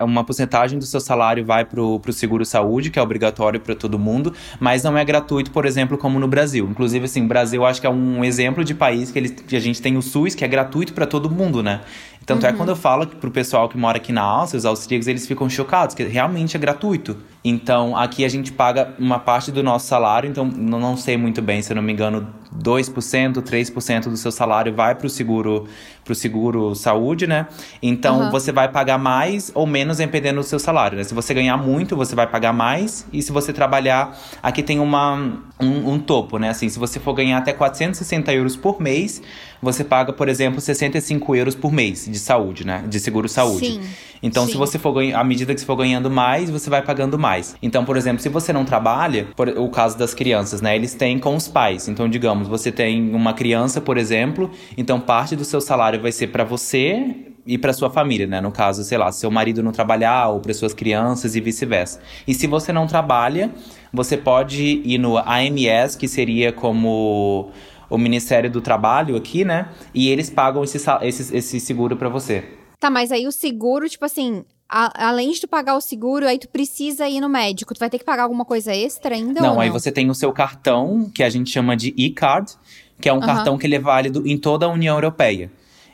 uma 0.05 0.23
porcentagem 0.23 0.79
do 0.79 0.85
seu 0.85 1.01
salário 1.01 1.43
vai 1.43 1.65
para 1.65 1.81
o 1.81 2.03
seguro 2.13 2.45
saúde, 2.45 2.91
que 2.91 2.99
é 2.99 3.03
obrigatório 3.03 3.59
para 3.59 3.75
todo 3.75 3.99
mundo, 3.99 4.35
mas 4.61 4.85
não 4.85 4.99
é 4.99 5.03
gratuito, 5.03 5.51
por 5.51 5.65
exemplo, 5.65 5.97
como 5.97 6.21
no 6.21 6.29
Brasil. 6.29 6.69
Inclusive, 6.71 7.07
assim, 7.07 7.25
o 7.25 7.27
Brasil 7.27 7.65
acho 7.65 7.81
que 7.81 7.87
é 7.87 7.91
um 7.91 8.23
exemplo 8.23 8.63
de 8.63 8.75
país 8.75 9.11
que, 9.11 9.19
ele, 9.19 9.31
que 9.31 9.57
a 9.57 9.61
gente 9.61 9.81
tem 9.81 9.97
o 9.97 10.03
SUS, 10.03 10.35
que 10.35 10.45
é 10.45 10.49
gratuito 10.49 10.93
para 10.93 11.07
todo 11.07 11.31
mundo, 11.31 11.63
né? 11.63 11.81
Tanto 12.27 12.45
é 12.45 12.51
uhum. 12.51 12.55
é 12.55 12.59
quando 12.59 12.69
eu 12.69 12.77
falo 12.77 13.07
pro 13.07 13.31
pessoal 13.31 13.71
que 13.71 13.79
mora 13.79 13.97
aqui 13.97 14.13
na 14.13 14.21
Áustria, 14.21 14.59
os 14.59 14.67
austríacos, 14.67 15.09
eles 15.09 15.27
ficam 15.27 15.49
chocados, 15.49 15.95
que 15.95 16.05
realmente 16.05 16.59
é 16.59 16.61
gratuito. 16.61 17.17
Então, 17.43 17.97
aqui 17.97 18.23
a 18.23 18.29
gente 18.29 18.53
paga 18.53 18.93
uma 18.99 19.19
parte 19.19 19.51
do 19.51 19.63
nosso 19.63 19.87
salário, 19.87 20.29
então 20.29 20.45
não 20.45 20.95
sei 20.95 21.17
muito 21.17 21.41
bem, 21.41 21.63
se 21.63 21.73
eu 21.73 21.77
não 21.77 21.83
me 21.83 21.95
engano, 21.95 22.29
2%, 22.63 23.43
3% 23.43 24.05
do 24.05 24.17
seu 24.17 24.33
salário 24.33 24.75
vai 24.75 24.95
pro 24.95 25.09
seguro, 25.09 25.67
pro 26.05 26.15
seguro 26.15 26.75
saúde, 26.75 27.27
né? 27.27 27.47
Então, 27.83 28.23
uhum. 28.23 28.31
você 28.31 28.51
vai 28.53 28.69
pagar 28.69 28.99
mais 28.99 29.51
ou 29.55 29.67
menos 29.67 29.99
dependendo 29.99 30.41
do 30.41 30.47
seu 30.47 30.59
salário, 30.59 30.99
né? 30.99 31.05
Se 31.05 31.15
você 31.15 31.33
ganhar 31.33 31.57
muito, 31.57 31.97
você 31.97 32.15
vai 32.15 32.27
pagar 32.27 32.53
mais, 32.53 33.07
e 33.13 33.23
se 33.23 33.33
você 33.33 33.53
trabalhar, 33.53 34.19
aqui 34.43 34.63
tem 34.63 34.79
uma, 34.79 35.15
um, 35.61 35.93
um 35.93 35.99
topo, 35.99 36.39
né? 36.39 36.51
Assim, 36.51 36.69
se 36.69 36.79
você 36.79 36.99
for 36.99 37.15
ganhar 37.15 37.39
até 37.39 37.53
460 37.53 38.33
euros 38.33 38.57
por 38.57 38.81
mês, 38.81 39.23
você 39.61 39.83
paga, 39.85 40.13
por 40.13 40.29
exemplo, 40.29 40.61
65 40.61 41.35
euros 41.35 41.55
por 41.55 41.73
mês 41.73 42.07
de 42.07 42.19
saúde, 42.19 42.67
né? 42.67 42.85
De 42.89 43.01
seguro 43.01 43.29
saúde. 43.29 43.73
Sim. 43.73 43.81
Então, 44.23 44.47
Sim. 44.47 44.53
se 44.53 44.59
você 44.59 44.79
for 44.79 44.97
à 45.15 45.25
medida 45.25 45.55
que 45.55 45.61
você 45.61 45.67
for 45.67 45.77
ganhando 45.77 46.11
mais, 46.11 46.51
você 46.51 46.69
vai 46.69 46.83
pagando 46.83 47.19
mais. 47.19 47.57
Então, 47.63 47.85
por 47.85 47.97
exemplo, 47.97 48.21
se 48.21 48.29
você 48.29 48.53
não 48.53 48.65
trabalha, 48.65 49.29
por, 49.37 49.49
o 49.49 49.69
caso 49.69 49.97
das 49.97 50.15
crianças, 50.15 50.61
né? 50.61 50.75
Eles 50.75 50.95
têm 50.95 51.19
com 51.19 51.37
os 51.37 51.49
pais. 51.49 51.89
Então, 51.89 52.09
digamos, 52.09 52.49
você 52.49 52.73
tem 52.73 53.15
uma 53.15 53.33
criança, 53.33 53.81
por 53.81 53.97
exemplo, 53.97 54.51
então 54.77 55.01
parte 55.01 55.37
do 55.37 55.45
seu 55.45 55.61
salário 55.61 56.01
vai 56.01 56.13
ser 56.13 56.29
para 56.29 56.45
você 56.45 57.29
e 57.47 57.57
para 57.57 57.73
sua 57.73 57.89
família, 57.89 58.27
né? 58.27 58.41
No 58.41 58.53
caso, 58.53 58.85
sei 58.85 58.99
lá, 58.99 59.11
seu 59.11 59.31
marido 59.31 59.63
não 59.63 59.73
trabalhar 59.73 60.29
ou 60.29 60.41
para 60.41 60.53
suas 60.53 60.75
crianças 60.75 61.35
e 61.35 61.41
vice-versa. 61.41 62.01
E 62.27 62.35
se 62.35 62.47
você 62.47 62.73
não 62.73 62.87
trabalha, 62.87 63.51
você 63.93 64.17
pode 64.17 64.83
ir 64.85 64.99
no 64.99 65.17
AMS, 65.17 65.97
que 65.97 66.07
seria 66.07 66.53
como 66.53 67.51
o 67.89 67.97
Ministério 67.97 68.51
do 68.51 68.61
Trabalho 68.61 69.17
aqui, 69.17 69.45
né? 69.45 69.69
E 69.95 70.09
eles 70.09 70.31
pagam 70.31 70.63
esse, 70.63 70.79
esse, 71.03 71.37
esse 71.37 71.61
seguro 71.61 71.97
para 71.97 72.09
você. 72.09 72.45
Tá, 72.79 72.91
mas 72.91 73.11
aí 73.11 73.27
o 73.27 73.33
seguro, 73.33 73.89
tipo 73.89 74.05
assim, 74.05 74.45
a, 74.69 75.09
além 75.09 75.33
de 75.33 75.41
tu 75.41 75.49
pagar 75.49 75.75
o 75.75 75.81
seguro, 75.81 76.27
aí 76.27 76.39
tu 76.39 76.49
precisa 76.49 77.09
ir 77.09 77.21
no 77.21 77.29
médico. 77.29 77.75
Tu 77.75 77.79
vai 77.79 77.89
ter 77.89 77.99
que 77.99 78.05
pagar 78.05 78.25
alguma 78.25 78.45
coisa 78.45 78.75
extra 78.75 79.15
ainda? 79.15 79.41
Não, 79.41 79.55
não? 79.55 79.61
aí 79.61 79.71
você 79.71 79.91
tem 79.91 80.11
o 80.11 80.15
seu 80.15 80.33
cartão, 80.33 81.11
que 81.15 81.23
a 81.23 81.31
gente 81.31 81.51
chama 81.51 81.77
de 81.77 81.95
e-card, 81.97 82.53
que 83.01 83.09
é 83.09 83.13
um 83.13 83.17
uhum. 83.17 83.23
cartão 83.23 83.57
que 83.59 83.67
ele 83.67 83.77
é 83.77 83.81
válido 83.81 84.27
em 84.27 84.37
toda 84.37 84.67
a 84.67 84.69
União 84.69 84.97
Europeia. 84.97 85.51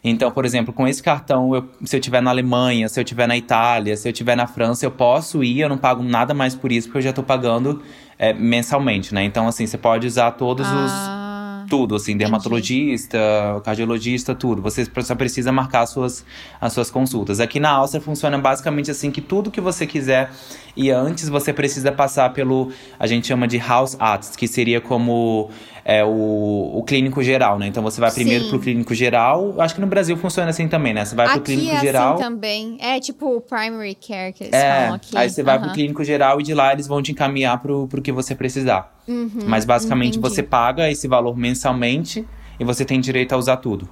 Então, 0.07 0.31
por 0.31 0.45
exemplo, 0.45 0.75
com 0.75 0.87
esse 0.87 1.03
cartão, 1.03 1.55
eu, 1.55 1.67
se 1.83 1.97
eu 1.97 1.99
estiver 1.99 2.21
na 2.21 2.31
Alemanha, 2.31 2.87
se 2.91 3.01
eu 3.01 3.03
estiver 3.03 3.27
na 3.27 3.39
Itália, 3.39 3.97
se 3.97 4.07
eu 4.07 4.13
estiver 4.13 4.37
na 4.37 4.47
França, 4.47 4.85
eu 4.85 4.91
posso 4.91 5.43
ir, 5.43 5.61
eu 5.61 5.69
não 5.69 5.79
pago 5.79 6.03
nada 6.03 6.35
mais 6.35 6.55
por 6.55 6.71
isso, 6.71 6.89
porque 6.89 6.99
eu 6.99 7.03
já 7.03 7.11
estou 7.11 7.25
pagando 7.25 7.81
é, 8.19 8.35
mensalmente, 8.35 9.15
né? 9.15 9.25
Então, 9.25 9.49
assim, 9.49 9.67
você 9.67 9.79
pode 9.79 10.07
usar 10.07 10.33
todos 10.33 10.67
ah. 10.67 10.85
os 10.85 11.24
tudo, 11.69 11.95
assim, 11.95 12.17
dermatologista, 12.17 13.17
Entendi. 13.17 13.65
cardiologista, 13.65 14.35
tudo. 14.35 14.63
Você 14.63 14.87
só 15.03 15.15
precisa 15.15 15.53
marcar 15.53 15.83
as 15.83 15.91
suas, 15.91 16.25
as 16.61 16.73
suas 16.73 16.91
consultas. 16.91 17.41
Aqui 17.41 17.61
na 17.61 17.71
Áustria 17.71 18.01
funciona 18.01 18.39
basicamente 18.39 18.91
assim 18.91 19.11
que 19.11 19.21
tudo 19.21 19.51
que 19.51 19.61
você 19.61 19.87
quiser 19.87 20.31
e 20.77 20.91
antes 20.91 21.29
você 21.29 21.53
precisa 21.53 21.93
passar 21.93 22.33
pelo, 22.33 22.73
a 22.99 23.07
gente 23.07 23.27
chama 23.27 23.47
de 23.47 23.59
House 23.59 23.97
Arts, 23.99 24.35
que 24.37 24.49
seria 24.49 24.81
como 24.81 25.51
é, 25.85 26.03
o, 26.03 26.79
o 26.79 26.83
clínico 26.83 27.23
geral, 27.23 27.59
né? 27.59 27.67
Então 27.67 27.83
você 27.83 28.01
vai 28.01 28.11
primeiro 28.11 28.45
Sim. 28.45 28.51
pro 28.51 28.59
clínico 28.59 28.95
geral. 28.95 29.61
Acho 29.61 29.75
que 29.75 29.81
no 29.81 29.87
Brasil 29.87 30.17
funciona 30.17 30.49
assim 30.49 30.67
também, 30.67 30.95
né? 30.95 31.05
Você 31.05 31.15
vai 31.15 31.27
aqui 31.27 31.35
pro 31.35 31.45
clínico 31.45 31.75
é 31.75 31.81
geral. 31.81 32.15
Assim 32.15 32.23
também. 32.23 32.79
É 32.81 32.99
tipo 32.99 33.37
o 33.37 33.41
primary 33.41 33.95
care 33.95 34.33
que 34.33 34.45
eles 34.45 34.55
é, 34.55 34.81
falam 34.81 34.95
aqui. 34.95 35.17
Aí 35.17 35.29
você 35.29 35.43
vai 35.43 35.59
pro 35.59 35.73
clínico 35.73 36.03
geral 36.03 36.41
e 36.41 36.43
de 36.43 36.55
lá 36.55 36.73
eles 36.73 36.87
vão 36.87 37.03
te 37.03 37.13
encaminhar 37.13 37.61
pro, 37.61 37.87
pro 37.87 38.01
que 38.01 38.11
você 38.11 38.35
precisar. 38.35 38.99
Uhum, 39.07 39.45
Mas 39.47 39.67
basicamente 39.67 40.17
entendi. 40.17 40.35
você 40.35 40.43
paga 40.43 40.91
esse 40.91 41.07
valor 41.07 41.37
mensalmente 41.37 42.27
e 42.59 42.65
você 42.65 42.85
tem 42.85 42.99
direito 42.99 43.35
a 43.35 43.37
usar 43.37 43.59
tudo. 43.59 43.87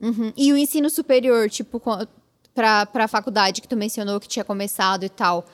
Uhum. 0.00 0.32
E 0.34 0.50
o 0.50 0.56
ensino 0.56 0.88
superior, 0.88 1.50
tipo, 1.50 1.80
pra, 2.54 2.86
pra 2.86 3.06
faculdade 3.06 3.60
que 3.60 3.68
tu 3.68 3.76
mencionou 3.76 4.18
que 4.18 4.28
tinha 4.28 4.44
começado 4.44 5.04
e 5.04 5.08
tal. 5.10 5.44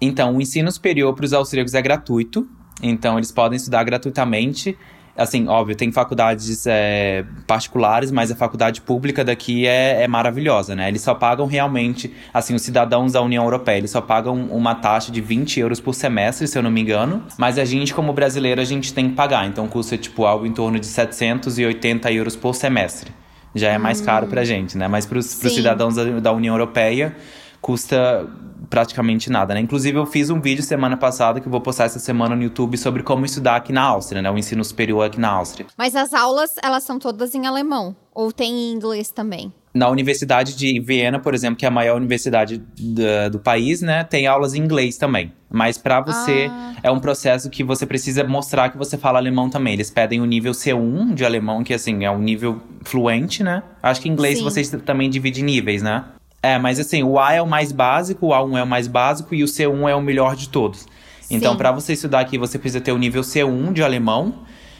Então, 0.00 0.36
o 0.36 0.40
ensino 0.40 0.70
superior 0.70 1.14
para 1.14 1.24
os 1.24 1.32
austríacos 1.32 1.74
é 1.74 1.82
gratuito. 1.82 2.48
Então, 2.82 3.16
eles 3.18 3.30
podem 3.30 3.56
estudar 3.56 3.84
gratuitamente. 3.84 4.76
Assim, 5.14 5.46
óbvio, 5.46 5.76
tem 5.76 5.92
faculdades 5.92 6.66
é, 6.66 7.22
particulares, 7.46 8.10
mas 8.10 8.30
a 8.30 8.36
faculdade 8.36 8.80
pública 8.80 9.22
daqui 9.22 9.66
é, 9.66 10.02
é, 10.02 10.08
maravilhosa, 10.08 10.74
né? 10.74 10.88
Eles 10.88 11.02
só 11.02 11.14
pagam 11.14 11.46
realmente, 11.46 12.14
assim, 12.32 12.54
os 12.54 12.62
cidadãos 12.62 13.12
da 13.12 13.20
União 13.20 13.44
Europeia, 13.44 13.76
eles 13.76 13.90
só 13.90 14.00
pagam 14.00 14.46
uma 14.46 14.74
taxa 14.74 15.12
de 15.12 15.20
20 15.20 15.60
euros 15.60 15.80
por 15.80 15.94
semestre, 15.94 16.48
se 16.48 16.56
eu 16.56 16.62
não 16.62 16.70
me 16.70 16.80
engano. 16.80 17.22
Mas 17.36 17.58
a 17.58 17.64
gente, 17.66 17.92
como 17.92 18.12
brasileiro, 18.14 18.60
a 18.60 18.64
gente 18.64 18.94
tem 18.94 19.10
que 19.10 19.14
pagar. 19.14 19.46
Então 19.46 19.68
custa, 19.68 19.98
tipo, 19.98 20.24
algo 20.24 20.46
em 20.46 20.52
torno 20.52 20.80
de 20.80 20.86
780 20.86 22.10
euros 22.10 22.34
por 22.34 22.54
semestre. 22.54 23.12
Já 23.54 23.68
é 23.68 23.76
mais 23.76 24.00
hum. 24.00 24.06
caro 24.06 24.26
pra 24.28 24.44
gente, 24.44 24.78
né? 24.78 24.88
Mas 24.88 25.04
pros, 25.04 25.34
pros 25.34 25.54
cidadãos 25.54 25.94
da, 25.94 26.04
da 26.20 26.32
União 26.32 26.54
Europeia, 26.54 27.14
custa 27.60 28.26
praticamente 28.72 29.28
nada, 29.28 29.52
né? 29.52 29.60
Inclusive, 29.60 29.98
eu 29.98 30.06
fiz 30.06 30.30
um 30.30 30.40
vídeo 30.40 30.62
semana 30.62 30.96
passada 30.96 31.42
que 31.42 31.46
eu 31.46 31.50
vou 31.50 31.60
postar 31.60 31.84
essa 31.84 31.98
semana 31.98 32.34
no 32.34 32.42
YouTube 32.42 32.78
sobre 32.78 33.02
como 33.02 33.26
estudar 33.26 33.56
aqui 33.56 33.70
na 33.70 33.82
Áustria, 33.82 34.22
né? 34.22 34.30
O 34.30 34.38
ensino 34.38 34.64
superior 34.64 35.04
aqui 35.04 35.20
na 35.20 35.28
Áustria. 35.28 35.66
Mas 35.76 35.94
as 35.94 36.14
aulas, 36.14 36.52
elas 36.62 36.82
são 36.82 36.98
todas 36.98 37.34
em 37.34 37.46
alemão? 37.46 37.94
Ou 38.14 38.32
tem 38.32 38.50
em 38.50 38.72
inglês 38.72 39.10
também? 39.10 39.52
Na 39.74 39.90
Universidade 39.90 40.56
de 40.56 40.80
Viena, 40.80 41.18
por 41.18 41.34
exemplo, 41.34 41.56
que 41.56 41.66
é 41.66 41.68
a 41.68 41.70
maior 41.70 41.96
universidade 41.96 42.62
do, 42.78 43.32
do 43.32 43.38
país, 43.38 43.82
né? 43.82 44.04
Tem 44.04 44.26
aulas 44.26 44.54
em 44.54 44.62
inglês 44.62 44.96
também. 44.96 45.34
Mas 45.50 45.76
para 45.76 46.00
você, 46.00 46.48
ah. 46.50 46.74
é 46.82 46.90
um 46.90 46.98
processo 46.98 47.50
que 47.50 47.62
você 47.62 47.84
precisa 47.84 48.24
mostrar 48.24 48.70
que 48.70 48.78
você 48.78 48.96
fala 48.96 49.18
alemão 49.18 49.50
também. 49.50 49.74
Eles 49.74 49.90
pedem 49.90 50.22
o 50.22 50.24
nível 50.24 50.52
C1 50.52 51.12
de 51.12 51.26
alemão, 51.26 51.62
que 51.62 51.74
assim, 51.74 52.06
é 52.06 52.10
um 52.10 52.20
nível 52.20 52.58
fluente, 52.80 53.42
né? 53.42 53.62
Acho 53.82 54.00
que 54.00 54.08
em 54.08 54.12
inglês 54.12 54.38
Sim. 54.38 54.44
vocês 54.44 54.70
também 54.86 55.10
dividem 55.10 55.44
níveis, 55.44 55.82
né? 55.82 56.06
É, 56.42 56.58
mas 56.58 56.80
assim, 56.80 57.02
o 57.04 57.18
A 57.20 57.34
é 57.34 57.40
o 57.40 57.46
mais 57.46 57.70
básico, 57.70 58.26
o 58.26 58.30
A1 58.30 58.58
é 58.58 58.62
o 58.64 58.66
mais 58.66 58.88
básico 58.88 59.34
e 59.34 59.44
o 59.44 59.46
C1 59.46 59.88
é 59.88 59.94
o 59.94 60.00
melhor 60.02 60.34
de 60.34 60.48
todos. 60.48 60.86
Então, 61.30 61.56
para 61.56 61.70
você 61.72 61.92
estudar 61.94 62.20
aqui, 62.20 62.36
você 62.36 62.58
precisa 62.58 62.80
ter 62.80 62.92
o 62.92 62.98
nível 62.98 63.22
C1 63.22 63.72
de 63.72 63.82
alemão. 63.82 64.34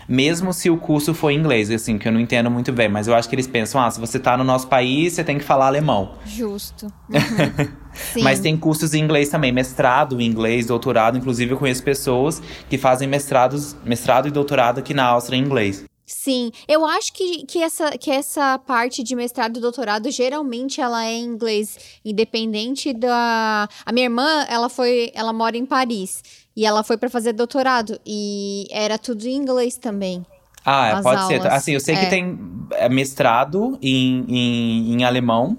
mesmo 0.08 0.52
se 0.52 0.68
o 0.68 0.76
curso 0.76 1.14
for 1.14 1.30
em 1.30 1.38
inglês, 1.38 1.70
assim, 1.70 1.96
que 1.96 2.06
eu 2.06 2.12
não 2.12 2.20
entendo 2.20 2.50
muito 2.50 2.72
bem, 2.72 2.88
mas 2.88 3.06
eu 3.06 3.14
acho 3.14 3.28
que 3.28 3.34
eles 3.34 3.46
pensam, 3.46 3.80
ah, 3.80 3.90
se 3.90 4.00
você 4.00 4.18
tá 4.18 4.36
no 4.36 4.44
nosso 4.44 4.66
país, 4.66 5.12
você 5.12 5.24
tem 5.24 5.38
que 5.38 5.44
falar 5.44 5.66
alemão. 5.68 6.14
Justo. 6.26 6.88
Uhum. 8.14 8.22
mas 8.22 8.40
tem 8.40 8.56
cursos 8.56 8.94
em 8.94 9.04
inglês 9.04 9.28
também, 9.28 9.52
mestrado 9.52 10.18
em 10.18 10.24
inglês, 10.24 10.64
doutorado, 10.64 11.18
inclusive 11.18 11.52
eu 11.52 11.58
conheço 11.58 11.82
pessoas 11.82 12.42
que 12.68 12.78
fazem 12.78 13.06
mestrados, 13.06 13.76
mestrado 13.84 14.26
e 14.26 14.30
doutorado 14.30 14.78
aqui 14.78 14.94
na 14.94 15.04
Áustria 15.04 15.36
em 15.36 15.42
inglês. 15.42 15.84
Sim, 16.04 16.50
eu 16.68 16.84
acho 16.84 17.12
que, 17.12 17.46
que, 17.46 17.62
essa, 17.62 17.92
que 17.92 18.10
essa 18.10 18.58
parte 18.58 19.02
de 19.02 19.14
mestrado 19.14 19.56
e 19.56 19.60
doutorado 19.60 20.10
geralmente 20.10 20.80
ela 20.80 21.04
é 21.04 21.12
em 21.12 21.24
inglês, 21.24 21.78
independente 22.04 22.92
da. 22.92 23.68
A 23.86 23.92
minha 23.92 24.06
irmã, 24.06 24.44
ela 24.48 24.68
foi, 24.68 25.10
ela 25.14 25.32
mora 25.32 25.56
em 25.56 25.64
Paris 25.64 26.22
e 26.56 26.66
ela 26.66 26.82
foi 26.82 26.96
para 26.96 27.08
fazer 27.08 27.32
doutorado 27.32 27.98
e 28.04 28.66
era 28.70 28.98
tudo 28.98 29.24
em 29.26 29.34
inglês 29.34 29.76
também. 29.76 30.26
Ah, 30.64 30.98
é, 30.98 31.02
pode 31.02 31.20
aulas. 31.20 31.42
ser. 31.42 31.46
Assim, 31.48 31.72
eu 31.72 31.80
sei 31.80 31.94
é. 31.94 32.00
que 32.00 32.06
tem 32.10 32.38
é, 32.72 32.88
mestrado 32.88 33.78
em, 33.80 34.24
em, 34.28 34.94
em 34.94 35.04
alemão, 35.04 35.56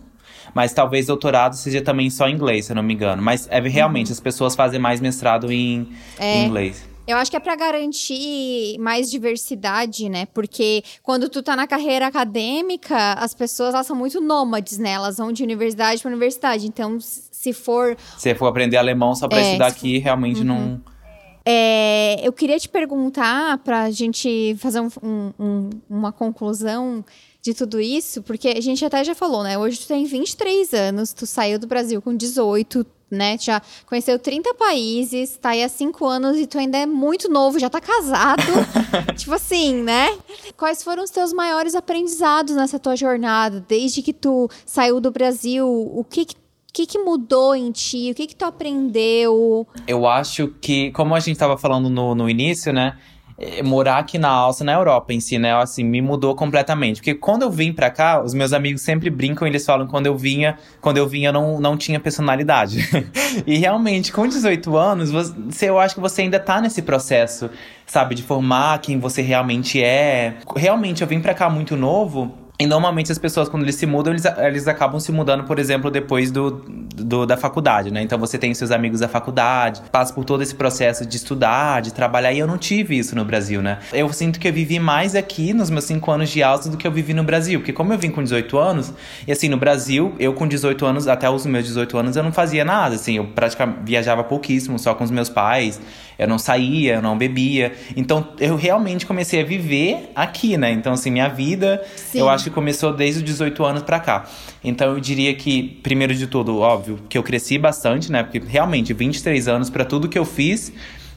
mas 0.54 0.74
talvez 0.74 1.08
doutorado 1.08 1.56
seja 1.56 1.82
também 1.82 2.10
só 2.10 2.28
em 2.28 2.36
inglês, 2.36 2.66
se 2.66 2.72
eu 2.72 2.76
não 2.76 2.84
me 2.84 2.94
engano. 2.94 3.22
Mas 3.22 3.48
é 3.50 3.60
realmente 3.60 4.08
uhum. 4.08 4.14
as 4.14 4.20
pessoas 4.20 4.56
fazem 4.56 4.80
mais 4.80 5.02
mestrado 5.02 5.52
em, 5.52 5.88
é. 6.20 6.38
em 6.38 6.46
inglês. 6.48 6.93
Eu 7.06 7.18
acho 7.18 7.30
que 7.30 7.36
é 7.36 7.40
para 7.40 7.56
garantir 7.56 8.78
mais 8.80 9.12
diversidade, 9.12 10.08
né? 10.08 10.26
Porque 10.28 10.84
quando 11.02 11.28
tu 11.28 11.44
tá 11.44 11.56
na 11.56 11.68
carreira 11.68 12.08
acadêmica, 12.08 13.14
as 13.14 13.34
pessoas 13.34 13.74
elas 13.74 13.86
são 13.86 13.96
muito 13.96 14.22
nômades, 14.22 14.78
né? 14.78 14.92
Elas 14.92 15.18
vão 15.18 15.32
de 15.32 15.44
universidade 15.44 16.02
para 16.02 16.10
universidade. 16.10 16.66
Então, 16.66 16.98
se 17.02 17.52
for. 17.52 17.98
Se 18.18 18.34
for 18.36 18.48
aprender 18.48 18.78
alemão 18.78 19.14
só 19.16 19.28
para 19.28 19.40
é, 19.40 19.48
estudar 19.48 19.68
aqui, 19.68 20.00
for... 20.00 20.04
realmente 20.04 20.40
uhum. 20.40 20.46
não. 20.46 20.82
É, 21.46 22.26
eu 22.26 22.32
queria 22.32 22.58
te 22.58 22.70
perguntar, 22.70 23.58
para 23.58 23.84
a 23.84 23.92
gente 23.92 24.56
fazer 24.60 24.80
um, 24.80 24.90
um, 25.38 25.70
uma 25.90 26.14
conclusão 26.14 27.04
de 27.42 27.54
tudo 27.54 27.82
isso, 27.82 28.24
porque 28.24 28.48
a 28.48 28.62
gente 28.62 28.86
até 28.86 29.04
já 29.04 29.14
falou, 29.14 29.44
né? 29.44 29.58
Hoje 29.58 29.80
tu 29.80 29.88
tem 29.88 30.06
23 30.06 30.74
anos, 30.74 31.12
tu 31.12 31.26
saiu 31.26 31.60
do 31.60 31.68
Brasil 31.68 32.02
com 32.02 32.16
18, 32.16 32.86
né? 33.14 33.38
Já 33.40 33.62
conheceu 33.86 34.18
30 34.20 34.54
países, 34.56 35.38
tá 35.38 35.50
aí 35.50 35.64
há 35.64 35.70
5 35.70 36.06
anos 36.06 36.38
e 36.38 36.48
tu 36.48 36.58
ainda 36.58 36.78
é 36.78 36.86
muito 36.86 37.30
novo, 37.30 37.60
já 37.60 37.70
tá 37.70 37.80
casado. 37.80 38.44
tipo 39.16 39.34
assim, 39.34 39.76
né? 39.84 40.18
Quais 40.58 40.84
foram 40.84 41.04
os 41.04 41.10
teus 41.10 41.34
maiores 41.34 41.76
aprendizados 41.76 42.56
nessa 42.56 42.80
tua 42.80 42.96
jornada, 42.96 43.64
desde 43.68 44.02
que 44.02 44.14
tu 44.14 44.50
saiu 44.66 45.00
do 45.00 45.12
Brasil? 45.12 45.68
O 45.68 46.04
que 46.04 46.26
que 46.26 46.36
o 46.36 46.76
que, 46.76 46.88
que, 46.88 46.98
mudou 46.98 47.56
em 47.56 47.72
ti? 47.72 48.10
O 48.10 48.16
que, 48.16 48.26
que 48.26 48.36
tu 48.36 48.46
aprendeu? 48.46 49.68
Eu 49.86 50.08
acho 50.08 50.48
que, 50.60 50.90
como 50.94 51.14
a 51.14 51.20
gente 51.20 51.34
estava 51.34 51.56
falando 51.56 51.88
no, 51.88 52.16
no 52.16 52.28
início, 52.28 52.74
né? 52.74 52.98
É, 53.38 53.64
morar 53.64 53.98
aqui 53.98 54.18
na 54.18 54.30
Áustria, 54.30 54.66
na 54.66 54.74
Europa 54.74 55.14
em 55.14 55.20
si, 55.20 55.40
né? 55.40 55.54
Assim, 55.56 55.84
me 55.84 56.02
mudou 56.02 56.36
completamente. 56.36 56.98
Porque 56.98 57.16
quando 57.16 57.44
eu 57.44 57.52
vim 57.52 57.74
pra 57.74 57.90
cá, 57.90 58.22
os 58.22 58.34
meus 58.34 58.54
amigos 58.54 58.82
sempre 58.82 59.10
brincam, 59.10 59.48
eles 59.48 59.66
falam 59.66 59.88
quando 59.88 60.06
eu 60.06 60.16
vinha, 60.16 60.58
quando 60.80 60.98
eu 60.98 61.08
vinha 61.08 61.32
não, 61.32 61.60
não 61.60 61.76
tinha 61.76 62.00
personalidade. 62.00 62.88
e 63.48 63.58
realmente, 63.58 64.12
com 64.12 64.28
18 64.28 64.78
anos, 64.78 65.12
você, 65.12 65.70
eu 65.70 65.80
acho 65.80 65.96
que 65.96 66.02
você 66.02 66.22
ainda 66.22 66.40
tá 66.40 66.62
nesse 66.62 66.82
processo, 66.82 67.50
sabe, 67.86 68.16
de 68.16 68.22
formar 68.24 68.80
quem 68.80 69.00
você 69.00 69.22
realmente 69.22 69.82
é. 69.82 70.36
Realmente, 70.56 71.02
eu 71.02 71.08
vim 71.08 71.20
pra 71.20 71.34
cá 71.34 71.50
muito 71.50 71.76
novo 71.76 72.43
e 72.60 72.68
normalmente 72.68 73.12
as 73.12 73.18
pessoas, 73.18 73.50
quando 73.50 73.64
eles 73.64 73.76
se 73.76 73.86
mudam, 73.88 74.14
eles, 74.14 74.26
eles 74.26 74.68
acabam 74.68 75.00
se 75.00 75.12
mudando, 75.12 75.44
por 75.44 75.58
exemplo, 75.58 75.90
depois 75.90 76.30
do, 76.30 76.52
do, 76.96 77.26
da 77.26 77.36
faculdade, 77.36 77.92
né? 77.92 78.04
Então 78.04 78.20
você 78.20 78.38
tem 78.38 78.54
seus 78.54 78.70
amigos 78.70 79.00
da 79.00 79.08
faculdade, 79.08 79.82
passa 79.92 80.14
por 80.14 80.24
todo 80.24 80.44
esse 80.44 80.54
processo 80.54 81.04
de 81.04 81.18
estudar, 81.18 81.82
de 81.82 81.92
trabalhar, 81.92 82.32
e 82.32 82.38
eu 82.38 82.46
não 82.46 82.58
tive 82.58 82.96
isso 82.96 83.16
no 83.16 83.26
Brasil, 83.26 83.60
né? 83.60 83.80
Eu 83.92 84.14
sinto 84.14 84.40
que 84.40 84.48
eu 84.48 84.54
vivi 84.54 84.80
mais 84.80 85.16
aqui 85.16 85.52
nos 85.52 85.72
meus 85.72 85.86
cinco 85.86 86.12
anos 86.12 86.30
de 86.30 86.44
alta 86.44 86.70
do 86.70 86.78
que 86.78 86.86
eu 86.86 86.92
vivi 86.92 87.14
no 87.16 87.24
Brasil. 87.24 87.60
Porque 87.60 87.74
como 87.74 87.92
eu 87.92 87.98
vim 87.98 88.12
com 88.12 88.22
18 88.22 88.56
anos, 88.58 88.94
e 89.28 89.32
assim, 89.32 89.50
no 89.50 89.58
Brasil, 89.58 90.14
eu 90.20 90.34
com 90.34 90.48
18 90.48 90.86
anos, 90.86 91.08
até 91.08 91.28
os 91.28 91.48
meus 91.48 91.66
18 91.66 91.98
anos, 91.98 92.16
eu 92.16 92.22
não 92.22 92.32
fazia 92.32 92.64
nada, 92.64 92.96
assim, 92.96 93.18
eu 93.18 93.26
praticamente 93.26 93.80
viajava 93.84 94.24
pouquíssimo, 94.24 94.78
só 94.78 94.94
com 94.94 95.04
os 95.04 95.12
meus 95.12 95.28
pais 95.28 95.82
eu 96.18 96.28
não 96.28 96.38
saía, 96.38 96.96
eu 96.96 97.02
não 97.02 97.18
bebia. 97.18 97.74
Então 97.96 98.28
eu 98.40 98.56
realmente 98.56 99.06
comecei 99.06 99.42
a 99.42 99.46
viver 99.46 100.12
aqui, 100.16 100.58
né? 100.58 100.72
Então, 100.72 100.94
assim, 100.94 101.12
minha 101.12 101.28
vida, 101.28 101.84
Sim. 101.96 102.20
eu 102.20 102.30
acho 102.30 102.46
que 102.46 102.50
começou 102.50 102.94
desde 102.94 103.20
os 103.20 103.26
18 103.26 103.64
anos 103.66 103.84
pra 103.84 104.00
cá. 104.00 104.26
Então 104.64 104.94
eu 104.94 105.00
diria 105.00 105.34
que, 105.34 105.80
primeiro 105.84 106.14
de 106.14 106.28
tudo, 106.28 106.60
óbvio, 106.60 107.00
que 107.10 107.18
eu 107.18 107.24
cresci 107.24 107.58
bastante, 107.58 108.12
né? 108.12 108.24
Porque 108.24 108.40
realmente, 108.40 108.94
23 108.94 109.48
anos 109.48 109.70
para 109.70 109.86
tudo 109.86 110.08
que 110.08 110.18
eu 110.18 110.26
fiz 110.26 110.72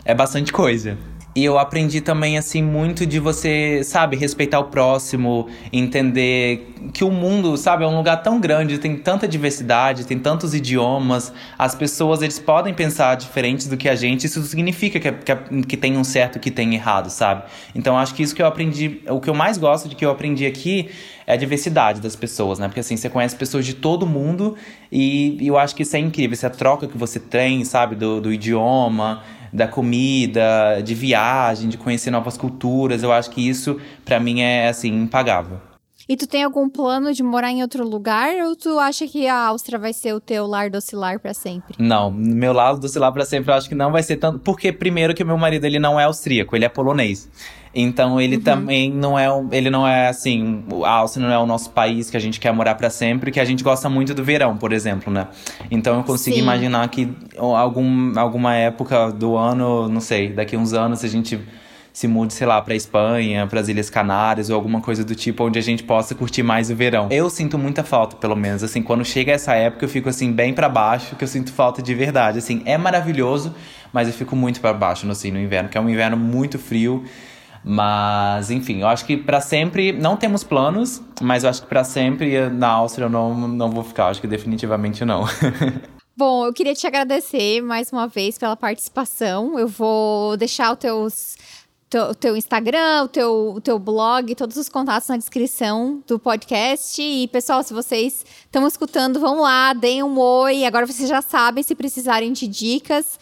é 0.04 0.14
bastante 0.14 0.52
coisa. 0.52 0.96
E 1.36 1.44
eu 1.44 1.58
aprendi 1.58 2.00
também, 2.00 2.38
assim, 2.38 2.62
muito 2.62 3.04
de 3.04 3.20
você, 3.20 3.82
sabe, 3.84 4.16
respeitar 4.16 4.58
o 4.58 4.64
próximo, 4.64 5.48
entender 5.70 6.72
que 6.94 7.04
o 7.04 7.10
mundo, 7.10 7.58
sabe, 7.58 7.84
é 7.84 7.86
um 7.86 7.94
lugar 7.94 8.22
tão 8.22 8.40
grande, 8.40 8.78
tem 8.78 8.96
tanta 8.96 9.28
diversidade, 9.28 10.06
tem 10.06 10.18
tantos 10.18 10.54
idiomas, 10.54 11.30
as 11.58 11.74
pessoas, 11.74 12.22
eles 12.22 12.38
podem 12.38 12.72
pensar 12.72 13.16
diferentes 13.16 13.66
do 13.66 13.76
que 13.76 13.86
a 13.86 13.94
gente, 13.94 14.24
isso 14.24 14.42
significa 14.44 14.98
que, 14.98 15.12
que, 15.12 15.62
que 15.64 15.76
tem 15.76 15.98
um 15.98 16.04
certo 16.04 16.40
que 16.40 16.50
tem 16.50 16.74
errado, 16.74 17.10
sabe? 17.10 17.42
Então, 17.74 17.98
acho 17.98 18.14
que 18.14 18.22
isso 18.22 18.34
que 18.34 18.40
eu 18.40 18.46
aprendi, 18.46 19.02
o 19.06 19.20
que 19.20 19.28
eu 19.28 19.34
mais 19.34 19.58
gosto 19.58 19.90
de 19.90 19.94
que 19.94 20.06
eu 20.06 20.10
aprendi 20.10 20.46
aqui 20.46 20.88
é 21.26 21.34
a 21.34 21.36
diversidade 21.36 22.00
das 22.00 22.16
pessoas, 22.16 22.58
né? 22.58 22.66
Porque, 22.66 22.80
assim, 22.80 22.96
você 22.96 23.10
conhece 23.10 23.36
pessoas 23.36 23.66
de 23.66 23.74
todo 23.74 24.06
mundo 24.06 24.56
e, 24.90 25.36
e 25.38 25.48
eu 25.48 25.58
acho 25.58 25.74
que 25.74 25.82
isso 25.82 25.96
é 25.96 25.98
incrível, 25.98 26.32
essa 26.32 26.48
troca 26.48 26.86
que 26.86 26.96
você 26.96 27.20
tem, 27.20 27.62
sabe, 27.62 27.94
do, 27.94 28.22
do 28.22 28.32
idioma, 28.32 29.22
da 29.52 29.66
comida, 29.68 30.80
de 30.84 30.94
viagem, 30.94 31.68
de 31.68 31.76
conhecer 31.76 32.10
novas 32.10 32.36
culturas. 32.36 33.02
Eu 33.02 33.12
acho 33.12 33.30
que 33.30 33.46
isso, 33.46 33.80
para 34.04 34.18
mim, 34.20 34.40
é 34.40 34.68
assim, 34.68 34.92
impagável. 35.02 35.60
E 36.08 36.16
tu 36.16 36.24
tem 36.24 36.44
algum 36.44 36.68
plano 36.68 37.12
de 37.12 37.20
morar 37.20 37.50
em 37.50 37.62
outro 37.62 37.84
lugar 37.84 38.36
ou 38.46 38.54
tu 38.54 38.78
acha 38.78 39.08
que 39.08 39.26
a 39.26 39.46
Áustria 39.46 39.76
vai 39.76 39.92
ser 39.92 40.14
o 40.14 40.20
teu 40.20 40.46
lar 40.46 40.70
docilar 40.70 41.18
para 41.18 41.34
sempre? 41.34 41.74
Não, 41.80 42.12
meu 42.12 42.52
lar 42.52 42.76
docilar 42.76 43.12
para 43.12 43.24
sempre 43.24 43.50
eu 43.50 43.56
acho 43.56 43.68
que 43.68 43.74
não 43.74 43.90
vai 43.90 44.04
ser 44.04 44.16
tanto, 44.16 44.38
porque 44.38 44.70
primeiro 44.70 45.12
que 45.14 45.24
meu 45.24 45.36
marido 45.36 45.64
ele 45.64 45.80
não 45.80 45.98
é 45.98 46.04
austríaco, 46.04 46.54
ele 46.54 46.64
é 46.64 46.68
polonês. 46.68 47.28
Então 47.74 48.20
ele 48.20 48.36
uhum. 48.36 48.42
também 48.42 48.90
não 48.90 49.18
é, 49.18 49.26
ele 49.50 49.68
não 49.68 49.86
é 49.86 50.06
assim, 50.06 50.64
a 50.84 50.90
Áustria 50.92 51.26
não 51.26 51.34
é 51.34 51.38
o 51.38 51.44
nosso 51.44 51.70
país 51.70 52.08
que 52.08 52.16
a 52.16 52.20
gente 52.20 52.38
quer 52.38 52.52
morar 52.52 52.76
para 52.76 52.88
sempre, 52.88 53.32
que 53.32 53.40
a 53.40 53.44
gente 53.44 53.64
gosta 53.64 53.88
muito 53.88 54.14
do 54.14 54.22
verão, 54.22 54.56
por 54.56 54.72
exemplo, 54.72 55.12
né? 55.12 55.26
Então 55.72 55.96
eu 55.96 56.04
consigo 56.04 56.36
Sim. 56.36 56.42
imaginar 56.42 56.88
que 56.88 57.12
algum, 57.36 58.16
alguma 58.16 58.54
época 58.54 59.10
do 59.10 59.36
ano, 59.36 59.88
não 59.88 60.00
sei, 60.00 60.32
daqui 60.32 60.56
uns 60.56 60.72
anos 60.72 61.04
a 61.04 61.08
gente 61.08 61.40
se 61.96 62.06
mude, 62.06 62.34
sei 62.34 62.46
lá, 62.46 62.60
para 62.60 62.74
Espanha, 62.74 63.46
para 63.46 63.58
as 63.58 63.68
Ilhas 63.68 63.88
Canárias 63.88 64.50
ou 64.50 64.54
alguma 64.54 64.82
coisa 64.82 65.02
do 65.02 65.14
tipo 65.14 65.44
onde 65.44 65.58
a 65.58 65.62
gente 65.62 65.82
possa 65.82 66.14
curtir 66.14 66.42
mais 66.42 66.70
o 66.70 66.76
verão. 66.76 67.08
Eu 67.10 67.30
sinto 67.30 67.56
muita 67.56 67.82
falta, 67.82 68.16
pelo 68.16 68.36
menos, 68.36 68.62
assim, 68.62 68.82
quando 68.82 69.02
chega 69.02 69.32
essa 69.32 69.54
época 69.54 69.86
eu 69.86 69.88
fico 69.88 70.06
assim 70.06 70.30
bem 70.30 70.52
para 70.52 70.68
baixo, 70.68 71.16
que 71.16 71.24
eu 71.24 71.28
sinto 71.28 71.54
falta 71.54 71.80
de 71.80 71.94
verdade. 71.94 72.38
Assim, 72.38 72.60
é 72.66 72.76
maravilhoso, 72.76 73.54
mas 73.94 74.08
eu 74.08 74.12
fico 74.12 74.36
muito 74.36 74.60
para 74.60 74.74
baixo 74.74 75.10
assim 75.10 75.30
no 75.30 75.40
inverno, 75.40 75.70
que 75.70 75.78
é 75.78 75.80
um 75.80 75.88
inverno 75.88 76.18
muito 76.18 76.58
frio. 76.58 77.02
Mas, 77.64 78.50
enfim, 78.50 78.82
eu 78.82 78.88
acho 78.88 79.06
que 79.06 79.16
para 79.16 79.40
sempre 79.40 79.90
não 79.90 80.18
temos 80.18 80.44
planos, 80.44 81.00
mas 81.22 81.44
eu 81.44 81.48
acho 81.50 81.62
que 81.62 81.68
para 81.68 81.82
sempre 81.82 82.50
na 82.50 82.68
Áustria 82.68 83.06
eu 83.06 83.10
não, 83.10 83.48
não 83.48 83.70
vou 83.70 83.82
ficar. 83.82 84.08
Acho 84.08 84.20
que 84.20 84.26
definitivamente 84.26 85.02
não. 85.02 85.24
Bom, 86.18 86.46
eu 86.46 86.52
queria 86.54 86.74
te 86.74 86.86
agradecer 86.86 87.60
mais 87.60 87.92
uma 87.92 88.06
vez 88.06 88.38
pela 88.38 88.56
participação. 88.56 89.58
Eu 89.58 89.68
vou 89.68 90.34
deixar 90.38 90.72
os 90.72 90.78
teus 90.78 91.36
o 91.94 92.14
teu 92.14 92.36
Instagram, 92.36 93.04
o 93.04 93.08
teu, 93.08 93.60
teu 93.62 93.78
blog, 93.78 94.34
todos 94.34 94.56
os 94.56 94.68
contatos 94.68 95.08
na 95.08 95.16
descrição 95.16 96.02
do 96.06 96.18
podcast. 96.18 97.00
E, 97.00 97.28
pessoal, 97.28 97.62
se 97.62 97.72
vocês 97.72 98.26
estão 98.44 98.66
escutando, 98.66 99.20
vão 99.20 99.40
lá, 99.40 99.72
deem 99.72 100.02
um 100.02 100.18
oi. 100.18 100.64
Agora 100.64 100.86
vocês 100.86 101.08
já 101.08 101.22
sabem 101.22 101.62
se 101.62 101.74
precisarem 101.74 102.32
de 102.32 102.48
dicas 102.48 103.18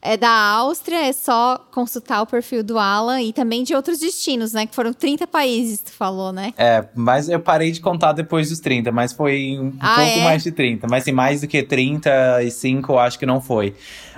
é 0.00 0.16
da 0.16 0.30
Áustria, 0.30 1.08
é 1.08 1.12
só 1.12 1.58
consultar 1.72 2.22
o 2.22 2.26
perfil 2.26 2.62
do 2.62 2.78
Alan 2.78 3.20
e 3.20 3.32
também 3.32 3.64
de 3.64 3.74
outros 3.74 3.98
destinos, 3.98 4.52
né? 4.52 4.66
Que 4.66 4.74
foram 4.74 4.92
30 4.92 5.26
países, 5.26 5.80
tu 5.80 5.92
falou, 5.92 6.32
né? 6.32 6.52
É, 6.56 6.84
mas 6.94 7.28
eu 7.28 7.40
parei 7.40 7.70
de 7.72 7.80
contar 7.80 8.12
depois 8.12 8.48
dos 8.50 8.60
30, 8.60 8.92
mas 8.92 9.12
foi 9.12 9.58
um 9.58 9.72
ah, 9.80 9.96
pouco 9.96 10.18
é? 10.18 10.24
mais 10.24 10.42
de 10.42 10.52
30. 10.52 10.86
Mas 10.88 11.04
sim, 11.04 11.12
mais 11.12 11.40
do 11.40 11.48
que 11.48 11.62
35, 11.62 12.92
eu 12.92 12.98
acho 12.98 13.18
que 13.18 13.26
não 13.26 13.40
foi. 13.40 13.74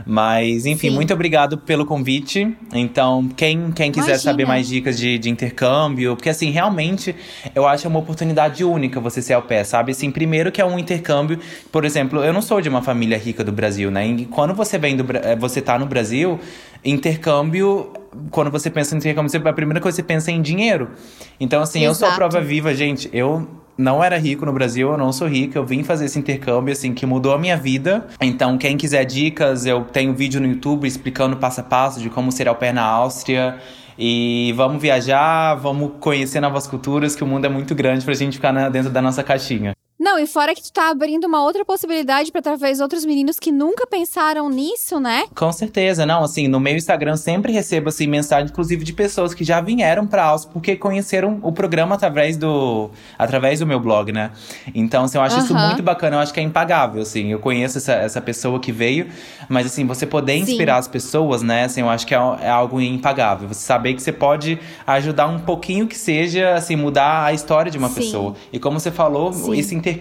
Mas, 0.07 0.66
enfim, 0.66 0.88
sim. 0.88 0.95
muito 0.95 1.12
obrigado 1.12 1.59
pelo 1.59 1.87
convite. 1.87 2.55
Então, 2.73 3.29
quem, 3.37 3.71
quem 3.73 3.90
quiser 3.90 4.12
Imagina. 4.12 4.31
saber 4.31 4.47
mais 4.47 4.69
dicas 4.69 4.99
de, 4.99 5.19
de 5.19 5.31
intercâmbio, 5.31 6.14
porque 6.16 6.29
assim, 6.29 6.51
realmente 6.51 7.14
eu 7.55 7.66
acho 7.66 7.88
uma 7.88 7.99
oportunidade 7.99 8.64
única 8.64 9.01
você 9.01 9.23
ser 9.23 9.35
ao 9.35 9.43
pé, 9.43 9.64
sabe? 9.64 9.93
Assim, 9.93 10.11
primeiro 10.11 10.53
que 10.53 10.61
é 10.61 10.64
um 10.64 10.78
intercâmbio, 10.78 11.39
por 11.72 11.85
exemplo, 11.85 12.22
eu 12.22 12.33
não 12.33 12.43
sou 12.43 12.61
de 12.61 12.68
uma 12.68 12.83
família 12.83 13.16
rica 13.16 13.43
do 13.43 13.53
Brasil, 13.53 13.91
né? 13.91 14.07
E 14.07 14.26
quando 14.26 14.55
você 14.55 14.78
vem 14.78 14.97
do 14.97 15.05
eh, 15.16 15.37
você 15.37 15.61
tá 15.61 15.70
no 15.79 15.87
Brasil, 15.87 16.39
intercâmbio 16.85 17.93
quando 18.31 18.51
você 18.51 18.71
pensa 18.71 18.95
em 18.95 18.99
intercâmbio, 18.99 19.31
a 19.49 19.53
primeira 19.53 19.81
coisa 19.81 19.97
que 19.97 20.03
você 20.03 20.07
pensa 20.07 20.31
é 20.31 20.35
em 20.35 20.43
dinheiro. 20.43 20.91
Então, 21.39 21.62
assim, 21.62 21.81
Exato. 21.81 21.91
eu 21.91 21.95
sou 21.95 22.09
a 22.09 22.12
prova 22.12 22.41
viva, 22.41 22.75
gente. 22.75 23.09
Eu 23.12 23.47
não 23.79 24.03
era 24.03 24.18
rico 24.18 24.45
no 24.45 24.53
Brasil, 24.53 24.91
eu 24.91 24.99
não 24.99 25.12
sou 25.12 25.29
rico, 25.29 25.57
eu 25.57 25.64
vim 25.64 25.83
fazer 25.83 26.07
esse 26.07 26.18
intercâmbio, 26.18 26.73
assim, 26.73 26.93
que 26.93 27.07
mudou 27.07 27.33
a 27.33 27.39
minha 27.39 27.57
vida. 27.57 28.07
Então, 28.21 28.59
quem 28.59 28.77
quiser 28.77 29.05
dicas, 29.05 29.64
eu 29.64 29.85
tenho 29.85 30.14
vídeo 30.14 30.41
no 30.41 30.47
YouTube 30.47 30.87
explicando 30.87 31.37
passo 31.37 31.61
a 31.61 31.64
passo 31.64 32.01
de 32.01 32.11
como 32.11 32.31
ser 32.33 32.49
ao 32.49 32.57
pé 32.57 32.73
na 32.73 32.83
Áustria. 32.83 33.59
E 33.99 34.53
vamos 34.57 34.81
viajar, 34.81 35.55
vamos 35.57 35.93
conhecer 36.01 36.41
novas 36.41 36.66
culturas, 36.66 37.14
que 37.14 37.23
o 37.23 37.27
mundo 37.27 37.45
é 37.45 37.49
muito 37.49 37.75
grande 37.75 38.05
pra 38.05 38.14
gente 38.14 38.35
ficar 38.37 38.53
dentro 38.71 38.91
da 38.91 39.03
nossa 39.03 39.23
caixinha. 39.23 39.75
Não, 40.11 40.18
e 40.18 40.26
fora 40.26 40.56
que 40.56 40.62
tu 40.62 40.72
tá 40.72 40.90
abrindo 40.90 41.24
uma 41.26 41.40
outra 41.40 41.64
possibilidade 41.64 42.32
para 42.32 42.42
talvez 42.42 42.80
outros 42.80 43.04
meninos 43.04 43.38
que 43.38 43.52
nunca 43.52 43.86
pensaram 43.86 44.50
nisso, 44.50 44.98
né? 44.98 45.22
Com 45.36 45.52
certeza, 45.52 46.04
não, 46.04 46.24
assim, 46.24 46.48
no 46.48 46.58
meu 46.58 46.74
Instagram 46.74 47.16
sempre 47.16 47.52
recebo 47.52 47.90
assim 47.90 48.08
mensagem 48.08 48.50
inclusive 48.50 48.84
de 48.84 48.92
pessoas 48.92 49.32
que 49.32 49.44
já 49.44 49.61
vieram 49.61 50.08
para 50.08 50.24
Áustria 50.24 50.52
porque 50.52 50.74
conheceram 50.74 51.38
o 51.44 51.52
programa 51.52 51.94
através 51.94 52.36
do 52.36 52.90
através 53.16 53.61
do 53.61 53.66
meu 53.68 53.78
blog, 53.78 54.11
né? 54.11 54.32
Então, 54.74 55.04
assim, 55.04 55.16
eu 55.16 55.22
acho 55.22 55.38
isso 55.38 55.54
muito 55.54 55.80
bacana, 55.80 56.16
eu 56.16 56.20
acho 56.20 56.34
que 56.34 56.40
é 56.40 56.42
impagável, 56.42 57.02
assim. 57.02 57.30
Eu 57.30 57.38
conheço 57.38 57.78
essa, 57.78 57.92
essa 57.92 58.20
pessoa 58.20 58.58
que 58.58 58.72
veio, 58.72 59.06
mas 59.48 59.64
assim, 59.64 59.86
você 59.86 60.04
poder 60.06 60.34
inspirar 60.34 60.74
Sim. 60.74 60.80
as 60.80 60.88
pessoas, 60.88 61.40
né? 61.40 61.66
Assim, 61.66 61.82
eu 61.82 61.88
acho 61.88 62.04
que 62.04 62.16
é, 62.16 62.18
é 62.42 62.50
algo 62.50 62.80
impagável. 62.80 63.46
Você 63.46 63.61
saber 63.61 63.94
que 63.94 64.02
você 64.02 64.11
pode 64.11 64.58
ajudar 64.84 65.28
um 65.28 65.38
pouquinho 65.38 65.86
que 65.86 65.96
seja, 65.96 66.54
assim, 66.54 66.74
mudar 66.74 67.26
a 67.26 67.32
história 67.32 67.70
de 67.70 67.78
uma 67.78 67.88
Sim. 67.90 67.94
pessoa. 67.94 68.34
E 68.52 68.58
como 68.58 68.80
você 68.80 68.90
falou, 68.90 69.32
Sim. 69.32 69.56
esse 69.56 69.72
intercâmbio, 69.72 69.99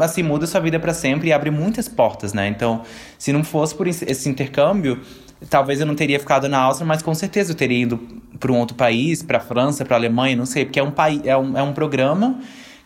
assim, 0.00 0.22
muda 0.22 0.46
sua 0.46 0.60
vida 0.60 0.78
para 0.78 0.94
sempre 0.94 1.28
e 1.28 1.32
abre 1.32 1.50
muitas 1.50 1.88
portas, 1.88 2.32
né? 2.32 2.48
Então, 2.48 2.82
se 3.18 3.32
não 3.32 3.42
fosse 3.42 3.74
por 3.74 3.86
esse 3.86 4.28
intercâmbio, 4.28 5.00
talvez 5.48 5.80
eu 5.80 5.86
não 5.86 5.94
teria 5.94 6.18
ficado 6.18 6.48
na 6.48 6.58
Áustria, 6.58 6.86
mas 6.86 7.02
com 7.02 7.14
certeza 7.14 7.52
eu 7.52 7.56
teria 7.56 7.82
ido 7.82 7.98
para 8.38 8.52
um 8.52 8.58
outro 8.58 8.76
país, 8.76 9.22
para 9.22 9.38
a 9.38 9.40
França, 9.40 9.84
para 9.84 9.96
a 9.96 9.98
Alemanha, 9.98 10.36
não 10.36 10.46
sei, 10.46 10.64
porque 10.64 10.80
é 10.80 10.82
um 10.82 10.90
país, 10.90 11.20
é 11.24 11.36
um, 11.36 11.56
é 11.56 11.62
um 11.62 11.72
programa 11.72 12.40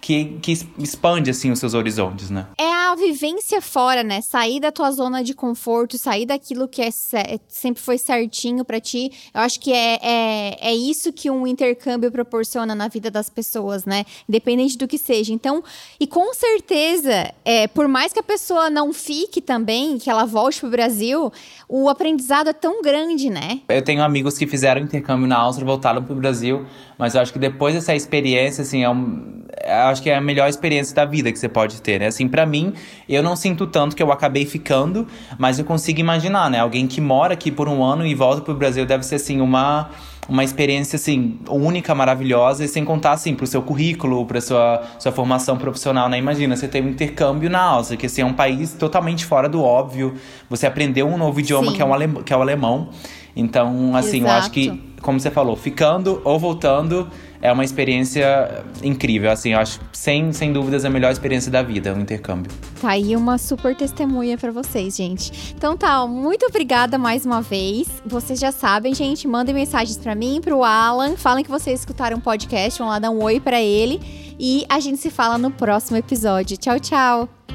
que, 0.06 0.38
que 0.40 0.52
expande 0.78 1.30
assim 1.30 1.50
os 1.50 1.58
seus 1.58 1.74
horizontes, 1.74 2.30
né? 2.30 2.46
É 2.56 2.72
a 2.72 2.94
vivência 2.94 3.60
fora, 3.60 4.04
né? 4.04 4.20
Sair 4.20 4.60
da 4.60 4.70
tua 4.70 4.92
zona 4.92 5.24
de 5.24 5.34
conforto, 5.34 5.98
sair 5.98 6.24
daquilo 6.24 6.68
que 6.68 6.80
é 6.80 6.90
sempre 7.48 7.82
foi 7.82 7.98
certinho 7.98 8.64
para 8.64 8.78
ti. 8.78 9.10
Eu 9.34 9.40
acho 9.40 9.58
que 9.58 9.72
é, 9.72 9.98
é, 10.00 10.58
é 10.60 10.74
isso 10.76 11.12
que 11.12 11.28
um 11.28 11.44
intercâmbio 11.44 12.12
proporciona 12.12 12.72
na 12.72 12.86
vida 12.86 13.10
das 13.10 13.28
pessoas, 13.28 13.84
né? 13.84 14.04
Independente 14.28 14.78
do 14.78 14.86
que 14.86 14.96
seja. 14.96 15.32
Então, 15.32 15.60
e 15.98 16.06
com 16.06 16.32
certeza, 16.32 17.32
é, 17.44 17.66
por 17.66 17.88
mais 17.88 18.12
que 18.12 18.20
a 18.20 18.22
pessoa 18.22 18.70
não 18.70 18.92
fique 18.92 19.40
também, 19.40 19.98
que 19.98 20.08
ela 20.08 20.24
volte 20.24 20.60
pro 20.60 20.70
Brasil, 20.70 21.32
o 21.68 21.88
aprendizado 21.88 22.48
é 22.48 22.52
tão 22.52 22.80
grande, 22.80 23.28
né? 23.28 23.60
Eu 23.68 23.82
tenho 23.82 24.04
amigos 24.04 24.38
que 24.38 24.46
fizeram 24.46 24.82
intercâmbio 24.82 25.26
na 25.26 25.36
Áustria, 25.36 25.66
voltaram 25.66 26.04
pro 26.04 26.14
Brasil, 26.14 26.64
mas 26.96 27.16
eu 27.16 27.20
acho 27.20 27.32
que 27.32 27.40
depois 27.40 27.74
dessa 27.74 27.92
experiência, 27.92 28.62
assim, 28.62 28.84
é 28.84 28.88
um, 28.88 29.44
acho 29.96 30.02
que 30.02 30.10
é 30.10 30.16
a 30.16 30.20
melhor 30.20 30.48
experiência 30.48 30.94
da 30.94 31.04
vida 31.04 31.32
que 31.32 31.38
você 31.38 31.48
pode 31.48 31.80
ter, 31.80 31.98
né? 31.98 32.06
Assim, 32.06 32.28
para 32.28 32.44
mim, 32.44 32.74
eu 33.08 33.22
não 33.22 33.34
sinto 33.34 33.66
tanto 33.66 33.96
que 33.96 34.02
eu 34.02 34.12
acabei 34.12 34.44
ficando, 34.44 35.06
mas 35.38 35.58
eu 35.58 35.64
consigo 35.64 35.98
imaginar, 35.98 36.50
né? 36.50 36.60
Alguém 36.60 36.86
que 36.86 37.00
mora 37.00 37.32
aqui 37.32 37.50
por 37.50 37.68
um 37.68 37.82
ano 37.82 38.06
e 38.06 38.14
volta 38.14 38.42
pro 38.42 38.54
Brasil 38.54 38.84
deve 38.84 39.04
ser, 39.04 39.16
assim, 39.16 39.40
uma 39.40 39.90
uma 40.28 40.42
experiência 40.42 40.96
assim 40.96 41.38
única, 41.48 41.94
maravilhosa 41.94 42.64
e 42.64 42.68
sem 42.68 42.84
contar 42.84 43.12
assim 43.12 43.32
pro 43.32 43.46
seu 43.46 43.62
currículo, 43.62 44.26
para 44.26 44.40
sua 44.40 44.82
sua 44.98 45.12
formação 45.12 45.56
profissional, 45.56 46.08
né? 46.08 46.18
Imagina, 46.18 46.56
você 46.56 46.66
tem 46.66 46.82
um 46.82 46.88
intercâmbio 46.88 47.48
na 47.48 47.60
Áustria, 47.60 47.96
que 47.96 48.06
assim, 48.06 48.22
é 48.22 48.24
um 48.24 48.32
país 48.32 48.72
totalmente 48.72 49.24
fora 49.24 49.48
do 49.48 49.62
óbvio. 49.62 50.14
Você 50.50 50.66
aprendeu 50.66 51.06
um 51.06 51.16
novo 51.16 51.38
idioma 51.38 51.72
que 51.72 51.80
é, 51.80 51.84
um 51.84 51.94
alem 51.94 52.12
que 52.24 52.32
é 52.32 52.36
o 52.36 52.42
alemão. 52.42 52.88
Então, 53.36 53.94
assim, 53.94 54.18
Exato. 54.18 54.32
eu 54.32 54.38
acho 54.38 54.50
que 54.50 54.96
como 55.06 55.20
você 55.20 55.30
falou, 55.30 55.54
ficando 55.54 56.20
ou 56.24 56.36
voltando 56.36 57.08
é 57.46 57.52
uma 57.52 57.64
experiência 57.64 58.64
incrível, 58.82 59.30
assim, 59.30 59.52
eu 59.52 59.60
acho, 59.60 59.80
sem, 59.92 60.32
sem 60.32 60.52
dúvidas, 60.52 60.84
a 60.84 60.90
melhor 60.90 61.12
experiência 61.12 61.50
da 61.50 61.62
vida, 61.62 61.94
o 61.94 62.00
intercâmbio. 62.00 62.50
Tá 62.80 62.90
aí 62.90 63.14
uma 63.14 63.38
super 63.38 63.76
testemunha 63.76 64.36
para 64.36 64.50
vocês, 64.50 64.96
gente. 64.96 65.54
Então 65.56 65.76
tá, 65.76 66.04
muito 66.08 66.44
obrigada 66.46 66.98
mais 66.98 67.24
uma 67.24 67.40
vez. 67.40 67.86
Vocês 68.04 68.40
já 68.40 68.50
sabem, 68.50 68.92
gente, 68.92 69.28
mandem 69.28 69.54
mensagens 69.54 69.96
para 69.96 70.14
mim, 70.16 70.40
pro 70.42 70.64
Alan, 70.64 71.16
falem 71.16 71.44
que 71.44 71.50
vocês 71.50 71.78
escutaram 71.78 72.18
o 72.18 72.20
podcast, 72.20 72.80
vão 72.80 72.88
lá 72.88 72.98
dar 72.98 73.10
um 73.10 73.22
oi 73.22 73.38
para 73.38 73.62
ele 73.62 74.00
e 74.38 74.66
a 74.68 74.80
gente 74.80 74.98
se 74.98 75.08
fala 75.08 75.38
no 75.38 75.52
próximo 75.52 75.96
episódio. 75.96 76.56
Tchau, 76.56 76.80
tchau. 76.80 77.45